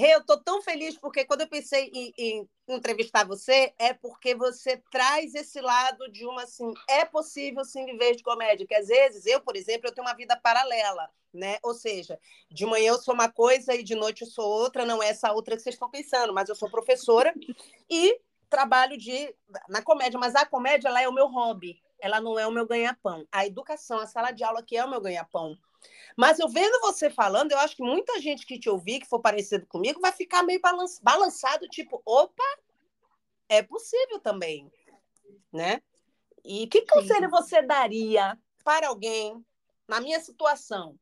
Eu 0.09 0.25
tô 0.25 0.39
tão 0.39 0.63
feliz 0.63 0.97
porque 0.97 1.25
quando 1.25 1.43
eu 1.43 1.49
pensei 1.49 1.91
em, 1.93 2.13
em, 2.17 2.49
entrevistar 2.69 3.27
você, 3.27 3.75
é 3.79 3.93
porque 3.93 4.35
você 4.35 4.79
traz 4.91 5.35
esse 5.35 5.61
lado 5.61 6.11
de 6.11 6.25
uma 6.25 6.45
assim, 6.45 6.73
é 6.89 7.05
possível 7.05 7.65
sim 7.65 7.85
viver 7.85 8.17
de 8.17 8.23
comédia, 8.23 8.67
que 8.67 8.75
às 8.75 8.89
vezes 8.89 9.27
eu, 9.27 9.41
por 9.41 9.57
exemplo, 9.57 9.89
eu 9.89 9.95
tenho 9.95 10.07
uma 10.07 10.15
vida 10.15 10.37
paralela, 10.37 11.11
né? 11.33 11.59
Ou 11.63 11.75
seja, 11.75 12.19
de 12.51 12.65
manhã 12.65 12.93
eu 12.93 12.99
sou 12.99 13.13
uma 13.13 13.31
coisa 13.31 13.75
e 13.75 13.83
de 13.83 13.95
noite 13.95 14.23
eu 14.23 14.29
sou 14.29 14.47
outra, 14.47 14.87
não 14.87 15.03
é 15.03 15.09
essa 15.11 15.33
outra 15.33 15.55
que 15.55 15.63
vocês 15.63 15.75
estão 15.75 15.91
pensando, 15.91 16.33
mas 16.33 16.49
eu 16.49 16.55
sou 16.55 16.71
professora 16.71 17.35
e 17.89 18.19
trabalho 18.49 18.97
de 18.97 19.35
na 19.69 19.83
comédia, 19.83 20.19
mas 20.19 20.35
a 20.35 20.47
comédia 20.47 20.89
ela 20.89 21.03
é 21.03 21.09
o 21.09 21.13
meu 21.13 21.29
hobby, 21.29 21.81
ela 22.01 22.21
não 22.21 22.39
é 22.39 22.47
o 22.47 22.51
meu 22.51 22.67
ganha-pão. 22.67 23.27
A 23.31 23.47
educação, 23.47 23.99
a 23.99 24.07
sala 24.07 24.33
de 24.33 24.43
aula 24.43 24.63
que 24.63 24.77
é 24.77 24.85
o 24.85 24.91
meu 24.91 25.01
ganha-pão. 25.01 25.57
Mas 26.17 26.39
eu 26.39 26.49
vendo 26.49 26.81
você 26.81 27.09
falando, 27.09 27.53
eu 27.53 27.59
acho 27.59 27.77
que 27.77 27.83
muita 27.83 28.21
gente 28.21 28.47
que 28.47 28.59
te 28.59 28.69
ouvir, 28.69 29.01
que 29.01 29.09
for 29.09 29.21
parecido 29.21 29.67
comigo, 29.67 30.01
vai 30.01 30.13
ficar 30.13 30.43
meio 30.43 30.61
balançado, 31.03 31.69
tipo, 31.69 32.03
opa, 32.05 32.45
é 33.49 33.63
possível 33.63 34.19
também, 34.21 34.71
né? 35.53 35.83
E 36.45 36.67
que 36.67 36.83
conselho 36.83 37.25
Sim. 37.25 37.31
você 37.31 37.63
daria 37.63 38.39
para 38.65 38.89
alguém 38.89 39.45
na 39.89 40.01
minha 40.01 40.21
situação? 40.21 40.99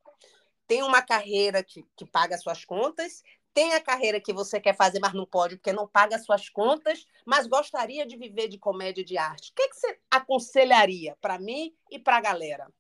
Tem 0.67 0.83
uma 0.83 1.01
carreira 1.01 1.63
que, 1.63 1.85
que 1.97 2.05
paga 2.05 2.37
suas 2.37 2.65
contas, 2.65 3.23
tem 3.55 3.75
a 3.75 3.81
carreira 3.81 4.21
que 4.21 4.33
você 4.33 4.61
quer 4.61 4.77
fazer, 4.77 5.01
mas 5.01 5.13
não 5.15 5.27
pode 5.27 5.57
porque 5.57 5.73
não 5.73 5.89
paga 5.89 6.19
suas 6.19 6.49
contas, 6.49 7.05
mas 7.27 7.47
gostaria 7.47 8.07
de 8.07 8.17
viver 8.17 8.49
de 8.49 8.59
comédia 8.59 9.05
de 9.05 9.19
arte. 9.19 9.51
O 9.51 9.55
que, 9.55 9.69
que 9.69 9.77
você 9.77 9.99
aconselharia 10.11 11.17
para 11.21 11.39
mim 11.39 11.75
e 11.91 11.99
para 11.99 12.19
a 12.19 12.21
galera? 12.21 12.73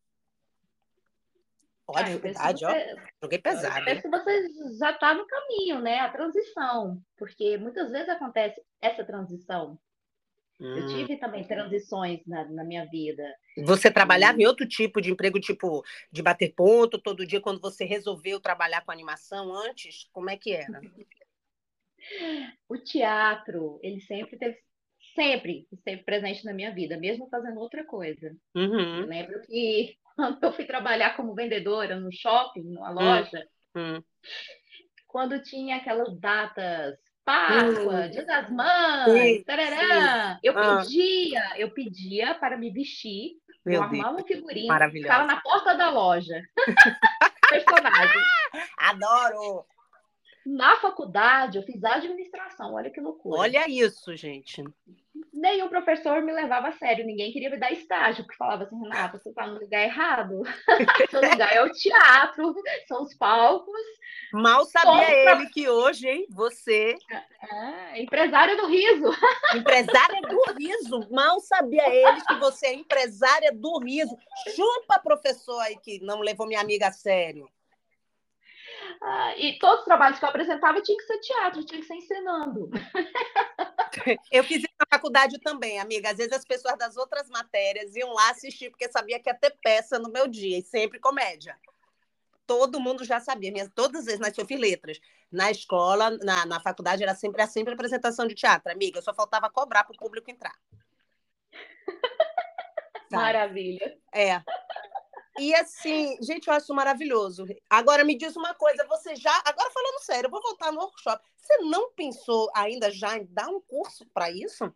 Olha 1.88 2.01
a 2.01 2.09
dificuldade, 2.09 2.64
ó. 2.66 2.72
Joguei 3.22 3.38
pesado. 3.38 3.79
Eu 3.79 3.85
penso 3.87 4.03
que 4.03 4.09
você 4.09 4.48
já 4.79 4.90
está 4.90 5.14
no 5.14 5.27
caminho, 5.27 5.81
né? 5.81 6.01
A 6.01 6.11
transição. 6.11 7.03
Porque 7.16 7.57
muitas 7.57 7.90
vezes 7.90 8.11
acontece 8.11 8.62
essa 8.81 9.03
transição. 9.03 9.79
Hum. 10.61 10.77
Eu 10.77 10.87
tive 10.88 11.16
também 11.16 11.46
transições 11.46 12.20
na, 12.27 12.44
na 12.44 12.64
minha 12.64 12.85
vida. 12.87 13.24
Você 13.64 13.90
trabalhava 13.90 14.38
e... 14.38 14.42
em 14.42 14.46
outro 14.46 14.68
tipo 14.68 15.01
de 15.01 15.11
emprego, 15.11 15.40
tipo 15.40 15.83
de 16.12 16.22
bater 16.22 16.53
ponto 16.55 16.98
todo 16.98 17.27
dia, 17.27 17.40
quando 17.40 17.61
você 17.61 17.85
resolveu 17.85 18.38
trabalhar 18.38 18.85
com 18.85 18.92
animação 18.92 19.55
antes? 19.55 20.09
Como 20.12 20.29
é 20.29 20.37
que 20.37 20.53
era? 20.53 20.81
O 22.66 22.79
teatro, 22.79 23.79
ele 23.83 24.01
sempre 24.01 24.38
teve 24.38 24.57
sempre 25.18 25.66
esteve 25.72 26.04
presente 26.04 26.44
na 26.44 26.54
minha 26.54 26.72
vida, 26.72 26.96
mesmo 26.96 27.28
fazendo 27.28 27.59
outra 27.59 27.85
coisa. 27.85 28.33
Uhum. 28.54 29.00
Eu 29.00 29.07
lembro 29.07 29.42
que 29.42 29.96
quando 30.14 30.38
eu 30.40 30.52
fui 30.52 30.64
trabalhar 30.64 31.16
como 31.16 31.35
vendedora 31.35 31.98
no 31.98 32.12
shopping, 32.12 32.62
numa 32.62 32.90
hum, 32.90 32.94
loja, 32.94 33.44
hum. 33.76 34.00
quando 35.09 35.42
tinha 35.42 35.76
aquelas 35.76 36.16
datas 36.20 36.96
Páscoa, 37.24 38.07
hum. 38.07 38.11
Dia 38.11 38.24
das 38.24 38.50
Mães, 38.50 39.44
tarará, 39.44 40.38
eu 40.42 40.57
ah. 40.57 40.78
pedia, 40.78 41.42
eu 41.59 41.70
pedia 41.72 42.35
para 42.37 42.57
me 42.57 42.70
vestir, 42.70 43.33
Meu 43.66 43.74
eu 43.74 43.83
arrumava 43.83 44.22
um 44.22 44.24
figurino, 44.24 44.90
ficava 44.90 45.26
na 45.26 45.40
porta 45.40 45.74
da 45.74 45.90
loja. 45.90 46.40
Personagem. 47.50 48.22
Adoro! 48.78 49.66
Na 50.46 50.76
faculdade, 50.76 51.59
eu 51.59 51.62
fiz 51.64 51.85
administração, 51.85 52.72
olha 52.72 52.90
que 52.90 53.00
loucura. 53.00 53.40
Olha 53.40 53.68
isso, 53.68 54.16
gente 54.16 54.64
nenhum 55.33 55.69
professor 55.69 56.23
me 56.23 56.33
levava 56.33 56.69
a 56.69 56.73
sério, 56.73 57.05
ninguém 57.05 57.33
queria 57.33 57.51
me 57.51 57.59
dar 57.59 57.73
estágio, 57.73 58.25
porque 58.25 58.37
falava 58.37 58.64
assim, 58.64 58.81
Renata, 58.81 59.19
você 59.19 59.29
está 59.31 59.47
no 59.47 59.59
lugar 59.59 59.83
errado. 59.83 60.43
Seu 61.11 61.21
lugar 61.21 61.53
é 61.53 61.62
o 61.62 61.73
teatro, 61.73 62.55
são 62.87 63.03
os 63.03 63.14
palcos. 63.14 63.81
Mal 64.33 64.64
sabia 64.64 65.11
ele 65.11 65.47
que 65.51 65.69
hoje, 65.69 66.09
hein, 66.09 66.27
você... 66.31 66.97
É, 67.51 68.03
empresária 68.03 68.57
do 68.57 68.67
riso. 68.67 69.11
Empresária 69.57 70.21
do 70.23 70.43
riso. 70.59 71.09
Mal 71.11 71.41
sabia 71.41 71.88
ele 71.88 72.21
que 72.23 72.35
você 72.35 72.67
é 72.67 72.75
empresária 72.75 73.53
do 73.53 73.79
riso. 73.79 74.17
Chupa, 74.55 74.99
professor 74.99 75.59
aí, 75.61 75.77
que 75.79 76.01
não 76.03 76.21
levou 76.21 76.47
minha 76.47 76.61
amiga 76.61 76.88
a 76.88 76.93
sério. 76.93 77.49
Ah, 79.01 79.35
e 79.37 79.59
todos 79.59 79.81
os 79.81 79.85
trabalhos 79.85 80.19
que 80.19 80.25
eu 80.25 80.29
apresentava 80.29 80.81
tinha 80.83 80.97
que 80.97 81.05
ser 81.05 81.19
teatro, 81.21 81.64
tinha 81.64 81.81
que 81.81 81.87
ser 81.87 81.95
ensinando. 81.95 82.71
Eu 84.31 84.45
fiz 84.45 84.62
na 84.79 84.87
faculdade 84.88 85.38
também, 85.41 85.79
amiga. 85.79 86.11
Às 86.11 86.17
vezes 86.17 86.33
as 86.33 86.45
pessoas 86.45 86.79
das 86.79 86.97
outras 86.97 87.29
matérias 87.29 87.95
iam 87.97 88.12
lá 88.12 88.31
assistir 88.31 88.71
porque 88.71 88.91
sabia 88.91 89.19
que 89.19 89.29
ia 89.29 89.35
ter 89.35 89.57
peça 89.62 89.99
no 89.99 90.11
meu 90.11 90.29
dia, 90.29 90.59
e 90.59 90.62
sempre 90.62 91.01
comédia. 91.01 91.57
Todo 92.47 92.81
mundo 92.81 93.05
já 93.05 93.21
sabia, 93.21 93.53
minhas, 93.53 93.69
todas 93.75 94.01
as 94.01 94.07
vezes, 94.07 94.21
nas 94.21 94.38
eu 94.38 94.47
fiz 94.47 94.59
letras. 94.59 94.99
Na 95.31 95.51
escola, 95.51 96.11
na, 96.23 96.47
na 96.47 96.61
faculdade, 96.61 97.03
era 97.03 97.14
sempre, 97.14 97.43
era 97.43 97.51
sempre 97.51 97.75
apresentação 97.75 98.27
de 98.27 98.35
teatro, 98.35 98.73
amiga. 98.73 98.99
Eu 98.99 99.03
só 99.03 99.12
faltava 99.12 99.51
cobrar 99.51 99.85
para 99.85 99.95
o 99.95 99.99
público 99.99 100.31
entrar. 100.31 100.55
Maravilha. 103.12 103.99
É. 104.14 104.43
E 105.38 105.55
assim, 105.55 106.16
gente, 106.20 106.48
eu 106.48 106.55
acho 106.55 106.74
maravilhoso. 106.74 107.46
Agora 107.70 108.05
me 108.05 108.16
diz 108.16 108.37
uma 108.37 108.55
coisa, 108.55 108.87
você 108.87 109.14
já, 109.14 109.35
agora 109.44 109.70
falando 109.70 110.01
sério, 110.01 110.27
eu 110.27 110.31
vou 110.31 110.42
voltar 110.42 110.72
no 110.72 110.81
workshop. 110.81 111.22
Você 111.37 111.57
não 111.59 111.92
pensou 111.92 112.51
ainda 112.55 112.90
já 112.90 113.16
em 113.16 113.27
dar 113.27 113.48
um 113.48 113.61
curso 113.61 114.05
para 114.12 114.31
isso? 114.31 114.72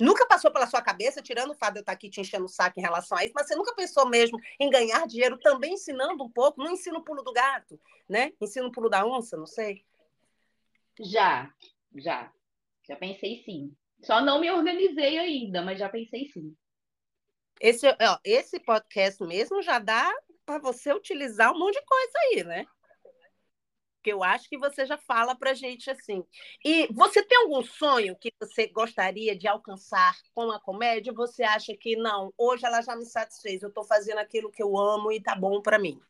Nunca 0.00 0.26
passou 0.26 0.50
pela 0.50 0.66
sua 0.66 0.82
cabeça, 0.82 1.22
tirando 1.22 1.52
o 1.52 1.54
fato 1.54 1.74
de 1.74 1.78
eu 1.78 1.80
estar 1.80 1.92
aqui 1.92 2.10
te 2.10 2.20
enchendo 2.20 2.44
o 2.44 2.48
saco 2.48 2.78
em 2.78 2.82
relação 2.82 3.16
a 3.16 3.24
isso, 3.24 3.32
mas 3.34 3.46
você 3.46 3.56
nunca 3.56 3.74
pensou 3.74 4.06
mesmo 4.06 4.38
em 4.60 4.68
ganhar 4.68 5.06
dinheiro 5.06 5.38
também 5.38 5.74
ensinando 5.74 6.22
um 6.22 6.30
pouco? 6.30 6.62
Não 6.62 6.70
ensina 6.70 6.98
o 6.98 7.04
pulo 7.04 7.22
do 7.22 7.32
gato, 7.32 7.80
né? 8.08 8.32
Ensina 8.40 8.66
o 8.66 8.72
pulo 8.72 8.90
da 8.90 9.06
onça, 9.06 9.36
não 9.36 9.46
sei. 9.46 9.84
Já, 11.00 11.50
já. 11.94 12.30
Já 12.86 12.96
pensei 12.96 13.42
sim. 13.44 13.74
Só 14.02 14.20
não 14.20 14.40
me 14.40 14.50
organizei 14.50 15.18
ainda, 15.18 15.62
mas 15.62 15.78
já 15.78 15.88
pensei 15.88 16.26
sim. 16.26 16.54
Esse, 17.60 17.86
ó, 17.88 18.18
esse 18.24 18.60
podcast 18.60 19.22
mesmo 19.24 19.62
já 19.62 19.78
dá 19.78 20.12
para 20.44 20.58
você 20.58 20.92
utilizar 20.92 21.52
um 21.52 21.58
monte 21.58 21.74
de 21.74 21.84
coisa 21.84 22.12
aí, 22.18 22.44
né? 22.44 22.66
Porque 23.96 24.12
eu 24.12 24.22
acho 24.22 24.48
que 24.48 24.56
você 24.56 24.86
já 24.86 24.96
fala 24.96 25.34
para 25.34 25.52
gente 25.52 25.90
assim. 25.90 26.24
E 26.64 26.86
você 26.92 27.24
tem 27.24 27.38
algum 27.38 27.60
sonho 27.64 28.14
que 28.14 28.32
você 28.40 28.68
gostaria 28.68 29.36
de 29.36 29.48
alcançar 29.48 30.16
com 30.32 30.52
a 30.52 30.60
comédia? 30.60 31.12
Ou 31.12 31.16
você 31.16 31.42
acha 31.42 31.76
que 31.76 31.96
não? 31.96 32.32
Hoje 32.38 32.64
ela 32.64 32.80
já 32.82 32.94
me 32.94 33.04
satisfez. 33.04 33.62
Eu 33.62 33.68
estou 33.68 33.82
fazendo 33.82 34.18
aquilo 34.18 34.52
que 34.52 34.62
eu 34.62 34.78
amo 34.78 35.10
e 35.10 35.20
tá 35.20 35.34
bom 35.34 35.60
para 35.60 35.76
mim. 35.76 36.00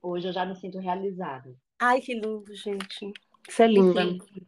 Hoje 0.00 0.28
eu 0.28 0.32
já 0.32 0.46
me 0.46 0.54
sinto 0.54 0.78
realizada. 0.78 1.52
Ai, 1.80 2.00
que 2.00 2.14
lindo, 2.14 2.54
gente. 2.54 3.12
Isso 3.48 3.62
é 3.62 3.66
linda. 3.66 4.02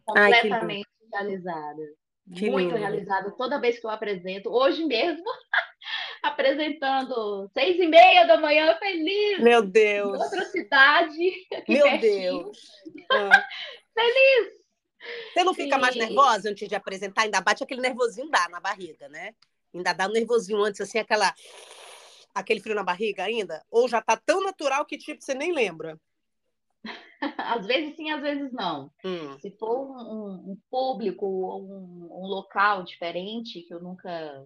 Completamente 0.05 0.87
Ai, 1.13 1.19
realizada. 1.19 2.00
Que 2.35 2.49
muito 2.49 2.69
lindo. 2.69 2.79
realizada 2.79 3.31
toda 3.31 3.59
vez 3.59 3.79
que 3.79 3.85
eu 3.85 3.89
apresento. 3.89 4.49
Hoje 4.49 4.85
mesmo 4.85 5.23
apresentando 6.23 7.49
seis 7.53 7.77
e 7.79 7.87
meia 7.87 8.25
da 8.25 8.37
manhã, 8.37 8.75
feliz. 8.77 9.39
Meu 9.39 9.61
Deus. 9.61 10.17
Em 10.17 10.23
outra 10.23 10.45
cidade. 10.45 11.47
Meu 11.67 11.83
pertinho. 11.83 12.43
Deus. 12.43 12.81
Ah. 13.11 13.47
feliz. 13.93 14.53
Você 15.33 15.43
não 15.43 15.53
fica 15.53 15.77
mais 15.77 15.95
nervosa 15.95 16.49
antes 16.49 16.67
de 16.67 16.75
apresentar? 16.75 17.23
Ainda 17.23 17.41
bate 17.41 17.63
aquele 17.63 17.81
nervosinho 17.81 18.29
dá 18.29 18.47
na 18.49 18.59
barriga, 18.59 19.09
né? 19.09 19.33
Ainda 19.73 19.93
dá 19.93 20.07
um 20.07 20.11
nervosinho 20.11 20.61
antes, 20.61 20.81
assim, 20.81 20.99
aquela 20.99 21.33
aquele 22.33 22.59
frio 22.59 22.75
na 22.75 22.83
barriga 22.83 23.23
ainda? 23.23 23.63
Ou 23.69 23.87
já 23.87 24.01
tá 24.01 24.15
tão 24.15 24.41
natural 24.43 24.85
que 24.85 24.97
tipo 24.97 25.21
você 25.23 25.33
nem 25.33 25.51
lembra? 25.51 25.99
Às 27.37 27.65
vezes 27.65 27.95
sim, 27.95 28.09
às 28.09 28.21
vezes 28.21 28.51
não. 28.51 28.91
Hum. 29.05 29.37
Se 29.39 29.51
for 29.57 29.91
um, 29.91 30.51
um 30.51 30.57
público, 30.69 31.25
um, 31.25 32.09
um 32.11 32.25
local 32.25 32.83
diferente 32.83 33.61
que 33.61 33.73
eu 33.73 33.81
nunca 33.81 34.43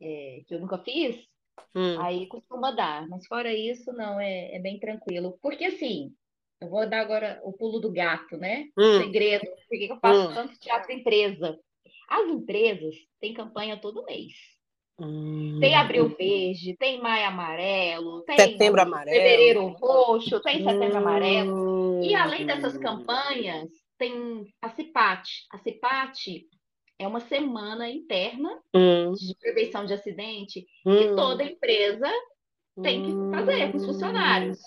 é, 0.00 0.42
que 0.46 0.54
eu 0.54 0.60
nunca 0.60 0.78
fiz, 0.78 1.16
hum. 1.74 2.00
aí 2.00 2.26
costuma 2.26 2.70
dar. 2.70 3.08
Mas 3.08 3.26
fora 3.26 3.52
isso, 3.52 3.92
não, 3.92 4.20
é, 4.20 4.54
é, 4.54 4.58
bem 4.58 4.78
tranquilo. 4.78 5.38
Porque 5.40 5.64
assim, 5.64 6.14
eu 6.60 6.68
vou 6.68 6.88
dar 6.88 7.00
agora 7.00 7.40
o 7.44 7.52
pulo 7.52 7.80
do 7.80 7.90
gato, 7.92 8.36
né? 8.36 8.68
Hum. 8.76 8.98
O 8.98 9.02
segredo, 9.02 9.46
por 9.46 9.78
que 9.78 9.88
eu 9.90 9.98
faço 9.98 10.28
hum. 10.28 10.34
tanto 10.34 10.58
teatro 10.58 10.92
empresa? 10.92 11.58
As 12.08 12.28
empresas 12.28 12.94
têm 13.20 13.32
campanha 13.32 13.80
todo 13.80 14.04
mês. 14.04 14.32
Hum. 14.98 15.58
Tem 15.60 15.74
Abril 15.74 16.08
Verde, 16.08 16.76
tem 16.78 17.00
Maio 17.00 17.26
Amarelo, 17.26 18.22
tem 18.22 18.36
Setembro 18.36 18.80
Amarelo, 18.80 19.16
Fevereiro 19.16 19.66
Roxo, 19.80 20.40
tem 20.40 20.62
Setembro 20.62 20.98
Amarelo. 20.98 22.04
E 22.04 22.14
além 22.14 22.46
dessas 22.46 22.76
campanhas, 22.78 23.70
tem 23.98 24.46
a 24.62 24.70
CIPAT. 24.70 25.28
A 25.50 25.58
CIPAT 25.58 26.46
é 26.98 27.08
uma 27.08 27.20
semana 27.20 27.88
interna 27.88 28.50
hum. 28.74 29.12
de 29.12 29.34
prevenção 29.36 29.84
de 29.84 29.94
acidente 29.94 30.64
hum. 30.86 30.96
que 30.96 31.16
toda 31.16 31.42
empresa 31.42 32.08
tem 32.82 33.04
que 33.04 33.36
fazer 33.36 33.70
com 33.70 33.78
os 33.78 33.86
funcionários. 33.86 34.60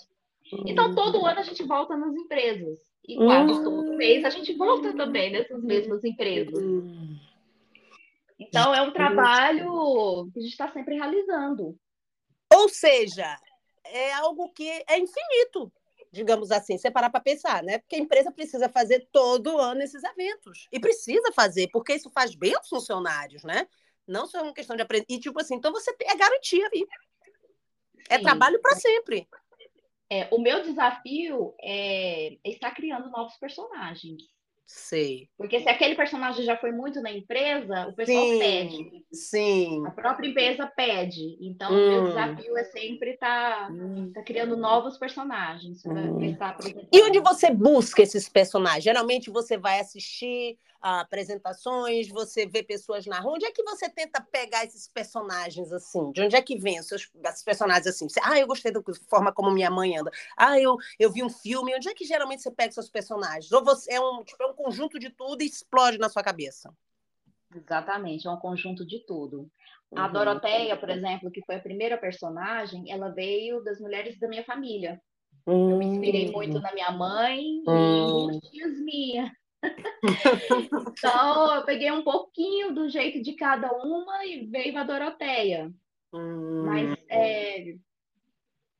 Então, 0.66 0.94
todo 0.94 1.26
ano 1.26 1.40
a 1.40 1.42
gente 1.42 1.62
volta 1.62 1.96
nas 1.96 2.14
empresas. 2.14 2.78
E 3.06 3.16
quase 3.16 3.52
hum. 3.52 3.64
todo 3.64 3.96
mês 3.96 4.24
a 4.24 4.30
gente 4.30 4.52
volta 4.54 4.94
também 4.94 5.30
nessas 5.30 5.62
mesmas 5.62 6.04
empresas. 6.04 6.62
Então, 8.38 8.74
é 8.74 8.80
um 8.82 8.92
trabalho 8.92 10.30
que 10.32 10.38
a 10.38 10.42
gente 10.42 10.52
está 10.52 10.72
sempre 10.72 10.94
realizando. 10.94 11.76
Ou 12.52 12.68
seja, 12.68 13.36
é 13.84 14.12
algo 14.12 14.52
que 14.52 14.68
é 14.88 14.98
infinito 14.98 15.72
digamos 16.12 16.50
assim, 16.50 16.76
você 16.76 16.90
parar 16.90 17.10
para 17.10 17.20
pensar, 17.20 17.62
né? 17.62 17.78
Porque 17.78 17.96
a 17.96 17.98
empresa 17.98 18.32
precisa 18.32 18.68
fazer 18.68 19.08
todo 19.12 19.58
ano 19.58 19.82
esses 19.82 20.02
eventos. 20.02 20.66
E 20.72 20.80
precisa 20.80 21.32
fazer, 21.32 21.68
porque 21.72 21.94
isso 21.94 22.10
faz 22.10 22.34
bem 22.34 22.54
aos 22.54 22.68
funcionários, 22.68 23.44
né? 23.44 23.66
Não 24.06 24.26
só 24.26 24.42
uma 24.42 24.54
questão 24.54 24.76
de 24.76 24.82
aprender. 24.82 25.06
E, 25.08 25.18
tipo 25.18 25.38
assim, 25.40 25.56
então 25.56 25.72
você 25.72 25.94
a 26.08 26.16
garantia 26.16 26.66
ali. 26.66 26.86
É 28.08 28.18
trabalho 28.18 28.60
para 28.60 28.74
sempre. 28.76 29.28
É, 30.10 30.26
o 30.32 30.40
meu 30.40 30.62
desafio 30.62 31.54
é 31.60 32.38
estar 32.42 32.70
criando 32.70 33.10
novos 33.10 33.36
personagens. 33.36 34.22
Sei. 34.68 35.30
Porque 35.38 35.60
se 35.60 35.68
aquele 35.68 35.94
personagem 35.94 36.44
já 36.44 36.54
foi 36.54 36.70
muito 36.72 37.00
na 37.00 37.10
empresa, 37.10 37.88
o 37.88 37.94
pessoal 37.94 38.22
sim, 38.22 38.38
pede. 38.38 39.04
Sim. 39.10 39.86
A 39.86 39.90
própria 39.90 40.28
empresa 40.28 40.66
pede. 40.66 41.38
Então, 41.40 41.72
hum. 41.72 41.74
o 41.74 41.90
meu 41.90 42.02
hum. 42.02 42.08
desafio 42.08 42.58
é 42.58 42.64
sempre 42.64 43.12
estar 43.12 43.66
tá, 43.66 43.72
hum. 43.72 44.12
tá 44.12 44.22
criando 44.22 44.58
novos 44.58 44.98
personagens 44.98 45.82
hum. 45.86 46.18
E 46.92 47.02
onde 47.02 47.18
você 47.18 47.50
busca 47.50 48.02
esses 48.02 48.28
personagens? 48.28 48.84
Geralmente 48.84 49.30
você 49.30 49.56
vai 49.56 49.80
assistir 49.80 50.58
apresentações, 50.80 52.08
você 52.08 52.46
vê 52.46 52.62
pessoas 52.62 53.06
na 53.06 53.20
rua. 53.20 53.34
Onde 53.34 53.46
é 53.46 53.50
que 53.50 53.62
você 53.62 53.88
tenta 53.88 54.20
pegar 54.20 54.64
esses 54.64 54.88
personagens 54.88 55.72
assim? 55.72 56.12
De 56.12 56.22
onde 56.22 56.36
é 56.36 56.42
que 56.42 56.56
vem 56.56 56.78
os 56.78 56.86
seus 56.86 57.10
esses 57.24 57.42
personagens 57.42 57.86
assim? 57.86 58.08
Você, 58.08 58.20
ah, 58.22 58.38
eu 58.38 58.46
gostei 58.46 58.70
da 58.70 58.80
forma 59.08 59.32
como 59.32 59.50
minha 59.50 59.70
mãe 59.70 59.96
anda. 59.96 60.10
Ah, 60.36 60.58
eu, 60.58 60.76
eu 60.98 61.10
vi 61.10 61.22
um 61.22 61.30
filme. 61.30 61.74
Onde 61.74 61.88
é 61.88 61.94
que 61.94 62.04
geralmente 62.04 62.42
você 62.42 62.50
pega 62.50 62.72
seus 62.72 62.88
personagens? 62.88 63.50
Ou 63.50 63.64
você 63.64 63.92
é 63.92 64.00
um, 64.00 64.22
tipo, 64.22 64.42
é 64.42 64.46
um 64.46 64.54
conjunto 64.62 64.98
de 64.98 65.10
tudo 65.10 65.42
e 65.42 65.46
explode 65.46 65.98
na 65.98 66.08
sua 66.08 66.22
cabeça? 66.22 66.74
Exatamente, 67.54 68.26
é 68.26 68.30
um 68.30 68.36
conjunto 68.36 68.84
de 68.84 69.04
tudo. 69.06 69.50
Uhum. 69.90 69.98
A 69.98 70.08
Doroteia, 70.08 70.76
por 70.76 70.90
exemplo, 70.90 71.30
que 71.30 71.42
foi 71.44 71.56
a 71.56 71.60
primeira 71.60 71.96
personagem, 71.96 72.90
ela 72.90 73.08
veio 73.08 73.62
das 73.62 73.80
mulheres 73.80 74.18
da 74.18 74.28
minha 74.28 74.44
família. 74.44 75.00
Uhum. 75.46 75.70
Eu 75.70 75.78
me 75.78 75.86
inspirei 75.86 76.30
muito 76.30 76.58
hum. 76.58 76.60
na 76.60 76.74
minha 76.74 76.90
mãe 76.90 77.40
e 77.40 77.70
uhum. 77.70 78.30
em 78.32 78.40
tias 78.40 78.78
minhas 78.80 79.30
então, 80.92 81.56
eu 81.56 81.64
peguei 81.64 81.90
um 81.90 82.02
pouquinho 82.02 82.72
do 82.72 82.88
jeito 82.88 83.22
de 83.22 83.34
cada 83.34 83.72
uma 83.72 84.24
e 84.24 84.46
veio 84.46 84.76
a 84.78 84.84
Doroteia. 84.84 85.72
Hum. 86.12 86.64
Mas 86.64 86.96
é, 87.08 87.74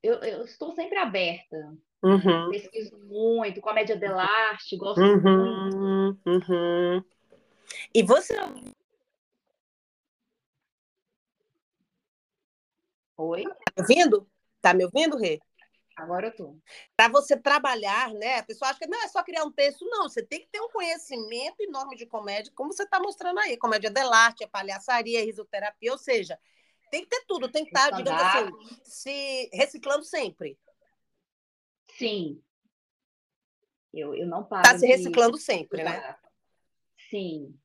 eu, 0.02 0.14
eu, 0.22 0.44
estou 0.44 0.72
sempre 0.72 0.98
aberta. 0.98 1.56
Uhum. 2.02 2.50
Pesquiso 2.50 2.96
muito, 2.98 3.60
comédia 3.60 3.96
dell'arte, 3.96 4.76
gosto 4.76 5.00
uhum. 5.00 5.70
muito. 5.70 6.20
Uhum. 6.26 7.04
E 7.94 8.02
você. 8.02 8.36
Oi? 13.16 13.44
Tá 13.44 13.52
me 13.76 13.82
ouvindo? 13.82 14.30
Tá 14.60 14.74
me 14.74 14.84
ouvindo, 14.84 15.16
Rê? 15.16 15.40
Agora 15.96 16.28
eu 16.28 16.36
tô. 16.36 16.56
Para 16.96 17.10
você 17.10 17.36
trabalhar, 17.36 18.14
né? 18.14 18.38
A 18.38 18.42
pessoa 18.44 18.70
acha 18.70 18.78
que 18.78 18.86
não 18.86 19.02
é 19.02 19.08
só 19.08 19.20
criar 19.24 19.44
um 19.44 19.50
texto, 19.50 19.84
não. 19.84 20.08
Você 20.08 20.24
tem 20.24 20.40
que 20.40 20.48
ter 20.48 20.60
um 20.60 20.70
conhecimento 20.70 21.60
enorme 21.60 21.96
de 21.96 22.06
comédia, 22.06 22.52
como 22.54 22.72
você 22.72 22.84
está 22.84 23.00
mostrando 23.00 23.40
aí. 23.40 23.56
Comédia 23.56 23.90
dell'arte, 23.90 24.44
é 24.44 24.46
palhaçaria, 24.46 25.20
é 25.20 25.24
risoterapia, 25.24 25.90
ou 25.90 25.98
seja, 25.98 26.38
tem 26.92 27.02
que 27.02 27.08
ter 27.08 27.24
tudo, 27.26 27.50
tem 27.50 27.64
que 27.64 27.70
estar, 27.70 27.90
tá, 27.90 27.96
digamos 27.96 28.22
assim, 28.22 28.80
se 28.84 29.50
reciclando 29.52 30.04
sempre. 30.04 30.56
Sim. 31.98 32.42
Eu, 33.92 34.14
eu 34.14 34.26
não 34.26 34.44
paro. 34.44 34.66
Está 34.66 34.78
se 34.78 34.86
reciclando 34.86 35.36
de... 35.36 35.42
sempre, 35.42 35.82
né? 35.82 36.16
Sim. 37.10 37.58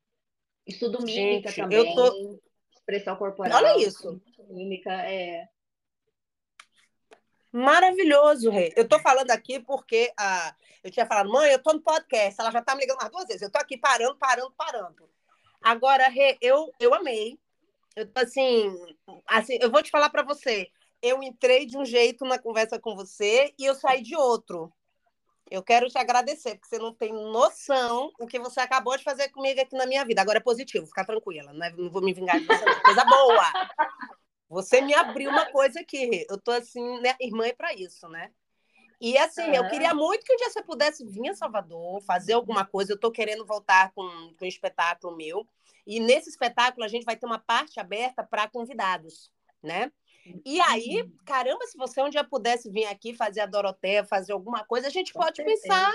Estudo 0.66 1.04
mímica 1.04 1.50
Gente, 1.50 1.62
também. 1.62 1.78
Eu 1.78 1.96
tô... 1.96 2.40
Expressão 2.74 3.16
corporal. 3.16 3.58
Olha 3.58 3.78
isso. 3.78 4.22
Mímica 4.50 4.92
é 4.92 5.48
Maravilhoso, 7.54 8.50
Rei. 8.50 8.74
Eu 8.76 8.88
tô 8.88 9.00
falando 9.00 9.30
aqui 9.30 9.60
porque 9.60 10.12
ah, 10.20 10.56
eu 10.84 10.90
tinha 10.90 11.06
falado, 11.06 11.30
mãe, 11.32 11.52
eu 11.52 11.62
tô 11.62 11.72
no 11.72 11.82
podcast. 11.82 12.42
Ela 12.42 12.50
já 12.50 12.64
tá 12.64 12.74
me 12.74 12.82
ligando 12.82 12.98
mais 12.98 13.12
duas 13.12 13.28
vezes. 13.28 13.44
Eu 13.44 13.52
tô 13.52 13.60
aqui 13.60 13.78
parando, 13.78 14.18
parando, 14.18 14.52
parando. 14.58 15.10
Agora, 15.62 16.10
Rê, 16.10 16.36
eu, 16.42 16.74
eu 16.80 16.96
amei. 16.96 17.40
Eu 17.96 18.12
tô 18.12 18.22
assim, 18.22 18.76
assim, 19.28 19.60
eu 19.62 19.70
vou 19.70 19.84
te 19.84 19.92
falar 19.92 20.10
para 20.10 20.24
você. 20.24 20.68
Eu 21.04 21.22
entrei 21.22 21.66
de 21.66 21.78
um 21.78 21.84
jeito 21.84 22.24
na 22.24 22.40
conversa 22.40 22.80
com 22.80 22.96
você 22.96 23.54
e 23.60 23.66
eu 23.66 23.76
saí 23.76 24.02
de 24.02 24.16
outro. 24.16 24.72
Eu 25.52 25.62
quero 25.62 25.90
te 25.90 25.98
agradecer, 25.98 26.56
porque 26.56 26.70
você 26.70 26.80
não 26.80 26.94
tem 26.94 27.12
noção 27.12 28.10
o 28.18 28.26
que 28.26 28.40
você 28.40 28.62
acabou 28.62 28.96
de 28.98 29.04
fazer 29.04 29.28
comigo 29.28 29.60
aqui 29.60 29.76
na 29.76 29.86
minha 29.86 30.06
vida. 30.06 30.22
Agora 30.22 30.38
é 30.38 30.42
positivo, 30.42 30.88
fica 30.88 31.06
tranquila, 31.06 31.52
não, 31.52 31.66
é, 31.66 31.72
não 31.74 31.92
vou 31.92 32.02
me 32.02 32.14
vingar 32.14 32.40
de 32.40 32.46
você, 32.46 32.64
coisa 32.86 33.04
boa. 33.04 33.52
Você 34.48 34.80
me 34.82 34.94
abriu 34.94 35.30
uma 35.30 35.46
coisa 35.52 35.82
aqui. 35.82 36.26
Eu 36.30 36.40
tô 36.40 36.52
assim, 36.52 37.02
né? 37.02 37.16
Irmã 37.20 37.48
é 37.48 37.54
para 37.54 37.74
isso, 37.74 38.08
né? 38.08 38.32
E 39.02 39.18
assim, 39.18 39.54
eu 39.54 39.68
queria 39.68 39.94
muito 39.94 40.24
que 40.24 40.34
um 40.34 40.38
dia 40.38 40.50
você 40.50 40.64
pudesse 40.64 41.06
vir 41.06 41.28
a 41.28 41.36
Salvador, 41.36 42.02
fazer 42.04 42.32
alguma 42.32 42.64
coisa. 42.64 42.94
Eu 42.94 43.00
tô 43.00 43.12
querendo 43.12 43.46
voltar 43.46 43.92
com, 43.92 44.08
com 44.40 44.46
um 44.46 44.48
espetáculo 44.48 45.18
meu. 45.18 45.46
E 45.86 46.00
nesse 46.00 46.30
espetáculo 46.30 46.86
a 46.86 46.88
gente 46.88 47.04
vai 47.04 47.18
ter 47.18 47.26
uma 47.26 47.40
parte 47.40 47.78
aberta 47.78 48.24
para 48.24 48.48
convidados, 48.48 49.30
né? 49.62 49.92
E 50.46 50.60
aí, 50.62 51.02
uhum. 51.02 51.18
caramba, 51.26 51.66
se 51.66 51.78
você 51.78 52.02
um 52.02 52.10
dia 52.10 52.24
pudesse 52.24 52.70
vir 52.70 52.86
aqui 52.86 53.14
fazer 53.14 53.42
a 53.42 53.46
Doroteia, 53.46 54.06
fazer 54.06 54.34
alguma 54.34 54.64
coisa, 54.64 54.88
a 54.88 54.92
gente 54.92 55.12
com 55.14 55.20
pode 55.20 55.38
certeza. 55.38 55.62
pensar, 55.62 55.94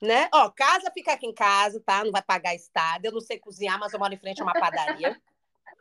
né? 0.00 0.28
Ó, 0.32 0.50
casa 0.50 0.90
fica 0.92 1.12
aqui 1.12 1.26
em 1.26 1.34
casa, 1.34 1.82
tá? 1.84 2.04
Não 2.04 2.12
vai 2.12 2.22
pagar 2.22 2.54
estádio. 2.54 3.08
Eu 3.08 3.12
não 3.12 3.20
sei 3.20 3.38
cozinhar, 3.38 3.78
mas 3.78 3.92
eu 3.92 3.98
moro 3.98 4.14
em 4.14 4.18
frente 4.18 4.40
a 4.40 4.44
uma 4.44 4.52
padaria. 4.52 5.20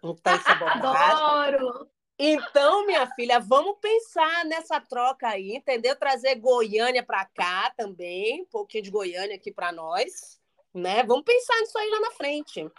Então, 0.04 0.36
isso 0.36 0.50
é 0.50 0.54
Adoro! 0.54 1.90
Então, 2.18 2.86
minha 2.86 3.08
filha, 3.16 3.40
vamos 3.40 3.78
pensar 3.80 4.46
nessa 4.46 4.80
troca 4.80 5.28
aí, 5.28 5.56
entendeu? 5.56 5.96
Trazer 5.96 6.36
Goiânia 6.36 7.04
para 7.04 7.26
cá 7.26 7.74
também, 7.76 8.44
um 8.44 8.46
pouquinho 8.46 8.84
de 8.84 8.92
Goiânia 8.92 9.36
aqui 9.36 9.52
para 9.52 9.72
nós, 9.72 10.40
né? 10.74 11.04
Vamos 11.04 11.24
pensar 11.24 11.60
nisso 11.60 11.78
aí 11.78 11.90
lá 11.90 12.00
na 12.00 12.12
frente. 12.12 12.70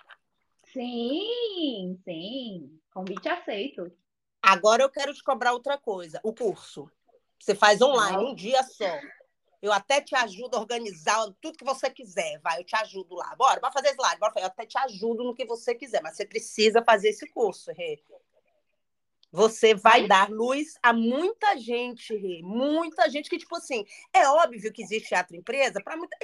Sim, 0.72 1.98
sim. 2.04 2.80
Convite 2.92 3.28
aceito. 3.28 3.92
Agora 4.42 4.82
eu 4.82 4.90
quero 4.90 5.14
te 5.14 5.22
cobrar 5.22 5.52
outra 5.52 5.78
coisa, 5.78 6.20
o 6.24 6.34
curso. 6.34 6.90
Você 7.38 7.54
faz 7.54 7.80
online, 7.80 8.24
um 8.24 8.34
dia 8.34 8.62
só. 8.64 9.00
Eu 9.62 9.72
até 9.72 10.00
te 10.00 10.16
ajudo 10.16 10.56
a 10.56 10.60
organizar 10.60 11.24
tudo 11.40 11.56
que 11.56 11.64
você 11.64 11.88
quiser. 11.88 12.40
Vai, 12.40 12.58
eu 12.58 12.64
te 12.64 12.74
ajudo 12.74 13.14
lá. 13.14 13.34
Bora, 13.36 13.60
bora 13.60 13.72
fazer 13.72 13.90
slide. 13.90 14.18
Bora, 14.18 14.32
eu 14.36 14.46
até 14.46 14.66
te 14.66 14.76
ajudo 14.76 15.22
no 15.22 15.34
que 15.34 15.44
você 15.44 15.72
quiser, 15.72 16.02
mas 16.02 16.16
você 16.16 16.26
precisa 16.26 16.82
fazer 16.82 17.10
esse 17.10 17.28
curso, 17.28 17.70
Rê. 17.70 18.02
Você 19.30 19.74
vai 19.74 20.06
dar 20.08 20.28
luz 20.28 20.76
a 20.82 20.92
muita 20.92 21.56
gente, 21.56 22.14
Rê. 22.14 22.42
Muita 22.42 23.08
gente 23.08 23.30
que, 23.30 23.38
tipo 23.38 23.56
assim, 23.56 23.86
é 24.12 24.28
óbvio 24.28 24.72
que 24.72 24.82
existe 24.82 25.10
teatro 25.10 25.36
empresa 25.36 25.80
para 25.82 25.96
muita. 25.96 26.16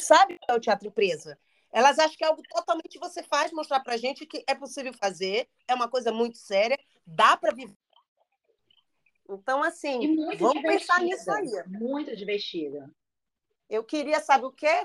Sabe 0.00 0.34
o 0.34 0.38
que 0.38 0.50
é 0.50 0.54
o 0.54 0.60
teatro 0.60 0.86
empresa? 0.88 1.38
Elas 1.72 1.98
acham 1.98 2.16
que 2.16 2.24
é 2.24 2.28
algo 2.28 2.42
totalmente 2.48 2.98
você 2.98 3.22
faz, 3.22 3.50
mostrar 3.52 3.80
pra 3.80 3.96
gente 3.96 4.26
que 4.26 4.44
é 4.46 4.54
possível 4.54 4.92
fazer, 4.92 5.48
é 5.66 5.74
uma 5.74 5.88
coisa 5.88 6.12
muito 6.12 6.38
séria, 6.38 6.78
dá 7.06 7.36
para 7.36 7.54
viver 7.54 7.74
então, 9.28 9.62
assim, 9.62 10.14
vamos 10.16 10.36
divertida, 10.36 10.68
pensar 10.68 11.00
nisso 11.00 11.30
aí. 11.30 11.48
Muito 11.66 12.14
divertida. 12.14 12.90
Eu 13.68 13.82
queria 13.82 14.20
saber 14.20 14.46
o 14.46 14.52
que 14.52 14.66
é, 14.66 14.84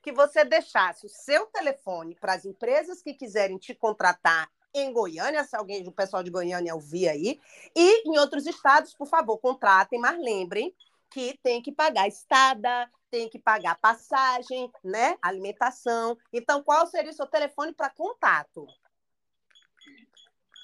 que 0.00 0.12
você 0.12 0.44
deixasse 0.44 1.04
o 1.04 1.08
seu 1.08 1.46
telefone 1.46 2.14
para 2.14 2.34
as 2.34 2.44
empresas 2.44 3.02
que 3.02 3.14
quiserem 3.14 3.58
te 3.58 3.74
contratar 3.74 4.48
em 4.72 4.92
Goiânia, 4.92 5.42
se 5.42 5.56
alguém 5.56 5.82
do 5.82 5.90
pessoal 5.90 6.22
de 6.22 6.30
Goiânia 6.30 6.74
ouvir 6.74 7.08
aí, 7.08 7.40
e 7.74 8.08
em 8.08 8.18
outros 8.18 8.46
estados, 8.46 8.94
por 8.94 9.08
favor, 9.08 9.38
contratem, 9.38 9.98
mas 9.98 10.16
lembrem 10.18 10.72
que 11.10 11.36
tem 11.42 11.60
que 11.60 11.72
pagar 11.72 12.06
estada, 12.06 12.88
tem 13.10 13.28
que 13.28 13.38
pagar 13.38 13.78
passagem, 13.78 14.72
né? 14.82 15.18
Alimentação. 15.20 16.16
Então, 16.32 16.62
qual 16.62 16.86
seria 16.86 17.10
o 17.10 17.14
seu 17.14 17.26
telefone 17.26 17.72
para 17.72 17.90
contato? 17.90 18.66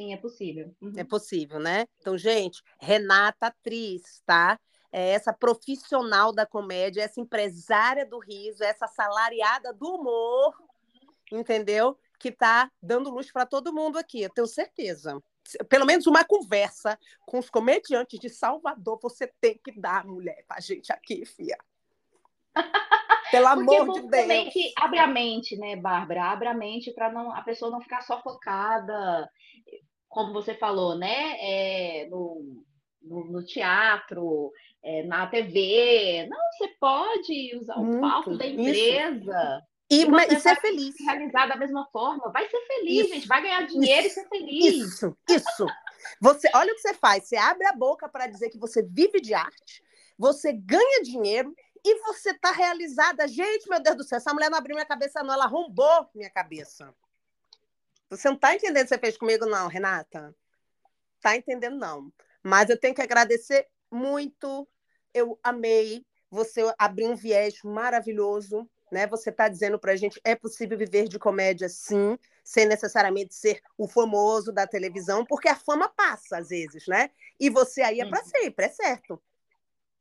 sim, 0.00 0.12
é 0.14 0.16
possível. 0.16 0.74
Uhum. 0.80 0.92
É 0.96 1.04
possível, 1.04 1.58
né? 1.60 1.86
Então, 1.98 2.16
gente, 2.16 2.62
Renata, 2.80 3.48
atriz, 3.48 4.22
tá? 4.24 4.58
É 4.90 5.10
essa 5.10 5.32
profissional 5.32 6.32
da 6.32 6.46
comédia, 6.46 7.02
essa 7.02 7.20
empresária 7.20 8.06
do 8.06 8.18
riso, 8.18 8.64
essa 8.64 8.86
salariada 8.86 9.72
do 9.72 9.94
humor, 9.94 10.54
entendeu? 11.30 11.96
Que 12.18 12.32
tá 12.32 12.70
dando 12.82 13.10
luz 13.10 13.30
para 13.30 13.46
todo 13.46 13.72
mundo 13.72 13.98
aqui, 13.98 14.22
eu 14.22 14.30
tenho 14.30 14.46
certeza. 14.46 15.20
Pelo 15.68 15.86
menos 15.86 16.06
uma 16.06 16.24
conversa 16.24 16.98
com 17.26 17.38
os 17.38 17.50
comediantes 17.50 18.18
de 18.20 18.28
Salvador, 18.28 18.98
você 19.02 19.26
tem 19.40 19.58
que 19.62 19.72
dar, 19.72 20.04
mulher, 20.04 20.44
pra 20.46 20.60
gente 20.60 20.92
aqui, 20.92 21.24
fia. 21.24 21.58
Pelo 23.30 23.46
amor 23.46 23.92
de 23.92 24.02
Deus. 24.02 24.52
Que 24.52 24.72
abre 24.76 24.98
a 24.98 25.06
mente, 25.06 25.56
né, 25.56 25.76
Bárbara? 25.76 26.24
Abre 26.24 26.48
a 26.48 26.54
mente 26.54 26.92
para 26.92 27.12
não 27.12 27.32
a 27.32 27.42
pessoa 27.42 27.70
não 27.70 27.80
ficar 27.80 28.02
só 28.02 28.20
focada, 28.20 29.30
como 30.08 30.32
você 30.32 30.54
falou, 30.54 30.98
né? 30.98 31.36
É, 31.40 32.08
no, 32.10 32.64
no, 33.00 33.24
no, 33.26 33.44
teatro, 33.44 34.52
é, 34.82 35.04
na 35.04 35.26
TV. 35.28 36.26
Não, 36.28 36.38
você 36.52 36.68
pode 36.80 37.56
usar 37.56 37.76
o 37.76 37.84
Muito, 37.84 38.00
palco 38.00 38.36
da 38.36 38.46
empresa. 38.46 39.62
E, 39.64 39.69
e, 39.90 40.06
e 40.32 40.40
ser 40.40 40.56
feliz. 40.60 40.94
Realizar 41.00 41.46
da 41.46 41.56
mesma 41.56 41.86
forma. 41.86 42.30
Vai 42.30 42.48
ser 42.48 42.60
feliz, 42.66 43.06
isso, 43.06 43.14
gente. 43.14 43.26
Vai 43.26 43.42
ganhar 43.42 43.66
dinheiro 43.66 44.06
isso, 44.06 44.20
e 44.20 44.22
ser 44.22 44.28
feliz. 44.28 44.74
Isso, 44.74 45.16
isso. 45.28 45.66
Você, 46.20 46.48
olha 46.54 46.72
o 46.72 46.76
que 46.76 46.82
você 46.82 46.94
faz. 46.94 47.24
Você 47.24 47.36
abre 47.36 47.66
a 47.66 47.72
boca 47.72 48.08
para 48.08 48.26
dizer 48.28 48.50
que 48.50 48.58
você 48.58 48.82
vive 48.82 49.20
de 49.20 49.34
arte, 49.34 49.82
você 50.16 50.52
ganha 50.52 51.02
dinheiro 51.02 51.54
e 51.84 52.00
você 52.02 52.32
tá 52.34 52.52
realizada. 52.52 53.26
Gente, 53.26 53.68
meu 53.68 53.82
Deus 53.82 53.96
do 53.96 54.04
céu, 54.04 54.18
essa 54.18 54.32
mulher 54.32 54.50
não 54.50 54.58
abriu 54.58 54.76
minha 54.76 54.86
cabeça, 54.86 55.22
não, 55.22 55.34
ela 55.34 55.44
arrombou 55.44 56.08
minha 56.14 56.30
cabeça. 56.30 56.94
Você 58.08 58.28
não 58.28 58.36
tá 58.36 58.54
entendendo 58.54 58.82
o 58.82 58.88
que 58.88 58.94
você 58.94 58.98
fez 58.98 59.16
comigo, 59.16 59.46
não, 59.46 59.68
Renata? 59.68 60.34
Tá 61.20 61.36
entendendo, 61.36 61.76
não. 61.76 62.12
Mas 62.42 62.70
eu 62.70 62.78
tenho 62.78 62.94
que 62.94 63.02
agradecer 63.02 63.66
muito. 63.90 64.68
Eu 65.12 65.38
amei. 65.42 66.06
Você 66.30 66.62
abrir 66.78 67.06
um 67.06 67.16
viés 67.16 67.60
maravilhoso. 67.64 68.68
Né? 68.90 69.06
Você 69.06 69.30
está 69.30 69.48
dizendo 69.48 69.78
para 69.78 69.92
a 69.92 69.96
gente 69.96 70.20
é 70.24 70.34
possível 70.34 70.76
viver 70.76 71.08
de 71.08 71.18
comédia, 71.18 71.68
sim, 71.68 72.18
sem 72.44 72.66
necessariamente 72.66 73.34
ser 73.34 73.60
o 73.78 73.86
famoso 73.86 74.52
da 74.52 74.66
televisão, 74.66 75.24
porque 75.24 75.48
a 75.48 75.54
fama 75.54 75.88
passa 75.88 76.38
às 76.38 76.48
vezes, 76.48 76.86
né? 76.88 77.10
E 77.38 77.48
você 77.48 77.82
aí 77.82 78.00
é 78.00 78.08
para 78.08 78.24
sempre, 78.24 78.66
é 78.66 78.68
certo. 78.68 79.22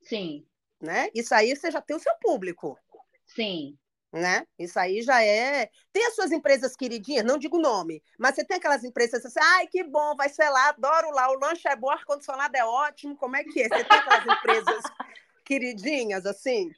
Sim 0.02 0.46
né? 0.82 1.10
Isso 1.14 1.34
aí 1.36 1.56
você 1.56 1.70
já 1.70 1.82
tem 1.82 1.96
o 1.96 2.00
seu 2.00 2.14
público. 2.22 2.78
Sim. 3.26 3.78
Né? 4.12 4.46
Isso 4.58 4.80
aí 4.80 5.02
já 5.04 5.24
é. 5.24 5.70
Tem 5.94 6.06
as 6.08 6.16
suas 6.16 6.32
empresas 6.32 6.76
queridinhas, 6.76 7.26
não 7.26 7.38
digo 7.38 7.60
nome, 7.60 8.02
mas 8.18 8.34
você 8.34 8.44
tem 8.44 8.58
aquelas 8.58 8.84
empresas 8.84 9.24
assim, 9.24 9.40
ai, 9.40 9.68
que 9.68 9.84
bom, 9.84 10.16
vai 10.16 10.30
ser 10.30 10.50
lá, 10.50 10.70
adoro 10.70 11.12
lá, 11.12 11.30
o 11.30 11.40
lanche 11.40 11.68
é 11.68 11.76
bom, 11.76 11.88
o 11.88 11.92
ar-condicionado 11.92 12.58
é 12.58 12.66
ótimo, 12.66 13.16
como 13.16 13.36
é 13.36 13.44
que 13.44 13.62
é? 13.62 13.68
Você 13.68 13.84
tem 13.84 13.98
aquelas 13.98 14.26
empresas 14.26 14.84
queridinhas 15.46 16.26
assim? 16.26 16.72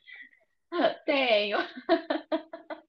Tenho. 1.05 1.57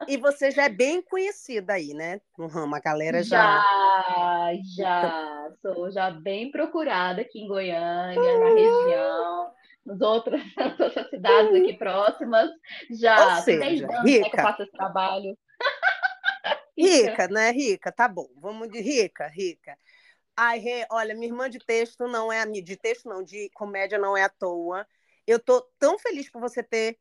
E 0.09 0.17
você 0.17 0.51
já 0.51 0.65
é 0.65 0.69
bem 0.69 1.03
conhecida 1.03 1.75
aí, 1.75 1.95
né? 1.95 2.21
No 2.37 2.47
ramo, 2.47 2.75
a 2.75 2.81
galera 2.81 3.23
já. 3.23 3.61
Já, 3.61 4.53
já. 4.77 5.53
Sou 5.61 5.91
já 5.91 6.11
bem 6.11 6.51
procurada 6.51 7.23
aqui 7.23 7.41
em 7.41 7.49
Goiânia, 7.49 8.39
na 8.39 8.49
região 8.49 9.53
nas 9.85 10.01
outras, 10.01 10.41
nas 10.57 10.79
outras 10.79 11.11
cidades 11.11 11.55
aqui 11.55 11.75
próximas. 11.75 12.51
Já 12.91 13.37
Ou 13.37 13.43
seja, 13.43 13.87
anos 13.87 14.05
rica. 14.05 14.31
que 14.31 14.37
eu 14.37 14.43
faço 14.43 14.63
esse 14.63 14.73
trabalho. 14.73 15.39
rica, 16.77 17.29
né? 17.29 17.51
Rica, 17.51 17.93
tá 17.93 18.09
bom. 18.09 18.29
Vamos 18.37 18.69
de 18.69 18.81
rica, 18.81 19.27
rica. 19.29 19.77
Ai, 20.37 20.59
Rê, 20.59 20.87
olha, 20.91 21.15
minha 21.15 21.27
irmã 21.27 21.51
de 21.51 21.59
texto 21.59 22.09
não 22.09 22.33
é 22.33 22.45
de 22.47 22.77
texto 22.77 23.09
não, 23.09 23.23
de 23.23 23.51
comédia 23.51 23.99
não 23.99 24.17
é 24.17 24.23
à 24.23 24.29
toa. 24.29 24.87
Eu 25.27 25.39
tô 25.39 25.61
tão 25.79 25.99
feliz 25.99 26.31
por 26.31 26.41
você 26.41 26.63
ter 26.63 26.99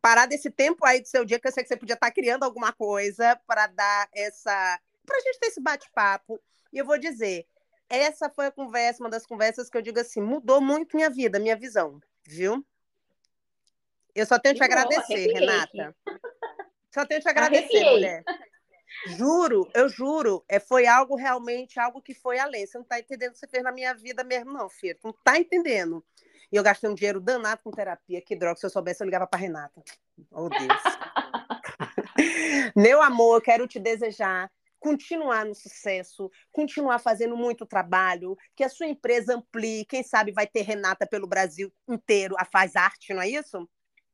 parado 0.00 0.34
esse 0.34 0.50
tempo 0.50 0.84
aí 0.84 1.00
do 1.00 1.08
seu 1.08 1.24
dia 1.24 1.38
que 1.38 1.46
eu 1.46 1.52
sei 1.52 1.62
que 1.62 1.68
você 1.68 1.76
podia 1.76 1.94
estar 1.94 2.10
criando 2.10 2.44
alguma 2.44 2.72
coisa 2.72 3.38
para 3.46 3.66
dar 3.66 4.08
essa, 4.14 4.80
para 5.06 5.16
a 5.16 5.20
gente 5.20 5.38
ter 5.38 5.46
esse 5.46 5.60
bate-papo. 5.60 6.40
E 6.72 6.78
eu 6.78 6.84
vou 6.84 6.98
dizer, 6.98 7.46
essa 7.88 8.30
foi 8.30 8.46
a 8.46 8.50
conversa, 8.50 9.02
uma 9.02 9.10
das 9.10 9.26
conversas 9.26 9.68
que 9.68 9.76
eu 9.76 9.82
digo 9.82 10.00
assim, 10.00 10.20
mudou 10.20 10.60
muito 10.60 10.96
minha 10.96 11.10
vida, 11.10 11.38
minha 11.38 11.56
visão 11.56 12.00
viu? 12.24 12.64
Eu 14.14 14.26
só 14.26 14.38
tenho 14.38 14.54
que 14.54 14.60
te 14.60 14.64
agradecer, 14.64 15.32
Renata. 15.32 15.96
Só 16.92 17.06
tenho 17.06 17.20
que 17.20 17.26
te 17.26 17.30
agradecer, 17.30 17.64
Arrepiei. 17.64 17.90
mulher. 17.90 18.24
Juro, 19.16 19.70
eu 19.74 19.88
juro, 19.88 20.44
é, 20.46 20.60
foi 20.60 20.86
algo 20.86 21.16
realmente, 21.16 21.80
algo 21.80 22.02
que 22.02 22.14
foi 22.14 22.38
além. 22.38 22.66
Você 22.66 22.76
não 22.76 22.82
está 22.82 22.98
entendendo 22.98 23.30
o 23.30 23.32
que 23.32 23.38
você 23.38 23.48
fez 23.48 23.62
na 23.62 23.72
minha 23.72 23.94
vida 23.94 24.22
mesmo, 24.22 24.52
não, 24.52 24.68
filho. 24.68 24.98
Não 25.02 25.12
está 25.12 25.38
entendendo. 25.38 26.04
E 26.52 26.56
eu 26.56 26.62
gastei 26.62 26.90
um 26.90 26.94
dinheiro 26.94 27.18
danado 27.18 27.62
com 27.64 27.70
terapia. 27.70 28.20
Que 28.20 28.36
droga, 28.36 28.56
se 28.56 28.66
eu 28.66 28.70
soubesse, 28.70 29.02
eu 29.02 29.06
ligava 29.06 29.26
para 29.26 29.40
Renata. 29.40 29.82
Oh, 30.30 30.48
Deus. 30.50 30.82
Meu 32.76 33.00
amor, 33.00 33.36
eu 33.36 33.42
quero 33.42 33.66
te 33.66 33.80
desejar 33.80 34.50
continuar 34.82 35.44
no 35.46 35.54
sucesso, 35.54 36.28
continuar 36.50 36.98
fazendo 36.98 37.36
muito 37.36 37.64
trabalho, 37.64 38.36
que 38.56 38.64
a 38.64 38.68
sua 38.68 38.88
empresa 38.88 39.36
amplie, 39.36 39.84
quem 39.84 40.02
sabe 40.02 40.32
vai 40.32 40.44
ter 40.44 40.62
Renata 40.62 41.06
pelo 41.06 41.26
Brasil 41.26 41.72
inteiro, 41.88 42.34
a 42.36 42.44
Faz 42.44 42.74
Arte, 42.74 43.14
não 43.14 43.22
é 43.22 43.28
isso? 43.28 43.68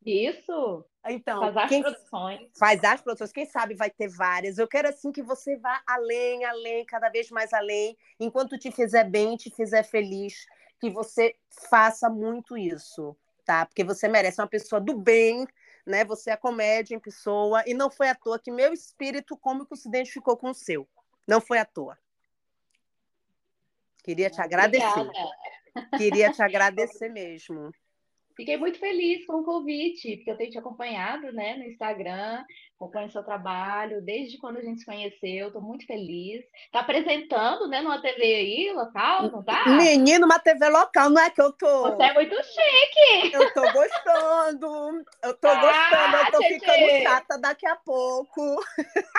Isso. 0.05 0.84
Então, 1.07 1.41
faz 1.41 1.57
arte 1.57 1.80
produções. 1.80 2.51
Faz 2.59 2.84
arte 2.84 3.03
produções, 3.03 3.32
quem 3.32 3.47
sabe 3.47 3.74
vai 3.74 3.91
ter 3.91 4.09
várias. 4.09 4.59
Eu 4.59 4.68
quero 4.68 4.89
assim 4.89 5.11
que 5.11 5.22
você 5.22 5.57
vá 5.57 5.82
além, 5.86 6.45
além, 6.45 6.84
cada 6.84 7.09
vez 7.09 7.30
mais 7.30 7.53
além, 7.53 7.97
enquanto 8.20 8.59
te 8.59 8.70
fizer 8.70 9.05
bem, 9.05 9.36
te 9.36 9.51
fizer 9.51 9.82
feliz, 9.82 10.45
que 10.81 10.91
você 10.91 11.35
faça 11.70 12.09
muito 12.09 12.57
isso, 12.57 13.16
tá? 13.45 13.66
Porque 13.66 13.85
você 13.85 14.09
merece 14.09 14.41
uma 14.41 14.47
pessoa 14.47 14.81
do 14.81 14.97
bem, 14.97 15.47
né? 15.87 16.05
Você 16.05 16.31
é 16.31 16.37
comédia 16.37 16.95
em 16.95 17.01
pessoa, 17.01 17.62
e 17.66 17.74
não 17.74 17.91
foi 17.91 18.09
à 18.09 18.14
toa 18.14 18.39
que 18.39 18.51
meu 18.51 18.72
espírito 18.72 19.37
cômico 19.37 19.76
se 19.76 19.89
identificou 19.89 20.37
com 20.37 20.51
o 20.51 20.55
seu. 20.55 20.89
Não 21.26 21.41
foi 21.41 21.59
à 21.59 21.64
toa. 21.64 21.99
Queria 24.03 24.31
te 24.31 24.41
agradecer. 24.41 24.87
Obrigada. 24.87 25.37
Queria 25.99 26.33
te 26.33 26.41
agradecer 26.43 27.09
mesmo. 27.09 27.72
Fiquei 28.39 28.57
muito 28.57 28.78
feliz 28.78 29.26
com 29.26 29.41
o 29.41 29.45
convite, 29.45 30.18
porque 30.18 30.30
eu 30.30 30.36
tenho 30.36 30.53
te 30.53 30.59
acompanhado 30.59 31.32
né, 31.32 31.57
no 31.57 31.64
Instagram, 31.64 32.45
acompanho 32.76 33.11
seu 33.11 33.24
trabalho 33.24 34.01
desde 34.01 34.39
quando 34.39 34.59
a 34.59 34.62
gente 34.62 34.78
se 34.78 34.86
conheceu, 34.86 35.49
estou 35.49 35.61
muito 35.61 35.84
feliz. 35.84 36.45
Está 36.66 36.78
apresentando 36.78 37.66
né, 37.66 37.82
numa 37.82 38.01
TV 38.01 38.22
aí, 38.22 38.72
local, 38.72 39.28
não 39.32 39.43
tá? 39.43 39.64
Menino, 39.66 40.24
uma 40.24 40.39
TV 40.39 40.68
local, 40.68 41.11
não 41.11 41.20
é 41.20 41.30
que 41.30 41.43
eu 41.43 41.51
tô. 41.51 41.91
Você 41.91 42.03
é 42.05 42.14
muito 42.14 42.36
chique! 42.36 43.34
Eu 43.34 43.53
tô 43.53 43.62
gostando, 43.72 45.05
eu 45.24 45.36
tô 45.36 45.49
ah, 45.49 45.61
gostando, 45.61 46.16
eu 46.16 46.30
tô 46.30 46.43
gente... 46.43 46.61
ficando 46.61 47.03
chata 47.03 47.39
daqui 47.41 47.66
a 47.66 47.74
pouco. 47.74 48.64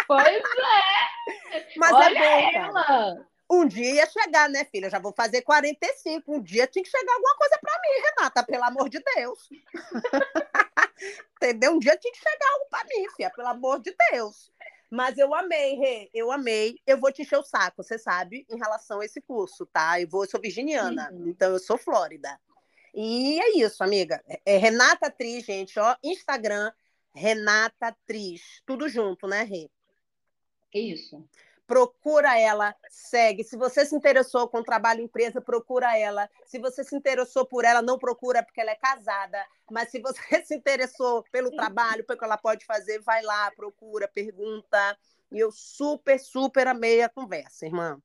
Pois 0.08 0.28
é! 0.28 1.76
Mas 1.76 1.92
é 1.92 1.94
Olha 1.94 2.20
é 2.20 2.52
bom, 2.54 2.58
ela. 2.58 2.84
Cara. 2.86 3.30
Um 3.52 3.66
dia 3.68 3.96
ia 3.96 4.06
chegar, 4.06 4.48
né, 4.48 4.64
filha? 4.66 4.86
Eu 4.86 4.92
já 4.92 5.00
vou 5.00 5.12
fazer 5.12 5.42
45. 5.42 6.32
Um 6.32 6.42
dia 6.42 6.68
tinha 6.68 6.84
que 6.84 6.90
chegar 6.90 7.14
alguma 7.14 7.36
coisa 7.36 7.58
para 7.60 7.82
mim, 7.82 8.04
Renata, 8.04 8.44
pelo 8.44 8.64
amor 8.64 8.90
de 8.90 9.00
Deus. 9.16 9.50
Entendeu? 11.36 11.74
Um 11.74 11.80
dia 11.80 11.98
tinha 11.98 12.14
que 12.14 12.20
chegar 12.20 12.52
algo 12.54 12.66
para 12.70 12.86
mim, 12.86 13.10
filha, 13.16 13.32
pelo 13.32 13.48
amor 13.48 13.82
de 13.82 13.96
Deus. 14.12 14.52
Mas 14.92 15.18
eu 15.18 15.34
amei, 15.34 15.76
Rê, 15.76 16.10
eu 16.14 16.32
amei. 16.32 16.80
Eu 16.86 17.00
vou 17.00 17.12
te 17.12 17.24
encher 17.24 17.40
o 17.40 17.44
saco, 17.44 17.84
você 17.84 17.98
sabe, 17.98 18.46
em 18.50 18.58
relação 18.58 19.00
a 19.00 19.06
esse 19.06 19.20
curso, 19.22 19.66
tá? 19.66 20.00
Eu, 20.00 20.08
vou, 20.08 20.24
eu 20.24 20.30
sou 20.30 20.40
virginiana, 20.40 21.10
uhum. 21.12 21.28
então 21.30 21.52
eu 21.52 21.60
sou 21.60 21.78
Flórida. 21.78 22.40
E 22.94 23.40
é 23.40 23.58
isso, 23.58 23.84
amiga. 23.84 24.24
É 24.46 24.58
Renata 24.58 25.08
Atriz, 25.08 25.44
gente, 25.46 25.80
ó. 25.80 25.96
Instagram, 26.04 26.72
Renata 27.16 27.88
Atriz. 27.88 28.62
Tudo 28.66 28.88
junto, 28.88 29.28
né, 29.28 29.44
Rê? 29.44 29.70
Isso 30.74 31.28
procura 31.70 32.36
ela, 32.40 32.76
segue. 32.90 33.44
Se 33.44 33.56
você 33.56 33.86
se 33.86 33.96
interessou 33.96 34.48
com 34.48 34.58
o 34.58 34.64
trabalho 34.64 35.04
empresa, 35.04 35.40
procura 35.40 35.96
ela. 35.96 36.28
Se 36.44 36.58
você 36.58 36.84
se 36.84 36.96
interessou 36.96 37.46
por 37.46 37.64
ela, 37.64 37.80
não 37.80 38.00
procura 38.00 38.42
porque 38.42 38.60
ela 38.60 38.72
é 38.72 38.76
casada. 38.76 39.38
Mas 39.70 39.92
se 39.92 40.00
você 40.00 40.20
se 40.44 40.56
interessou 40.56 41.24
pelo 41.32 41.52
trabalho, 41.52 42.04
pelo 42.04 42.18
que 42.18 42.26
ela 42.26 42.38
pode 42.38 42.66
fazer, 42.66 43.00
vai 43.02 43.22
lá, 43.22 43.52
procura, 43.52 44.08
pergunta. 44.08 44.98
E 45.32 45.38
eu 45.38 45.52
super, 45.52 46.20
super 46.20 46.66
amei 46.66 47.04
a 47.04 47.10
conversa, 47.10 47.68
irmã. 47.68 48.02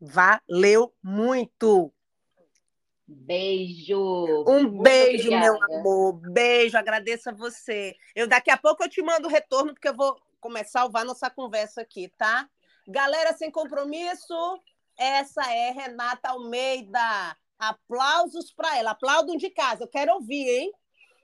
Valeu 0.00 0.94
muito. 1.02 1.92
Beijo. 3.08 4.44
Um 4.46 4.62
Muito 4.62 4.82
beijo, 4.82 5.34
obrigada. 5.34 5.58
meu 5.58 5.78
amor. 5.78 6.12
Beijo, 6.30 6.78
agradeço 6.78 7.28
a 7.28 7.32
você. 7.32 7.96
Eu 8.14 8.28
daqui 8.28 8.52
a 8.52 8.56
pouco 8.56 8.84
eu 8.84 8.88
te 8.88 9.02
mando 9.02 9.26
o 9.26 9.30
retorno 9.30 9.74
porque 9.74 9.88
eu 9.88 9.96
vou 9.96 10.16
começar 10.40 10.78
a 10.78 10.82
salvar 10.84 11.04
nossa 11.04 11.28
conversa 11.28 11.80
aqui, 11.80 12.08
tá? 12.16 12.48
Galera 12.90 13.32
sem 13.32 13.52
compromisso, 13.52 14.60
essa 14.98 15.42
é 15.52 15.70
Renata 15.70 16.30
Almeida. 16.30 17.36
Aplausos 17.56 18.52
para 18.52 18.76
ela. 18.78 18.90
Aplaudam 18.90 19.36
de 19.36 19.48
casa. 19.48 19.84
Eu 19.84 19.88
quero 19.88 20.14
ouvir, 20.14 20.48
hein? 20.48 20.72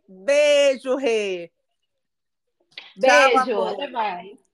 Beijo, 0.08 0.94
Rê. 0.94 1.50
Beijo. 2.96 3.44
Tchau, 3.44 3.68
até 3.68 3.88
mais. 3.88 4.45